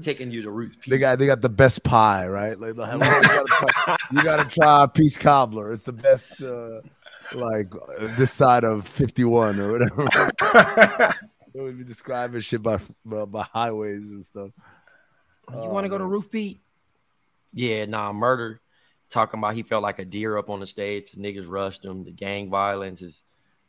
Taking 0.00 0.32
you 0.32 0.42
to 0.42 0.50
Ruth 0.50 0.76
Pete. 0.80 0.90
They 0.90 0.98
got 0.98 1.20
they 1.20 1.26
got 1.26 1.40
the 1.42 1.48
best 1.48 1.84
pie, 1.84 2.26
right? 2.26 2.58
Like 2.58 2.74
they'll 2.74 2.92
you, 2.92 2.98
gotta 2.98 3.44
try, 3.46 3.96
you 4.10 4.22
gotta 4.24 4.44
try 4.50 4.84
a 4.84 4.88
peach 4.88 5.20
cobbler. 5.20 5.70
It's 5.70 5.84
the 5.84 5.92
best, 5.92 6.42
uh, 6.42 6.80
like 7.34 7.72
uh, 7.74 8.16
this 8.16 8.32
side 8.32 8.64
of 8.64 8.86
51 8.88 9.60
or 9.60 9.72
whatever. 9.72 10.08
they 11.54 11.60
would 11.60 11.78
be 11.78 11.84
describing 11.84 12.40
shit 12.40 12.62
by, 12.62 12.78
by 13.04 13.24
by 13.24 13.42
highways 13.42 14.10
and 14.10 14.24
stuff. 14.24 14.50
You 15.62 15.68
want 15.68 15.84
to 15.84 15.88
go 15.88 15.98
to 15.98 16.04
Roof 16.04 16.30
Beat? 16.30 16.60
Yeah, 17.52 17.86
nah, 17.86 18.12
murder. 18.12 18.60
Talking 19.08 19.38
about 19.38 19.54
he 19.54 19.64
felt 19.64 19.82
like 19.82 19.98
a 19.98 20.04
deer 20.04 20.38
up 20.38 20.50
on 20.50 20.60
the 20.60 20.66
stage. 20.66 21.10
The 21.10 21.20
niggas 21.20 21.48
rushed 21.48 21.84
him. 21.84 22.04
The 22.04 22.12
gang 22.12 22.48
violence 22.48 23.02
is, 23.02 23.24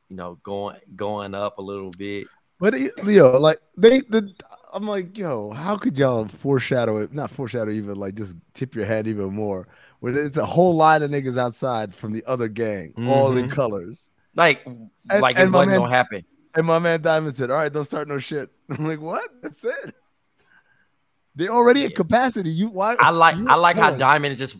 you 0.09 0.16
know, 0.16 0.38
going 0.43 0.78
going 0.95 1.34
up 1.34 1.57
a 1.57 1.62
little 1.62 1.89
bit. 1.89 2.28
But 2.59 2.76
it- 2.76 2.93
yo, 3.03 3.39
like 3.39 3.59
they, 3.76 4.01
the, 4.01 4.32
I'm 4.72 4.88
like, 4.88 5.18
yo, 5.18 5.49
how 5.51 5.78
could 5.78 5.97
y'all 5.97 6.28
foreshadow 6.28 6.97
it? 6.97 7.12
Not 7.12 7.32
foreshadow, 7.32 7.72
even 7.72 7.95
like 7.95 8.16
just 8.16 8.36
tip 8.53 8.76
your 8.76 8.86
head 8.86 9.07
even 9.07 9.34
more. 9.34 9.68
When 10.01 10.17
it's 10.17 10.35
a 10.37 10.45
whole 10.45 10.75
line 10.75 11.01
of 11.03 11.09
niggas 11.11 11.37
outside 11.37 11.95
from 11.95 12.11
the 12.11 12.23
other 12.25 12.47
gang, 12.47 12.93
all 13.07 13.37
in 13.37 13.45
Mhm. 13.45 13.51
colors. 13.51 14.09
Like, 14.35 14.65
And- 14.65 14.89
like 15.21 15.37
and 15.37 15.47
it 15.49 15.51
wasn't 15.53 15.71
man- 15.71 15.79
gonna 15.79 15.89
happen. 15.95 16.25
And 16.55 16.67
my 16.67 16.79
man 16.79 17.01
Diamond 17.01 17.37
said, 17.37 17.49
"All 17.49 17.57
right, 17.57 17.71
don't 17.71 17.85
start 17.85 18.07
no 18.09 18.17
shit." 18.19 18.49
I'm 18.69 18.85
like, 18.87 18.99
"What? 18.99 19.29
That's 19.41 19.63
it." 19.63 19.95
They 21.35 21.47
already 21.47 21.85
at 21.85 21.95
capacity. 21.95 22.49
You 22.49 22.67
why? 22.67 22.95
I 22.99 23.11
like 23.11 23.35
I 23.47 23.55
like 23.55 23.77
how. 23.77 23.91
Diamond 23.91 24.33
is 24.33 24.39
just 24.39 24.57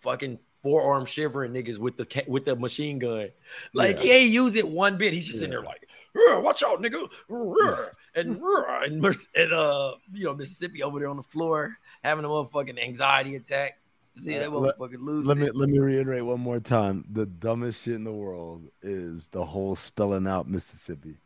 fucking 0.00 0.38
forearm 0.62 1.04
shivering 1.04 1.52
niggas 1.52 1.78
with 1.78 1.96
the 1.96 2.24
with 2.28 2.44
the 2.44 2.56
machine 2.56 2.98
gun. 2.98 3.30
Like 3.74 3.96
Yeah. 3.96 4.02
he 4.02 4.10
ain't 4.12 4.32
use 4.32 4.56
it 4.56 4.66
one 4.66 4.96
bit. 4.96 5.12
He's 5.12 5.26
just 5.26 5.38
sitting 5.40 5.50
there 5.50 5.62
like, 5.62 5.88
watch 6.42 6.62
out, 6.62 6.80
nigga. 6.82 7.10
Yeah. 7.28 7.86
And 8.14 8.40
and, 8.40 9.04
and 9.34 9.52
uh, 9.52 9.94
you 10.12 10.24
know, 10.24 10.34
Mississippi 10.34 10.82
over 10.82 10.98
there 10.98 11.08
on 11.08 11.16
the 11.16 11.22
floor 11.22 11.76
having 12.02 12.24
a 12.24 12.28
motherfucking 12.28 12.82
anxiety 12.82 13.36
attack. 13.36 13.78
See 14.22 14.34
that 14.34 14.48
Uh, 14.48 14.58
let- 14.58 14.78
motherfucking 14.78 15.00
lose. 15.00 15.26
Let 15.26 15.38
me 15.38 15.50
let 15.50 15.68
me 15.68 15.78
reiterate 15.78 16.24
one 16.24 16.40
more 16.40 16.60
time. 16.60 17.04
The 17.12 17.26
dumbest 17.26 17.82
shit 17.82 17.94
in 17.94 18.04
the 18.04 18.12
world 18.12 18.68
is 18.82 19.28
the 19.28 19.44
whole 19.44 19.76
spelling 19.76 20.26
out 20.26 20.48
Mississippi. 20.48 21.18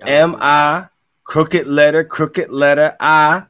M 0.00 0.36
I 0.40 0.88
crooked 1.24 1.66
letter, 1.66 2.04
crooked 2.04 2.50
letter 2.50 2.96
I 2.98 3.44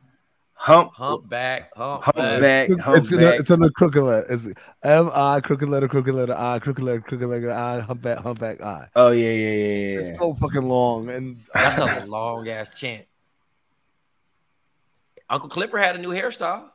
hump 0.55 0.93
humpback, 0.95 1.75
humpback. 1.75 2.15
humpback, 2.15 2.69
It's, 2.71 3.11
it's, 3.11 3.41
it's 3.41 3.51
on 3.51 3.61
the 3.61 3.71
crooked 3.71 4.03
letter. 4.03 4.27
It's 4.29 4.47
M 4.83 5.11
I 5.13 5.41
crooked 5.41 5.69
letter, 5.69 5.89
crooked 5.89 6.15
letter 6.15 6.35
I, 6.37 6.59
crooked 6.59 6.85
letter, 6.85 7.01
crooked 7.01 7.29
letter 7.29 7.51
I, 7.51 7.81
humpback, 7.81 8.19
humpback 8.19 8.61
I. 8.61 8.89
Oh 8.95 9.11
yeah, 9.11 9.31
yeah, 9.31 9.49
yeah, 9.51 9.57
yeah. 9.57 9.99
It's 9.99 10.19
so 10.19 10.35
fucking 10.35 10.63
long, 10.63 11.09
and 11.09 11.41
That's 11.55 11.79
a 11.79 12.07
long 12.07 12.49
ass 12.49 12.79
chant. 12.79 13.07
Uncle 15.31 15.49
Clifford 15.49 15.81
had 15.81 15.97
a 15.97 15.99
new 15.99 16.11
hairstyle. 16.11 16.72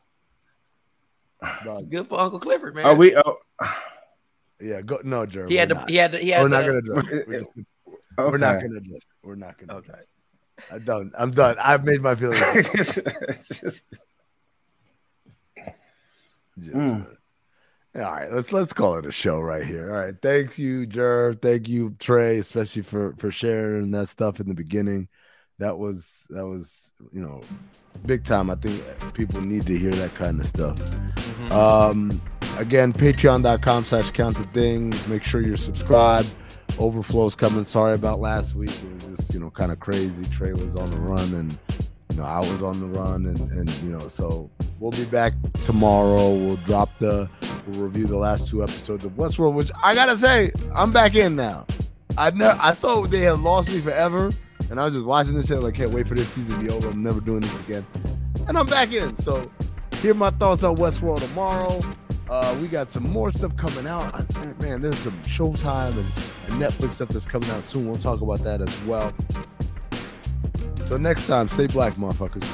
Dog, 1.64 1.90
Good 1.90 2.08
for 2.08 2.20
Uncle 2.20 2.40
Clifford, 2.40 2.76
man. 2.76 2.86
Are 2.86 2.96
we? 2.96 3.16
Oh, 3.16 3.38
yeah, 4.60 4.82
go 4.82 5.00
no, 5.04 5.26
Jerry. 5.26 5.50
He 5.50 5.56
had 5.56 5.70
to. 5.70 5.76
not. 5.76 5.90
He 5.90 5.96
had 5.96 6.12
to. 6.14 6.18
He 6.20 6.30
had 6.30 6.42
We're 6.42 6.50
not 6.50 6.66
gonna 6.66 6.78
address. 6.80 7.10
It. 7.12 7.28
We're, 7.28 7.40
just- 7.40 7.50
we're 8.18 8.38
not 8.38 8.62
gonna 8.62 8.78
address. 8.78 9.04
It. 9.04 9.06
We're 9.24 9.36
not 9.36 9.58
gonna. 9.60 9.74
Okay. 9.80 9.94
I'm 10.72 10.84
done. 10.84 11.12
I'm 11.18 11.32
done. 11.32 11.56
I've 11.60 11.86
made 11.86 12.02
my 12.02 12.16
feelings. 12.16 12.42
It's 12.58 13.48
just- 13.48 13.94
Just, 16.60 16.74
Mm. 16.74 17.06
All 17.96 18.02
right, 18.02 18.32
let's 18.32 18.52
let's 18.52 18.74
call 18.74 18.96
it 18.98 19.06
a 19.06 19.12
show 19.12 19.40
right 19.40 19.64
here. 19.66 19.92
All 19.94 20.00
right, 20.00 20.16
thank 20.22 20.58
you, 20.58 20.88
Jerv. 20.88 21.42
Thank 21.42 21.68
you, 21.68 21.96
Trey, 22.00 22.38
especially 22.38 22.82
for 22.84 23.14
for 23.18 23.32
sharing 23.32 23.92
that 23.92 24.10
stuff 24.10 24.40
in 24.40 24.48
the 24.48 24.54
beginning. 24.56 25.08
That 25.60 25.78
was 25.78 26.26
that 26.30 26.45
was 26.45 26.91
you 27.12 27.22
know 27.22 27.41
big 28.05 28.24
time. 28.24 28.49
I 28.49 28.55
think 28.55 28.84
people 29.14 29.41
need 29.41 29.66
to 29.66 29.78
hear 29.78 29.91
that 29.91 30.14
kind 30.14 30.39
of 30.39 30.45
stuff. 30.45 30.78
Mhm. 30.78 31.51
Um, 31.51 32.22
again, 32.60 32.93
patreon.com 32.93 33.86
slash 33.86 34.12
count 34.12 34.38
the 34.38 34.45
dings. 34.47 35.08
Make 35.08 35.24
sure 35.24 35.41
you're 35.41 35.58
subscribed. 35.58 36.30
Overflow's 36.78 37.36
coming. 37.36 37.66
Sorry 37.66 37.95
about 37.95 38.20
last 38.20 38.53
week. 38.53 38.70
It 38.70 38.93
was 38.93 39.18
just, 39.18 39.34
you 39.34 39.39
know, 39.39 39.49
kind 39.49 39.72
of 39.72 39.80
crazy. 39.80 40.26
Trey 40.26 40.53
was 40.53 40.76
on 40.76 40.91
the 40.91 40.97
run 40.97 41.34
and, 41.34 41.58
you 42.12 42.18
know, 42.18 42.24
I 42.24 42.39
was 42.39 42.62
on 42.62 42.80
the 42.80 42.86
run 42.86 43.26
and, 43.26 43.39
and, 43.51 43.70
you 43.82 43.89
know, 43.89 44.08
so 44.10 44.49
we'll 44.80 44.91
be 44.91 45.05
back 45.05 45.34
tomorrow. 45.64 46.36
We'll 46.36 46.58
drop 46.58 46.95
the, 46.99 47.28
we'll 47.68 47.82
review 47.82 48.05
the 48.05 48.18
last 48.18 48.47
two 48.47 48.62
episodes 48.62 49.05
of 49.05 49.14
Westworld, 49.14 49.53
which 49.53 49.72
I 49.82 49.95
gotta 49.95 50.18
say, 50.20 50.51
I'm 50.76 50.91
back 50.91 51.16
in 51.16 51.36
now. 51.36 51.66
I 52.16 52.30
know, 52.32 52.55
I 52.60 52.74
thought 52.74 53.10
they 53.10 53.22
had 53.22 53.39
lost 53.39 53.70
me 53.72 53.80
forever. 53.80 54.32
And 54.70 54.80
I 54.80 54.86
was 54.86 54.93
just 54.93 55.05
watching 55.05 55.34
this 55.34 55.47
shit. 55.47 55.60
Like, 55.60 55.76
can't 55.76 55.91
wait 55.91 56.08
for 56.08 56.16
this 56.16 56.30
season 56.30 56.55
to 56.55 56.62
be 56.62 56.70
over. 56.70 56.89
I'm 56.89 57.03
never 57.03 57.22
doing 57.22 57.41
this 57.41 57.60
again. 57.62 57.86
And 58.47 58.58
I'm 58.58 58.66
back 58.66 58.93
in. 58.93 59.16
So, 59.18 59.49
hear 60.01 60.14
my 60.14 60.30
thoughts 60.32 60.64
on 60.64 60.78
Westworld 60.78 61.22
tomorrow. 61.22 61.82
Uh, 62.30 62.58
we 62.62 62.68
got 62.68 62.91
some 62.91 63.03
more 63.03 63.32
stuff 63.32 63.55
coming 63.55 63.88
out. 63.88 64.14
I, 64.14 64.45
man, 64.62 64.82
there's 64.82 64.97
some 64.97 65.14
Showtime 65.24 65.91
and, 65.91 65.99
and 66.47 66.62
Netflix 66.62 66.93
stuff 66.93 67.10
that's 67.10 67.26
coming 67.26 67.49
out 67.51 67.64
soon. 67.64 67.88
We'll 67.88 67.97
talk 67.97 68.22
about 68.22 68.43
that 68.43 68.62
as 68.62 68.84
well. 68.84 69.14
So 70.88 70.97
next 70.97 71.28
time, 71.28 71.47
stay 71.47 71.68
black, 71.68 71.95
motherfuckers. 71.95 72.45